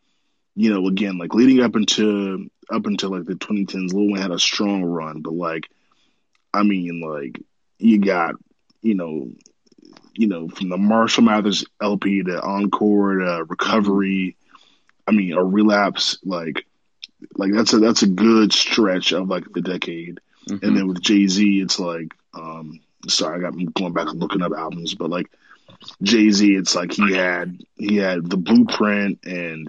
you 0.59 0.75
know, 0.75 0.89
again, 0.89 1.19
like 1.19 1.35
leading 1.35 1.61
up 1.61 1.77
into 1.77 2.51
up 2.71 2.87
until 2.87 3.11
like 3.11 3.25
the 3.25 3.35
2010s, 3.35 3.93
Lil 3.93 4.13
Wayne 4.13 4.23
had 4.23 4.31
a 4.31 4.39
strong 4.39 4.85
run, 4.85 5.23
but 5.23 5.35
like, 5.35 5.69
I 6.53 6.63
mean, 6.63 7.01
like 7.01 7.41
you 7.79 7.99
got, 7.99 8.35
you 8.83 8.95
know, 8.95 9.31
you 10.15 10.27
know, 10.27 10.49
from 10.49 10.69
the 10.69 10.77
Marshall 10.77 11.25
Mathers 11.25 11.65
LP 11.81 12.23
to 12.25 12.41
Encore 12.41 13.19
to 13.19 13.45
Recovery, 13.49 14.37
I 15.07 15.13
mean, 15.13 15.33
a 15.33 15.45
relapse, 15.45 16.19
like, 16.25 16.67
like 17.37 17.53
that's 17.53 17.73
a 17.73 17.79
that's 17.79 18.03
a 18.03 18.09
good 18.09 18.53
stretch 18.53 19.13
of 19.13 19.29
like 19.29 19.45
the 19.53 19.61
decade, 19.61 20.21
mm-hmm. 20.49 20.65
and 20.65 20.77
then 20.77 20.89
with 20.89 21.01
Jay 21.01 21.27
Z, 21.27 21.61
it's 21.61 21.79
like, 21.79 22.13
um, 22.35 22.81
sorry, 23.09 23.39
I 23.39 23.41
got 23.41 23.55
I'm 23.55 23.67
going 23.67 23.93
back 23.93 24.09
and 24.09 24.21
looking 24.21 24.43
up 24.43 24.53
albums, 24.53 24.95
but 24.95 25.11
like 25.11 25.31
Jay 26.03 26.31
Z, 26.31 26.55
it's 26.55 26.75
like 26.75 26.93
he 26.93 27.15
had 27.15 27.59
he 27.77 27.97
had 27.97 28.29
the 28.29 28.37
Blueprint 28.37 29.21
and 29.25 29.69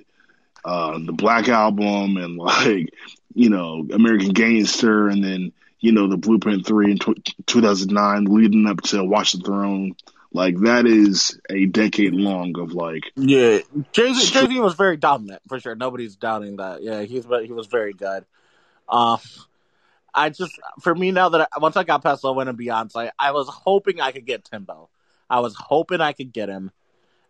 uh, 0.63 0.99
the 0.99 1.13
Black 1.13 1.47
Album 1.47 2.17
and 2.17 2.37
like 2.37 2.93
you 3.33 3.49
know 3.49 3.85
American 3.91 4.29
Gangster, 4.29 5.07
and 5.07 5.23
then 5.23 5.51
you 5.79 5.91
know 5.91 6.07
the 6.07 6.17
Blueprint 6.17 6.65
Three 6.65 6.91
in 6.91 6.99
t- 6.99 7.35
2009, 7.45 8.25
leading 8.25 8.67
up 8.67 8.81
to 8.83 9.03
Watch 9.03 9.33
the 9.33 9.39
Throne. 9.39 9.95
Like 10.31 10.57
that 10.59 10.85
is 10.85 11.39
a 11.49 11.65
decade 11.65 12.13
long 12.13 12.59
of 12.59 12.73
like 12.73 13.03
yeah. 13.15 13.59
Jay 13.91 14.13
Z 14.13 14.59
was 14.59 14.75
very 14.75 14.97
dominant 14.97 15.41
for 15.47 15.59
sure. 15.59 15.75
Nobody's 15.75 16.15
doubting 16.15 16.57
that. 16.57 16.83
Yeah, 16.83 17.01
he's 17.01 17.25
he 17.25 17.51
was 17.51 17.67
very 17.67 17.93
good. 17.93 18.25
Um, 18.87 19.19
I 20.13 20.29
just 20.29 20.53
for 20.81 20.93
me 20.93 21.11
now 21.11 21.29
that 21.29 21.49
I, 21.51 21.59
once 21.59 21.77
I 21.77 21.83
got 21.83 22.03
past 22.03 22.23
Wayne 22.23 22.47
and 22.47 22.57
Beyonce, 22.57 23.09
I 23.17 23.31
was 23.31 23.47
hoping 23.47 24.01
I 24.01 24.11
could 24.11 24.25
get 24.25 24.45
Timbo. 24.45 24.89
I 25.29 25.39
was 25.39 25.55
hoping 25.55 26.01
I 26.01 26.13
could 26.13 26.31
get 26.31 26.49
him 26.49 26.71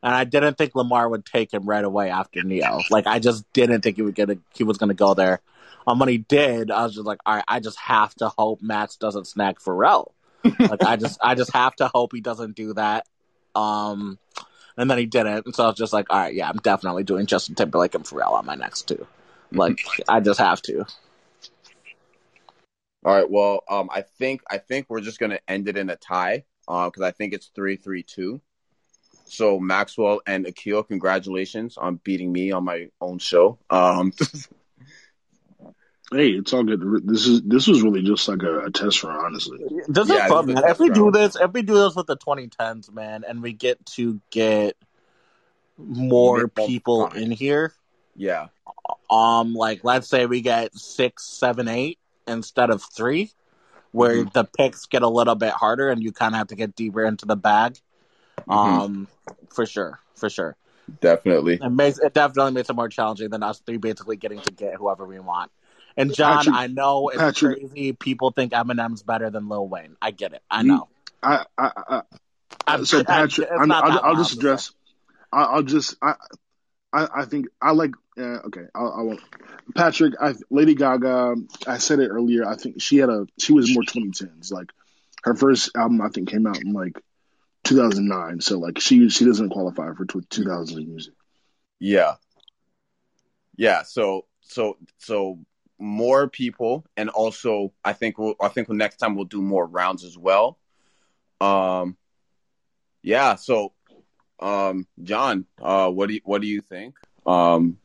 and 0.02 0.16
I 0.16 0.24
didn't 0.24 0.58
think 0.58 0.76
Lamar 0.76 1.10
would 1.10 1.26
take 1.26 1.54
him 1.54 1.66
right 1.66 1.84
away 1.84 2.10
after 2.10 2.42
Ne-Yo. 2.44 2.82
Like 2.90 3.08
I 3.08 3.20
just 3.20 3.52
didn't 3.54 3.82
think 3.82 3.98
he 3.98 4.02
would 4.02 4.16
get 4.16 4.30
a, 4.30 4.38
he 4.54 4.64
was 4.64 4.78
going 4.78 4.90
to 4.90 4.96
go 4.96 5.14
there. 5.14 5.42
Um, 5.88 6.00
when 6.00 6.10
he 6.10 6.20
did, 6.20 6.72
I 6.72 6.84
was 6.84 6.94
just 6.94 7.06
like, 7.06 7.20
all 7.26 7.36
right, 7.36 7.44
I 7.48 7.60
just 7.60 7.80
have 7.80 8.14
to 8.16 8.30
hope 8.30 8.62
Max 8.62 8.96
doesn't 8.96 9.28
snag 9.28 9.60
Pharrell. 9.60 10.12
like 10.60 10.84
I 10.84 10.96
just 10.96 11.20
I 11.22 11.36
just 11.36 11.52
have 11.54 11.76
to 11.78 11.88
hope 11.88 12.14
he 12.14 12.22
doesn't 12.22 12.56
do 12.56 12.74
that. 12.74 13.06
Um, 13.56 14.18
and 14.78 14.90
then 14.90 14.98
he 14.98 15.06
didn't, 15.06 15.46
and 15.46 15.56
so 15.56 15.66
I 15.66 15.68
was 15.68 15.76
just 15.76 15.92
like, 15.92 16.08
all 16.10 16.20
right, 16.20 16.34
yeah, 16.34 16.48
I'm 16.48 16.58
definitely 16.58 17.04
doing 17.04 17.26
Justin 17.26 17.56
Timberlake 17.56 17.96
and 17.96 18.06
Pharrell 18.06 18.34
on 18.34 18.46
my 18.46 18.56
next 18.56 18.88
two. 18.88 19.06
Like 19.52 19.80
I 20.08 20.20
just 20.20 20.40
have 20.40 20.62
to. 20.64 20.86
All 23.04 23.16
right. 23.16 23.30
Well, 23.30 23.64
um, 23.70 23.90
I 23.92 24.02
think 24.02 24.42
I 24.50 24.58
think 24.58 24.86
we're 24.90 25.02
just 25.02 25.20
gonna 25.20 25.40
end 25.48 25.68
it 25.68 25.78
in 25.78 25.90
a 25.90 25.96
tie, 25.96 26.46
because 26.62 27.02
uh, 27.02 27.06
I 27.06 27.12
think 27.12 27.34
it's 27.34 27.48
three 27.48 27.76
three 27.76 28.04
two. 28.04 28.42
So 29.30 29.60
Maxwell 29.60 30.22
and 30.26 30.46
Akil, 30.46 30.84
congratulations 30.84 31.78
on 31.78 31.96
beating 31.96 32.32
me 32.32 32.52
on 32.52 32.64
my 32.64 32.90
own 33.00 33.20
show. 33.20 33.60
Um, 33.70 34.12
hey, 36.12 36.30
it's 36.30 36.54
all 36.54 36.64
good. 36.64 36.82
This 37.06 37.28
is 37.28 37.42
this 37.44 37.68
was 37.68 37.82
really 37.82 38.02
just 38.02 38.28
like 38.28 38.44
a, 38.44 38.66
a 38.66 38.72
test 38.72 39.04
run, 39.04 39.18
honestly. 39.18 39.60
This 39.88 40.10
yeah, 40.10 40.26
is 40.26 40.32
fun, 40.32 40.48
man. 40.48 40.64
If 40.68 40.80
we 40.80 40.90
do 40.90 41.12
this, 41.12 41.36
if 41.36 41.54
we 41.54 41.62
do 41.62 41.76
this 41.76 41.96
with 41.96 42.08
the 42.08 42.18
2010s, 42.18 42.92
man, 42.92 43.24
and 43.28 43.42
we 43.42 43.54
get 43.54 43.86
to 43.98 44.20
get 44.32 44.76
more 45.78 46.48
people 46.48 47.08
in 47.08 47.32
here, 47.32 47.74
yeah. 48.16 48.48
Um, 49.10 49.54
like 49.54 49.84
let's 49.84 50.08
say 50.08 50.26
we 50.26 50.42
get 50.42 50.76
six, 50.76 51.26
seven, 51.26 51.68
eight 51.68 52.00
instead 52.28 52.70
of 52.70 52.84
three, 52.84 53.32
where 53.92 54.18
mm-hmm. 54.18 54.30
the 54.34 54.44
picks 54.44 54.88
get 54.88 55.04
a 55.04 55.08
little 55.08 55.36
bit 55.36 55.54
harder 55.54 55.90
and 55.90 56.02
you 56.02 56.12
kind 56.12 56.36
of 56.36 56.40
have 56.40 56.48
to 56.48 56.56
get 56.56 56.76
deeper 56.76 57.06
into 57.06 57.26
the 57.26 57.36
bag. 57.36 57.80
Mm-hmm. 58.50 58.82
Um, 58.82 59.08
for 59.54 59.66
sure, 59.66 60.00
for 60.16 60.30
sure. 60.30 60.56
Definitely. 61.02 61.60
It 61.62 61.70
makes 61.70 62.00
it 62.00 62.14
definitely 62.14 62.54
makes 62.54 62.70
it 62.70 62.76
more 62.76 62.90
challenging 62.90 63.30
than 63.30 63.44
us 63.44 63.60
three 63.60 63.78
basically 63.78 64.18
getting 64.18 64.40
to 64.42 64.52
get 64.52 64.76
whoever 64.76 65.06
we 65.06 65.20
want. 65.20 65.52
And 65.96 66.14
John, 66.14 66.38
Patrick, 66.38 66.56
I 66.56 66.68
know 66.68 67.10
it's 67.10 67.18
Patrick, 67.18 67.60
crazy. 67.60 67.94
People 67.94 68.32
think 68.32 68.54
Eminem's 68.54 69.04
better 69.04 69.30
than 69.30 69.50
Lil 69.50 69.68
Wayne. 69.68 69.98
I 70.02 70.12
get 70.12 70.34
it. 70.34 70.42
I 70.50 70.64
know. 70.64 70.88
I, 71.22 71.46
I, 71.58 72.02
I, 72.66 72.84
so 72.84 73.04
Patrick, 73.06 73.50
I, 73.52 74.08
will 74.08 74.16
just 74.16 74.34
address. 74.34 74.72
I'll 75.32 75.64
just. 75.64 75.96
I, 76.02 76.14
I, 76.94 77.08
I 77.18 77.26
think 77.26 77.48
I 77.62 77.72
like. 77.72 77.92
Uh, 78.18 78.48
okay, 78.48 78.66
I, 78.74 78.80
I 78.80 79.02
won't. 79.02 79.22
Patrick, 79.76 80.16
I, 80.20 80.36
Lady 80.50 80.76
Gaga. 80.76 81.36
I 81.68 81.78
said 81.78 82.00
it 82.00 82.08
earlier. 82.08 82.48
I 82.48 82.56
think 82.56 82.82
she 82.82 82.98
had 82.98 83.10
a. 83.10 83.28
She 83.38 83.54
was 83.54 83.74
more 83.74 83.84
2010s. 83.84 84.52
Like 84.52 84.72
her 85.24 85.36
first 85.36 85.72
album, 85.76 86.02
I 86.02 86.10
think, 86.10 86.30
came 86.30 86.48
out 86.48 86.62
in 86.62 86.74
like 86.74 87.00
2009. 87.64 88.42
So 88.42 88.60
like 88.60 88.80
she 88.80 89.10
she 89.10 89.26
doesn't 89.26 89.50
qualify 89.50 89.94
for 89.94 90.06
2000 90.06 90.88
music. 90.88 91.14
Yeah. 91.80 92.16
Yeah. 93.56 93.84
So 93.84 94.26
so 94.42 94.78
so 94.98 95.40
more 95.78 96.28
people, 96.28 96.86
and 96.98 97.10
also 97.10 97.74
I 97.84 97.94
think 97.94 98.18
we'll 98.18 98.36
I 98.42 98.50
think 98.50 98.70
next 98.70 98.98
time 98.98 99.16
we'll 99.16 99.26
do 99.26 99.42
more 99.42 99.66
rounds 99.66 100.04
as 100.04 100.18
well. 100.18 100.58
Um. 101.42 101.98
Yeah. 103.02 103.36
So, 103.36 103.74
um, 104.42 104.86
John, 105.04 105.46
uh, 105.62 105.90
what 105.90 106.08
do 106.08 106.16
you 106.16 106.22
what 106.24 106.42
do 106.42 106.48
you 106.48 106.62
think? 106.62 106.96
Um, 107.26 107.78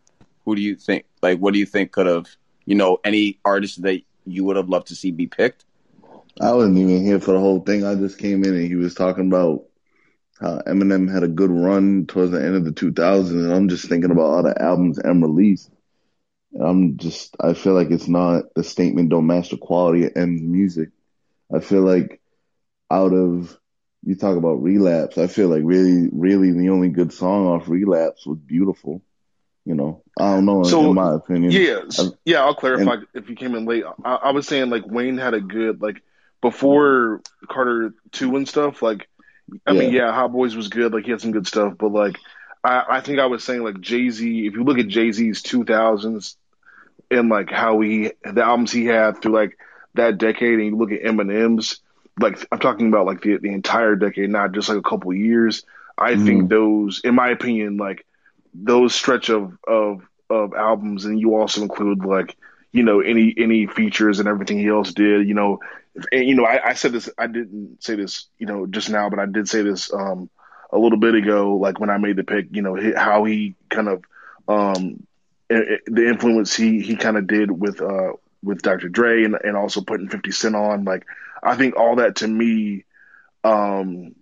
who 0.44 0.56
do 0.56 0.62
you 0.62 0.76
think 0.76 1.04
like 1.22 1.38
what 1.38 1.52
do 1.52 1.60
you 1.60 1.66
think 1.66 1.92
could 1.92 2.06
have 2.06 2.26
you 2.64 2.74
know, 2.74 2.98
any 3.04 3.38
artists 3.44 3.76
that 3.78 4.00
you 4.24 4.44
would 4.44 4.56
have 4.56 4.68
loved 4.68 4.88
to 4.88 4.94
see 4.94 5.10
be 5.10 5.26
picked? 5.26 5.64
I 6.40 6.52
wasn't 6.52 6.78
even 6.78 7.04
here 7.04 7.20
for 7.20 7.32
the 7.32 7.38
whole 7.40 7.60
thing. 7.60 7.84
I 7.84 7.94
just 7.94 8.18
came 8.18 8.44
in 8.44 8.54
and 8.54 8.66
he 8.66 8.74
was 8.76 8.94
talking 8.94 9.28
about 9.28 9.64
how 10.40 10.58
Eminem 10.66 11.12
had 11.12 11.22
a 11.22 11.28
good 11.28 11.50
run 11.50 12.06
towards 12.06 12.32
the 12.32 12.44
end 12.44 12.56
of 12.56 12.64
the 12.64 12.72
2000s, 12.72 13.30
and 13.30 13.52
I'm 13.52 13.68
just 13.68 13.88
thinking 13.88 14.10
about 14.10 14.22
all 14.22 14.42
the 14.42 14.60
albums 14.60 14.98
M 14.98 15.22
released. 15.22 15.70
I'm 16.60 16.96
just, 16.98 17.36
I 17.40 17.54
feel 17.54 17.74
like 17.74 17.90
it's 17.90 18.08
not 18.08 18.52
the 18.54 18.64
statement 18.64 19.10
don't 19.10 19.26
match 19.26 19.50
the 19.50 19.56
quality 19.56 20.04
of 20.06 20.12
M's 20.16 20.42
music. 20.42 20.90
I 21.54 21.60
feel 21.60 21.82
like 21.82 22.20
out 22.90 23.12
of 23.12 23.56
you 24.04 24.14
talk 24.14 24.36
about 24.36 24.62
relapse, 24.62 25.18
I 25.18 25.26
feel 25.26 25.48
like 25.48 25.62
really, 25.64 26.08
really 26.12 26.52
the 26.52 26.68
only 26.70 26.88
good 26.90 27.12
song 27.12 27.46
off 27.46 27.68
relapse 27.68 28.26
was 28.26 28.38
beautiful. 28.38 29.02
You 29.64 29.74
know, 29.74 30.02
I 30.18 30.34
don't 30.34 30.44
know. 30.44 30.62
So, 30.64 30.88
in 30.88 30.94
my 30.94 31.14
opinion, 31.14 31.52
Yeah, 31.52 31.80
I- 31.98 32.10
yeah. 32.24 32.44
I'll 32.44 32.54
clarify 32.54 32.96
if 33.14 33.30
you 33.30 33.34
came 33.34 33.54
in 33.54 33.64
late. 33.64 33.84
I, 34.04 34.14
I 34.16 34.30
was 34.32 34.46
saying 34.46 34.68
like 34.68 34.86
Wayne 34.86 35.16
had 35.16 35.32
a 35.34 35.40
good 35.40 35.80
like 35.80 36.02
before 36.40 37.20
Carter 37.48 37.94
two 38.12 38.36
and 38.36 38.48
stuff. 38.48 38.82
Like, 38.82 39.08
I 39.66 39.72
mean, 39.72 39.92
yeah, 39.92 40.12
Hot 40.12 40.32
Boys 40.32 40.56
was 40.56 40.68
good. 40.68 40.92
Like 40.92 41.04
he 41.04 41.10
had 41.10 41.20
some 41.20 41.32
good 41.32 41.46
stuff, 41.46 41.74
but 41.78 41.92
like 41.92 42.18
I, 42.62 42.84
I 42.88 43.00
think 43.00 43.18
I 43.18 43.26
was 43.26 43.44
saying 43.44 43.62
like 43.62 43.80
Jay 43.80 44.10
Z. 44.10 44.46
If 44.46 44.54
you 44.54 44.64
look 44.64 44.78
at 44.78 44.88
Jay 44.88 45.12
Z's 45.12 45.42
two 45.42 45.64
thousands 45.64 46.36
and 47.10 47.28
like 47.28 47.50
how 47.50 47.80
he 47.80 48.12
the 48.22 48.42
albums 48.42 48.72
he 48.72 48.86
had 48.86 49.20
through 49.20 49.34
like 49.34 49.58
that 49.94 50.18
decade, 50.18 50.58
and 50.58 50.66
you 50.66 50.76
look 50.76 50.92
at 50.92 51.02
Eminem's. 51.02 51.80
Like 52.20 52.46
I'm 52.52 52.60
talking 52.60 52.88
about 52.88 53.06
like 53.06 53.22
the 53.22 53.38
the 53.38 53.52
entire 53.52 53.96
decade, 53.96 54.30
not 54.30 54.52
just 54.52 54.68
like 54.68 54.78
a 54.78 54.82
couple 54.82 55.12
years. 55.12 55.64
I 55.98 56.12
mm-hmm. 56.12 56.26
think 56.26 56.50
those, 56.50 57.00
in 57.04 57.14
my 57.14 57.30
opinion, 57.30 57.76
like 57.76 58.06
those 58.54 58.94
stretch 58.94 59.30
of 59.30 59.58
of 59.66 60.02
of 60.30 60.54
albums, 60.54 61.04
and 61.04 61.18
you 61.20 61.36
also 61.36 61.62
include 61.62 62.04
like 62.04 62.36
you 62.74 62.84
know 62.84 63.00
any 63.00 63.34
any 63.38 63.66
features 63.68 64.20
and 64.20 64.28
everything 64.28 64.58
he 64.58 64.68
else 64.68 64.94
did. 64.94 65.28
You 65.28 65.34
know, 65.34 65.60
and, 66.12 66.26
you 66.26 66.36
know 66.36 66.44
I, 66.46 66.70
I 66.70 66.74
said 66.74 66.92
this. 66.92 67.10
I 67.18 67.28
didn't 67.28 67.82
say 67.82 67.96
this. 67.96 68.28
You 68.38 68.46
know, 68.46 68.66
just 68.66 68.90
now, 68.90 69.10
but 69.10 69.20
I 69.20 69.26
did 69.26 69.48
say 69.48 69.62
this 69.62 69.92
um 69.94 70.30
a 70.72 70.78
little 70.78 70.98
bit 70.98 71.14
ago. 71.14 71.56
Like 71.56 71.80
when 71.80 71.90
I 71.90 71.98
made 71.98 72.16
the 72.16 72.24
pick, 72.24 72.48
you 72.52 72.62
know 72.62 72.76
how 72.96 73.24
he 73.24 73.56
kind 73.70 73.88
of 73.88 74.04
um 74.48 75.06
the 75.48 76.08
influence 76.08 76.54
he 76.54 76.80
he 76.80 76.96
kind 76.96 77.16
of 77.16 77.26
did 77.26 77.50
with 77.50 77.80
uh 77.82 78.12
with 78.42 78.62
Dr. 78.62 78.90
Dre 78.90 79.24
and 79.24 79.36
and 79.44 79.56
also 79.56 79.82
putting 79.82 80.08
Fifty 80.10 80.32
Cent 80.32 80.56
on. 80.56 80.84
Like 80.84 81.06
I 81.42 81.56
think 81.56 81.76
all 81.76 81.96
that 81.96 82.16
to 82.18 82.28
me. 82.28 82.84
Um, 83.44 84.14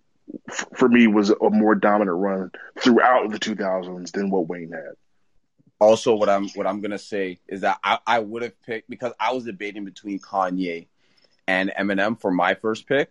f- 0.51 0.67
for 0.77 0.89
me 0.89 1.07
was 1.09 1.31
a 1.31 1.51
more 1.51 1.75
dominant 1.75 2.19
run 2.19 2.51
throughout 2.81 3.31
the 3.33 3.39
2000s 3.39 4.13
than 4.13 4.31
what 4.31 4.49
Wayne 4.49 4.73
had. 4.73 4.95
Also, 5.83 6.15
what 6.15 6.29
I'm 6.29 6.49
what 6.51 6.65
I'm 6.65 6.81
gonna 6.81 6.97
say 6.97 7.41
is 7.49 7.63
that 7.63 7.79
I, 7.83 7.99
I 8.07 8.21
would 8.21 8.43
have 8.43 8.63
picked 8.63 8.89
because 8.89 9.13
I 9.19 9.33
was 9.33 9.45
debating 9.45 9.85
between 9.85 10.21
Kanye 10.21 10.87
and 11.49 11.73
Eminem 11.77 12.21
for 12.21 12.31
my 12.31 12.55
first 12.55 12.87
pick. 12.87 13.11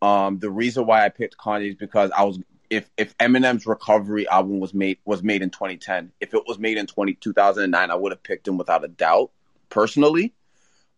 Um, 0.00 0.38
the 0.38 0.50
reason 0.50 0.86
why 0.86 1.04
I 1.04 1.10
picked 1.10 1.36
Kanye 1.36 1.68
is 1.68 1.74
because 1.74 2.10
I 2.16 2.24
was 2.24 2.40
if 2.70 2.90
if 2.96 3.16
Eminem's 3.18 3.66
Recovery 3.66 4.26
album 4.28 4.60
was 4.60 4.72
made 4.72 4.96
was 5.04 5.22
made 5.22 5.42
in 5.42 5.50
2010, 5.50 6.10
if 6.18 6.32
it 6.32 6.42
was 6.46 6.58
made 6.58 6.78
in 6.78 6.86
20, 6.86 7.14
2009, 7.14 7.90
I 7.90 7.94
would 7.94 8.12
have 8.12 8.22
picked 8.22 8.48
him 8.48 8.56
without 8.56 8.82
a 8.82 8.88
doubt 8.88 9.30
personally. 9.68 10.32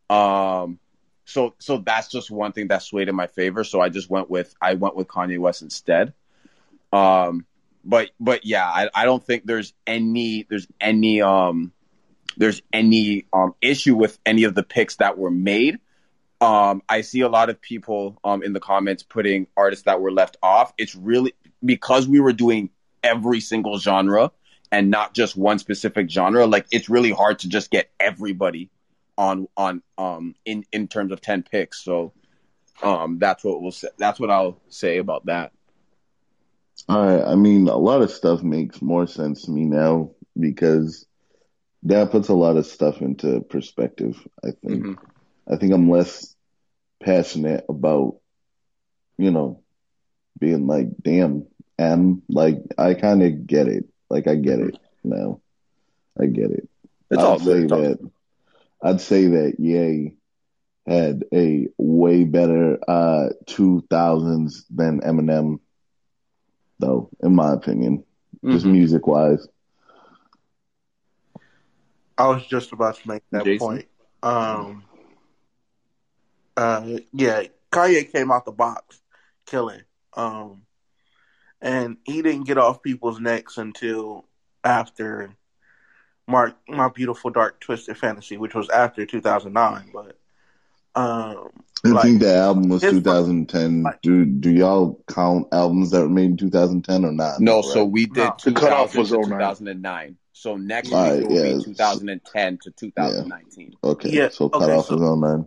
Um, 0.09 0.79
so 1.25 1.57
so 1.59 1.79
that's 1.79 2.07
just 2.07 2.31
one 2.31 2.53
thing 2.53 2.69
that 2.69 2.85
swayed 2.85 3.09
in 3.09 3.17
my 3.17 3.27
favor. 3.27 3.65
So 3.65 3.81
I 3.81 3.89
just 3.89 4.09
went 4.09 4.31
with 4.31 4.55
I 4.63 4.75
went 4.75 4.95
with 4.95 5.09
Kanye 5.09 5.41
West 5.41 5.63
instead. 5.63 6.13
Um, 6.93 7.45
but 7.85 8.11
but 8.21 8.45
yeah, 8.45 8.67
I, 8.67 8.89
I 8.95 9.05
don't 9.05 9.23
think 9.23 9.47
there's 9.47 9.73
any 9.87 10.47
there's 10.49 10.67
any 10.81 11.23
um 11.23 11.73
there's 12.37 12.63
any 12.73 13.27
um 13.33 13.55
issue 13.61 13.97
with 13.97 14.19
any 14.27 14.45
of 14.45 14.55
the 14.55 14.63
picks 14.63 14.97
that 14.97 15.19
were 15.19 15.31
made. 15.31 15.79
Um, 16.41 16.83
I 16.89 17.01
see 17.01 17.23
a 17.23 17.29
lot 17.29 17.51
of 17.51 17.61
people 17.61 18.19
um 18.25 18.43
in 18.43 18.53
the 18.53 18.61
comments 18.61 19.03
putting 19.03 19.47
artists 19.57 19.85
that 19.85 20.01
were 20.01 20.13
left 20.13 20.37
off. 20.43 20.73
It's 20.79 20.95
really 20.95 21.35
because 21.65 22.07
we 22.09 22.21
were 22.21 22.33
doing 22.33 22.71
every 23.03 23.41
single 23.41 23.79
genre 23.79 24.33
and 24.71 24.91
not 24.91 25.15
just 25.15 25.37
one 25.37 25.59
specific 25.59 26.11
genre. 26.11 26.47
Like 26.47 26.67
it's 26.71 26.89
really 26.89 27.11
hard 27.11 27.41
to 27.41 27.49
just 27.49 27.71
get 27.71 27.91
everybody 27.99 28.71
on 29.17 29.49
on 29.57 29.83
um 29.97 30.35
in 30.45 30.65
in 30.73 30.89
terms 30.89 31.13
of 31.13 31.21
10 31.21 31.43
picks. 31.43 31.83
So 31.83 32.13
um 32.83 33.19
that's 33.19 33.43
what 33.45 33.61
we'll 33.61 33.73
say. 33.73 33.89
That's 33.99 34.21
what 34.21 34.31
I'll 34.31 34.61
say 34.69 34.99
about 34.99 35.27
that. 35.27 35.53
All 36.89 37.05
right. 37.05 37.25
I 37.25 37.35
mean, 37.35 37.69
a 37.69 37.77
lot 37.77 38.03
of 38.03 38.11
stuff 38.11 38.43
makes 38.43 38.81
more 38.81 39.07
sense 39.07 39.43
to 39.43 39.51
me 39.51 39.65
now 39.65 40.11
because 40.39 41.07
that 41.85 42.11
puts 42.11 42.29
a 42.29 42.35
lot 42.35 42.57
of 42.57 42.67
stuff 42.67 43.01
into 43.03 43.41
perspective. 43.41 44.27
I 44.45 44.53
think. 44.53 44.85
Mhm. 44.85 44.99
I 45.51 45.57
think 45.57 45.73
I'm 45.73 45.91
less 45.91 46.35
passionate 47.01 47.65
about, 47.69 48.19
you 49.17 49.31
know, 49.31 49.63
being 50.39 50.67
like, 50.67 50.89
damn, 51.03 51.47
M. 51.79 52.23
Like, 52.29 52.59
I 52.77 52.95
kind 52.95 53.23
of 53.23 53.47
get 53.47 53.67
it. 53.69 53.85
Like, 54.11 54.27
I 54.27 54.35
get 54.35 54.59
it 54.61 54.77
now. 55.05 55.41
I 56.21 56.27
get 56.27 56.51
it. 56.51 56.69
It's 57.11 57.23
I'd 57.23 57.25
all 57.25 57.39
say. 57.39 57.61
It's 57.61 57.73
all 57.73 57.79
that. 57.79 58.11
I'd 58.83 59.01
say 59.01 59.27
that 59.27 59.55
Ye 59.59 60.17
had 60.87 61.25
a 61.33 61.69
way 61.77 62.25
better 62.25 62.79
uh 62.89 63.31
2000s 63.47 64.65
than 64.71 65.01
Eminem, 65.01 65.61
though, 66.79 67.11
in 67.23 67.35
my 67.35 67.53
opinion, 67.53 68.05
just 68.45 68.67
Mhm. 68.67 68.73
music 68.73 69.07
wise. 69.07 69.47
I 72.17 72.29
was 72.29 72.45
just 72.47 72.73
about 72.73 72.97
to 72.97 73.09
make 73.09 73.23
that 73.31 73.45
Jason? 73.45 73.67
point. 73.67 73.89
Um, 74.23 74.85
uh, 76.57 76.99
yeah, 77.13 77.45
Kanye 77.71 78.11
came 78.11 78.33
out 78.33 78.45
the 78.45 78.53
box 78.53 79.01
killing. 79.47 79.83
Um, 80.15 80.63
and 81.61 81.99
he 82.05 82.23
didn't 82.23 82.47
get 82.47 82.59
off 82.59 82.83
people's 82.83 83.21
necks 83.21 83.57
until 83.59 84.25
after 84.65 85.31
Mark, 86.27 86.57
My 86.69 86.89
Beautiful 86.89 87.31
Dark 87.31 87.61
Twisted 87.61 87.97
Fantasy, 87.97 88.37
which 88.37 88.55
was 88.55 88.69
after 88.69 89.07
2009. 89.07 89.91
But, 89.93 90.19
um, 90.95 91.51
I 91.85 91.89
Like, 91.91 92.03
think 92.03 92.21
the 92.21 92.35
album 92.35 92.69
was 92.69 92.83
2010. 92.83 93.83
like- 93.85 94.03
do 94.03 94.25
do 94.25 94.51
y'all 94.51 95.01
count 95.09 95.47
albums 95.53 95.91
that 95.93 96.01
were 96.03 96.09
made 96.09 96.31
in 96.31 96.37
2010 96.37 97.05
or 97.05 97.13
not? 97.13 97.41
No, 97.41 97.63
so 97.63 97.85
we 97.85 98.07
did 98.07 98.17
No. 98.17 98.35
The 98.45 98.53
cutoff 98.53 98.97
was 98.97 99.11
to 99.11 99.19
09. 99.19 99.29
2009. 99.29 100.17
So 100.33 100.57
next 100.57 100.93
All 100.93 101.03
right, 101.03 101.19
week 101.21 101.29
will 101.29 101.37
yeah. 101.47 101.55
be 101.59 101.65
2010 101.65 102.59
to 102.63 102.71
2019. 102.73 103.75
okay, 103.85 104.11
Yeah, 104.11 104.29
so 104.31 104.47
okay, 104.47 104.59
cutoff 104.59 104.87
so- 104.87 104.95
was 104.95 105.03
on 105.03 105.21
nine. 105.21 105.47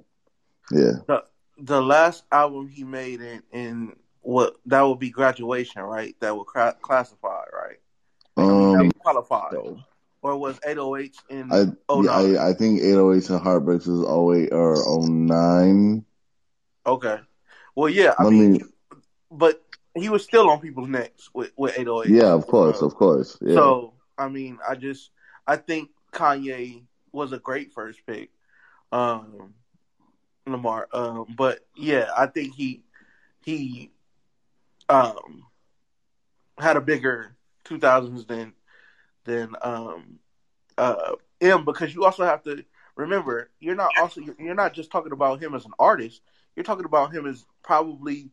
Yeah, 0.72 0.92
the 1.08 1.24
the 1.58 1.82
last 1.82 2.24
album 2.32 2.68
he 2.70 2.84
made 2.86 3.20
in, 3.22 3.44
in 3.52 3.96
what 4.22 4.56
that 4.68 4.82
would 4.82 5.00
be 5.00 5.10
graduation, 5.10 5.82
right? 5.82 6.16
That 6.22 6.36
would 6.38 6.46
cra- 6.46 6.78
classify, 6.82 7.44
right? 7.54 7.78
that 8.38 8.44
um, 8.44 8.78
would 8.88 9.00
qualify. 9.00 9.50
So 9.52 9.80
Or 10.24 10.38
was 10.38 10.60
808s 10.60 11.18
in 11.30 11.52
I 11.52 11.66
oh 11.90 12.04
yeah, 12.04 12.12
nine? 12.12 12.38
I 12.38 12.50
I 12.50 12.54
think 12.54 12.82
808s 12.82 13.30
and 13.32 13.42
Heartbreaks 13.42 13.88
is 13.88 14.02
08 14.02 14.50
or 14.52 14.76
09. 15.08 16.06
Okay. 16.86 17.20
Well, 17.76 17.90
yeah, 17.90 18.14
I 18.20 18.30
mean, 18.30 18.54
me- 18.54 18.62
but 19.32 19.62
he 19.96 20.10
was 20.10 20.24
still 20.24 20.50
on 20.50 20.60
people's 20.60 20.90
necks 20.90 21.30
with 21.34 21.52
with 21.56 21.78
808. 21.78 22.10
Yeah, 22.16 22.34
of 22.34 22.46
course, 22.48 22.82
of 22.82 22.96
course. 22.96 23.38
Yeah, 23.42 23.56
So 23.56 23.94
I 24.18 24.28
mean, 24.30 24.60
I 24.68 24.76
just 24.76 25.10
I 25.48 25.56
think 25.56 25.90
Kanye 26.14 26.84
was 27.12 27.34
a 27.34 27.40
great 27.40 27.74
first 27.74 28.06
pick, 28.06 28.30
um, 28.92 29.54
Lamar. 30.46 30.88
Um, 30.94 31.26
but 31.36 31.66
yeah, 31.76 32.10
I 32.16 32.28
think 32.28 32.54
he 32.56 32.84
he 33.44 33.92
um 34.90 35.46
had 36.58 36.78
a 36.78 36.82
bigger 36.82 37.36
2000s 37.66 38.28
than 38.28 38.54
than 39.26 39.56
um 39.62 40.20
uh 40.78 41.14
M 41.40 41.66
because 41.66 41.94
you 41.94 42.06
also 42.06 42.24
have 42.24 42.44
to 42.44 42.64
remember 42.96 43.50
you're 43.60 43.76
not 43.76 43.92
also 44.00 44.22
you're 44.40 44.56
not 44.56 44.74
just 44.74 44.92
talking 44.92 45.12
about 45.12 45.42
him 45.42 45.54
as 45.56 45.66
an 45.66 45.72
artist. 45.80 46.22
You're 46.56 46.64
talking 46.64 46.86
about 46.86 47.14
him 47.14 47.26
as 47.26 47.46
probably 47.64 48.30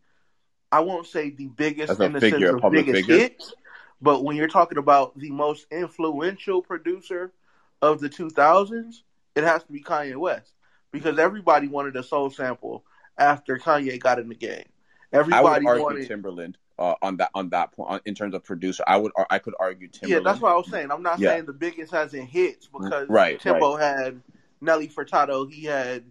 I 0.70 0.80
won't 0.80 1.06
say 1.06 1.30
the 1.30 1.46
biggest 1.46 2.00
in 2.00 2.12
the 2.12 2.20
figure, 2.20 2.50
sense 2.50 2.62
of 2.62 2.72
biggest 2.72 3.06
figure? 3.06 3.18
hits, 3.18 3.54
but 4.02 4.22
when 4.24 4.36
you're 4.36 4.48
talking 4.48 4.78
about 4.78 5.18
the 5.18 5.30
most 5.30 5.66
influential 5.70 6.60
producer 6.62 7.32
of 7.80 8.00
the 8.00 8.10
2000s, 8.10 8.96
it 9.34 9.44
has 9.44 9.62
to 9.64 9.72
be 9.72 9.82
Kanye 9.82 10.16
West 10.16 10.52
because 10.92 11.18
everybody 11.18 11.68
wanted 11.68 11.96
a 11.96 12.02
soul 12.02 12.28
sample 12.28 12.84
after 13.16 13.56
Kanye 13.58 13.98
got 13.98 14.18
in 14.18 14.28
the 14.28 14.34
game. 14.34 14.64
I 15.12 15.18
would 15.18 15.20
Everybody 15.20 15.66
argue 15.66 15.82
wanted. 15.82 16.10
Timbaland 16.10 16.54
uh, 16.78 16.94
on 17.02 17.16
that 17.18 17.30
on 17.34 17.48
that 17.50 17.72
point 17.72 17.90
on, 17.90 18.00
in 18.04 18.14
terms 18.14 18.34
of 18.34 18.44
producer. 18.44 18.84
I 18.86 18.96
would 18.96 19.12
I 19.30 19.38
could 19.38 19.54
argue 19.58 19.88
Yeah, 20.02 20.20
that's 20.20 20.40
what 20.40 20.52
I 20.52 20.56
was 20.56 20.70
saying. 20.70 20.90
I'm 20.90 21.02
not 21.02 21.18
Yeah. 21.18 21.30
saying 21.30 21.46
the 21.46 21.52
biggest 21.52 21.92
has 21.92 22.14
in 22.14 22.26
hits 22.26 22.66
because 22.66 23.08
Right, 23.08 23.40
Timbo 23.40 23.76
had 23.76 24.20
Nelly 24.60 24.88
Furtado, 24.88 25.50
he 25.50 25.64
had 25.64 26.04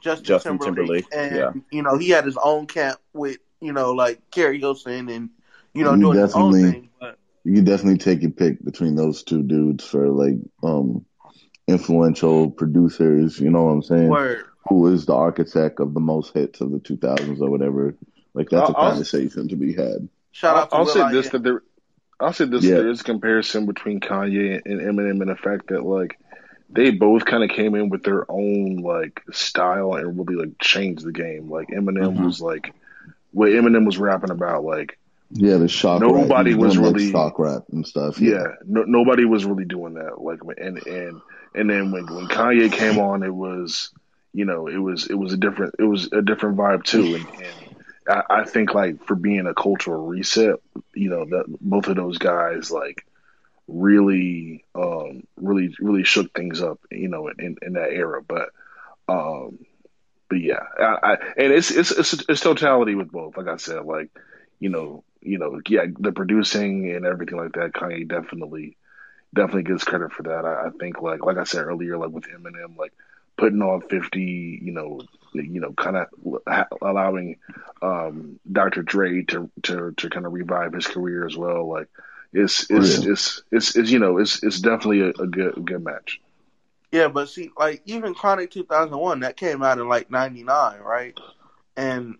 Justin, 0.00 0.24
Justin 0.24 0.58
Timberlake, 0.58 1.08
Timberlake, 1.10 1.32
and 1.32 1.36
yeah. 1.36 1.62
you 1.70 1.82
know 1.82 1.96
he 1.96 2.10
had 2.10 2.24
his 2.24 2.36
own 2.42 2.66
camp 2.66 2.98
with 3.12 3.38
you 3.60 3.72
know 3.72 3.92
like 3.92 4.20
Keri 4.30 4.58
Hilson 4.58 5.08
and 5.08 5.30
you 5.74 5.84
know 5.84 5.94
You 5.94 6.00
doing 6.02 6.18
his 6.18 6.34
own 6.34 6.52
definitely- 6.52 6.70
thing. 6.72 6.88
But 7.00 7.18
you 7.44 7.54
could 7.56 7.64
definitely 7.66 7.98
take 7.98 8.22
your 8.22 8.30
pick 8.30 8.64
between 8.64 8.94
those 8.94 9.22
two 9.24 9.42
dudes 9.42 9.84
for 9.84 10.08
like 10.08 10.36
um 10.62 11.04
influential 11.68 12.50
producers. 12.50 13.38
You 13.40 13.50
know 13.50 13.64
what 13.64 13.70
I'm 13.72 13.82
saying? 13.82 14.08
Word. 14.08 14.44
Who 14.68 14.86
is 14.92 15.06
the 15.06 15.14
architect 15.14 15.80
of 15.80 15.92
the 15.94 16.00
most 16.00 16.34
hits 16.34 16.60
of 16.60 16.70
the 16.70 16.78
2000s 16.78 17.40
or 17.40 17.50
whatever? 17.50 17.96
Like 18.34 18.48
that's 18.50 18.70
a 18.70 18.72
I'll- 18.72 18.84
I'll- 18.84 18.90
conversation 18.90 19.48
to 19.48 19.56
be 19.56 19.72
had. 19.72 20.08
Shout 20.32 20.56
out 20.56 20.70
to 20.70 20.76
I'll 20.76 20.84
Will 20.84 20.92
say 20.92 21.12
this 21.12 21.28
that 21.30 21.42
there, 21.42 21.62
I'll 22.18 22.32
say 22.32 22.46
this 22.46 22.64
Yeah. 22.64 22.76
there 22.76 22.88
is 22.90 23.00
a 23.02 23.04
comparison 23.04 23.66
between 23.66 24.00
Kanye 24.00 24.62
and 24.64 24.80
Eminem 24.80 25.20
in 25.22 25.28
the 25.28 25.36
fact 25.36 25.68
that 25.68 25.84
like 25.84 26.18
they 26.70 26.90
both 26.90 27.26
kind 27.26 27.44
of 27.44 27.50
came 27.50 27.74
in 27.74 27.90
with 27.90 28.02
their 28.02 28.24
own 28.30 28.76
like 28.78 29.22
style 29.32 29.94
and 29.94 30.18
really 30.18 30.36
like 30.46 30.58
changed 30.58 31.04
the 31.04 31.12
game. 31.12 31.50
Like 31.50 31.68
Eminem 31.68 32.16
Mhm. 32.16 32.24
was 32.24 32.40
like 32.40 32.72
what 33.32 33.50
Eminem 33.50 33.84
was 33.84 33.98
rapping 33.98 34.30
about, 34.30 34.64
like 34.64 34.98
Yeah, 35.32 35.58
the 35.58 35.68
shock. 35.68 36.00
Nobody 36.00 36.52
rap, 36.52 36.60
was 36.60 36.74
doing, 36.74 36.86
like, 36.86 36.94
really- 36.96 37.10
shock 37.10 37.38
rap 37.38 37.62
and 37.72 37.86
stuff. 37.86 38.18
yeah, 38.20 38.44
no, 38.66 38.84
nobody 38.84 39.24
was 39.26 39.44
really 39.44 39.64
doing 39.66 39.94
that. 39.94 40.20
Like 40.22 40.40
and 40.58 40.86
and 40.86 41.20
and 41.54 41.68
then 41.68 41.90
when 41.92 42.06
when 42.06 42.26
Kanye 42.28 42.72
came 42.72 42.98
on, 42.98 43.22
it 43.22 43.34
was 43.34 43.90
you 44.32 44.46
know 44.46 44.66
it 44.68 44.78
was 44.78 45.06
it 45.08 45.14
was 45.14 45.34
a 45.34 45.36
different 45.36 45.74
it 45.78 45.84
was 45.84 46.10
a 46.12 46.22
different 46.22 46.56
vibe 46.56 46.84
too. 46.84 47.16
And, 47.16 47.26
and 47.26 47.61
I, 48.08 48.22
I 48.30 48.44
think 48.44 48.74
like 48.74 49.04
for 49.06 49.14
being 49.14 49.46
a 49.46 49.54
cultural 49.54 50.06
reset, 50.06 50.56
you 50.94 51.10
know 51.10 51.24
that 51.24 51.44
both 51.60 51.88
of 51.88 51.96
those 51.96 52.18
guys 52.18 52.70
like 52.70 53.06
really 53.68 54.64
um 54.74 55.24
really 55.36 55.74
really 55.80 56.04
shook 56.04 56.32
things 56.34 56.62
up 56.62 56.80
you 56.90 57.08
know 57.08 57.28
in 57.28 57.56
in 57.62 57.74
that 57.74 57.92
era. 57.92 58.22
But 58.22 58.50
um 59.08 59.58
but 60.28 60.40
yeah 60.40 60.60
I, 60.78 60.98
I 61.02 61.12
and 61.36 61.52
it's 61.52 61.70
it's 61.70 61.90
it's 61.92 62.24
it's 62.28 62.40
totality 62.40 62.94
with 62.94 63.10
both. 63.12 63.36
Like 63.36 63.48
i 63.48 63.56
said 63.56 63.84
like 63.84 64.10
you 64.60 64.70
know 64.70 65.04
you 65.20 65.38
know 65.38 65.60
yeah 65.68 65.86
the 65.98 66.12
producing 66.12 66.90
and 66.94 67.06
everything 67.06 67.38
like 67.38 67.52
that 67.52 67.72
kanye 67.72 68.08
definitely 68.08 68.76
definitely 69.34 69.64
gets 69.64 69.84
credit 69.84 70.12
for 70.12 70.24
that. 70.24 70.44
I, 70.44 70.68
I 70.68 70.70
think 70.78 71.00
like 71.02 71.24
like 71.24 71.38
i 71.38 71.44
said 71.44 71.64
earlier 71.64 71.98
like 71.98 72.10
with 72.10 72.24
eminem 72.28 72.76
like 72.76 72.92
putting 73.36 73.62
on 73.62 73.80
50 73.82 74.60
you 74.62 74.72
know 74.72 75.00
you 75.34 75.60
know 75.60 75.72
kind 75.72 75.96
of 75.96 76.08
allowing 76.82 77.36
um 77.80 78.38
dr 78.50 78.82
dre 78.82 79.22
to 79.22 79.50
to 79.62 79.92
to 79.96 80.10
kind 80.10 80.26
of 80.26 80.32
revive 80.32 80.72
his 80.72 80.86
career 80.86 81.26
as 81.26 81.36
well 81.36 81.68
like 81.68 81.88
it's 82.32 82.70
it's 82.70 83.04
Yeah. 83.04 83.12
it's, 83.12 83.42
it's 83.50 83.76
it's 83.76 83.90
you 83.90 83.98
know 83.98 84.18
it's 84.18 84.42
it's 84.42 84.60
definitely 84.60 85.00
a, 85.02 85.08
a 85.10 85.26
good 85.26 85.56
a 85.56 85.60
good 85.60 85.84
match. 85.84 86.20
Yeah, 86.90 87.08
but 87.08 87.28
see, 87.28 87.50
like 87.58 87.82
even 87.86 88.14
Chronic 88.14 88.50
2001 88.50 89.20
that 89.20 89.36
came 89.36 89.62
out 89.62 89.78
in 89.78 89.88
like 89.88 90.10
'99, 90.10 90.80
right? 90.80 91.14
And 91.76 92.16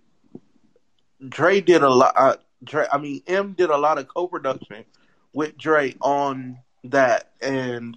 Dre 1.28 1.60
did 1.60 1.82
a 1.82 1.90
lot. 1.90 2.14
Uh, 2.16 2.36
Dre, 2.64 2.86
I 2.90 2.98
mean, 2.98 3.22
M 3.26 3.52
did 3.52 3.70
a 3.70 3.76
lot 3.76 3.98
of 3.98 4.08
co-production 4.08 4.84
with 5.32 5.56
Dre 5.58 5.94
on 6.00 6.58
that, 6.84 7.32
and 7.40 7.96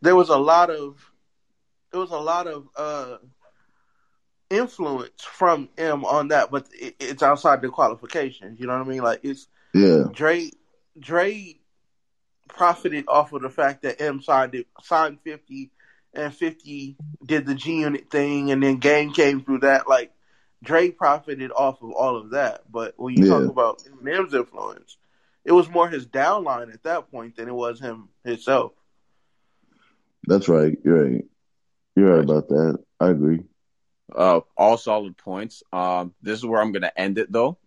there 0.00 0.16
was 0.16 0.28
a 0.28 0.38
lot 0.38 0.70
of 0.70 1.10
there 1.90 2.00
was 2.00 2.10
a 2.10 2.18
lot 2.18 2.46
of 2.46 2.68
uh, 2.76 3.16
influence 4.50 5.22
from 5.22 5.68
M 5.78 6.04
on 6.04 6.28
that, 6.28 6.50
but 6.50 6.66
it, 6.72 6.96
it's 7.00 7.22
outside 7.22 7.62
the 7.62 7.68
qualifications. 7.68 8.60
You 8.60 8.66
know 8.66 8.76
what 8.78 8.86
I 8.86 8.90
mean? 8.90 9.02
Like 9.02 9.20
it's 9.22 9.46
yeah, 9.72 10.04
Dre 10.12 10.50
Dre 10.98 11.56
profited 12.48 13.04
off 13.08 13.32
of 13.32 13.42
the 13.42 13.48
fact 13.48 13.82
that 13.82 14.00
M 14.00 14.20
signed 14.20 14.54
it, 14.54 14.66
signed 14.82 15.18
fifty 15.22 15.70
and 16.12 16.34
fifty 16.34 16.96
did 17.24 17.46
the 17.46 17.54
G 17.54 17.80
Unit 17.80 18.10
thing 18.10 18.50
and 18.50 18.62
then 18.62 18.78
Game 18.78 19.12
came 19.12 19.40
through 19.42 19.60
that. 19.60 19.88
Like 19.88 20.12
Dre 20.62 20.90
profited 20.90 21.52
off 21.52 21.80
of 21.82 21.92
all 21.92 22.16
of 22.16 22.30
that. 22.30 22.62
But 22.70 22.94
when 22.96 23.14
you 23.16 23.24
Yeah. 23.24 23.38
talk 23.38 23.48
about 23.48 23.82
Eminem's 23.84 24.34
influence, 24.34 24.96
it 25.44 25.52
was 25.52 25.70
more 25.70 25.88
his 25.88 26.06
downline 26.06 26.74
at 26.74 26.82
that 26.82 27.10
point 27.10 27.36
than 27.36 27.48
it 27.48 27.54
was 27.54 27.80
him 27.80 28.08
himself. 28.24 28.72
that's 30.26 30.48
right. 30.48 30.76
You're 30.84 31.04
right. 31.04 31.24
You're 31.96 32.14
right 32.16 32.24
about 32.24 32.48
that. 32.48 32.78
I 33.00 33.08
agree. 33.10 33.40
Uh, 34.14 34.40
all 34.56 34.76
solid 34.76 35.16
points. 35.16 35.62
Um, 35.72 36.14
this 36.22 36.38
is 36.38 36.46
where 36.46 36.60
I'm 36.60 36.72
going 36.72 36.82
to 36.82 37.00
end 37.00 37.18
it 37.18 37.30
though. 37.30 37.58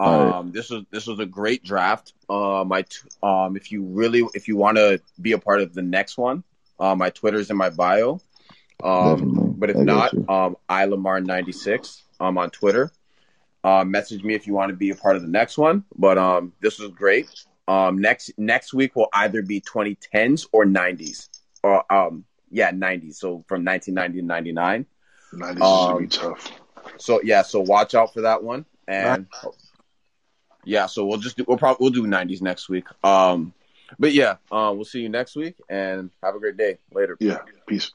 Um, 0.00 0.46
right. 0.46 0.52
this 0.52 0.70
was 0.70 0.84
this 0.90 1.06
was 1.06 1.20
a 1.20 1.26
great 1.26 1.62
draft. 1.62 2.12
Uh, 2.28 2.64
my 2.66 2.82
t- 2.82 3.08
um, 3.22 3.56
if 3.56 3.70
you 3.70 3.82
really 3.82 4.22
if 4.34 4.48
you 4.48 4.56
want 4.56 4.76
to 4.76 5.00
be 5.20 5.32
a 5.32 5.38
part 5.38 5.60
of 5.60 5.72
the 5.74 5.82
next 5.82 6.18
one, 6.18 6.42
uh, 6.80 6.94
my 6.94 7.10
Twitter's 7.10 7.50
in 7.50 7.56
my 7.56 7.70
bio. 7.70 8.20
Um, 8.82 9.16
Definitely. 9.16 9.54
but 9.56 9.70
if 9.70 9.76
I 9.76 9.82
not, 9.82 10.14
um, 10.28 10.56
ilamar96 10.68 12.02
um 12.20 12.38
on 12.38 12.50
Twitter. 12.50 12.90
Uh, 13.62 13.82
message 13.82 14.22
me 14.22 14.34
if 14.34 14.46
you 14.46 14.52
want 14.52 14.68
to 14.68 14.76
be 14.76 14.90
a 14.90 14.94
part 14.94 15.16
of 15.16 15.22
the 15.22 15.28
next 15.28 15.56
one. 15.56 15.84
But 15.96 16.18
um, 16.18 16.52
this 16.60 16.78
was 16.78 16.90
great. 16.90 17.28
Um, 17.66 17.98
next 17.98 18.32
next 18.36 18.74
week 18.74 18.94
will 18.94 19.08
either 19.14 19.40
be 19.42 19.60
2010s 19.60 20.46
or 20.52 20.66
90s, 20.66 21.28
or 21.62 21.90
um, 21.90 22.24
yeah, 22.50 22.72
90s. 22.72 23.14
So 23.14 23.44
from 23.48 23.64
1990 23.64 24.20
to 24.20 24.26
99. 24.26 24.86
Nineties 25.38 25.62
is 25.62 25.62
gonna 25.62 25.98
be 25.98 26.04
Um, 26.04 26.08
tough. 26.08 26.52
So 26.98 27.20
yeah, 27.22 27.42
so 27.42 27.60
watch 27.60 27.94
out 27.94 28.12
for 28.12 28.22
that 28.22 28.42
one. 28.42 28.64
And 28.86 29.26
yeah, 30.64 30.86
so 30.86 31.04
we'll 31.04 31.18
just 31.18 31.36
do, 31.36 31.44
we'll 31.46 31.58
probably 31.58 31.84
we'll 31.84 31.92
do 31.92 32.06
90s 32.06 32.42
next 32.42 32.68
week. 32.68 32.86
Um, 33.02 33.52
but 33.98 34.12
yeah, 34.12 34.36
uh, 34.50 34.72
we'll 34.74 34.84
see 34.84 35.00
you 35.00 35.08
next 35.08 35.36
week 35.36 35.56
and 35.68 36.10
have 36.22 36.34
a 36.34 36.38
great 36.38 36.56
day. 36.56 36.78
Later. 36.92 37.16
Yeah, 37.20 37.38
peace. 37.66 37.92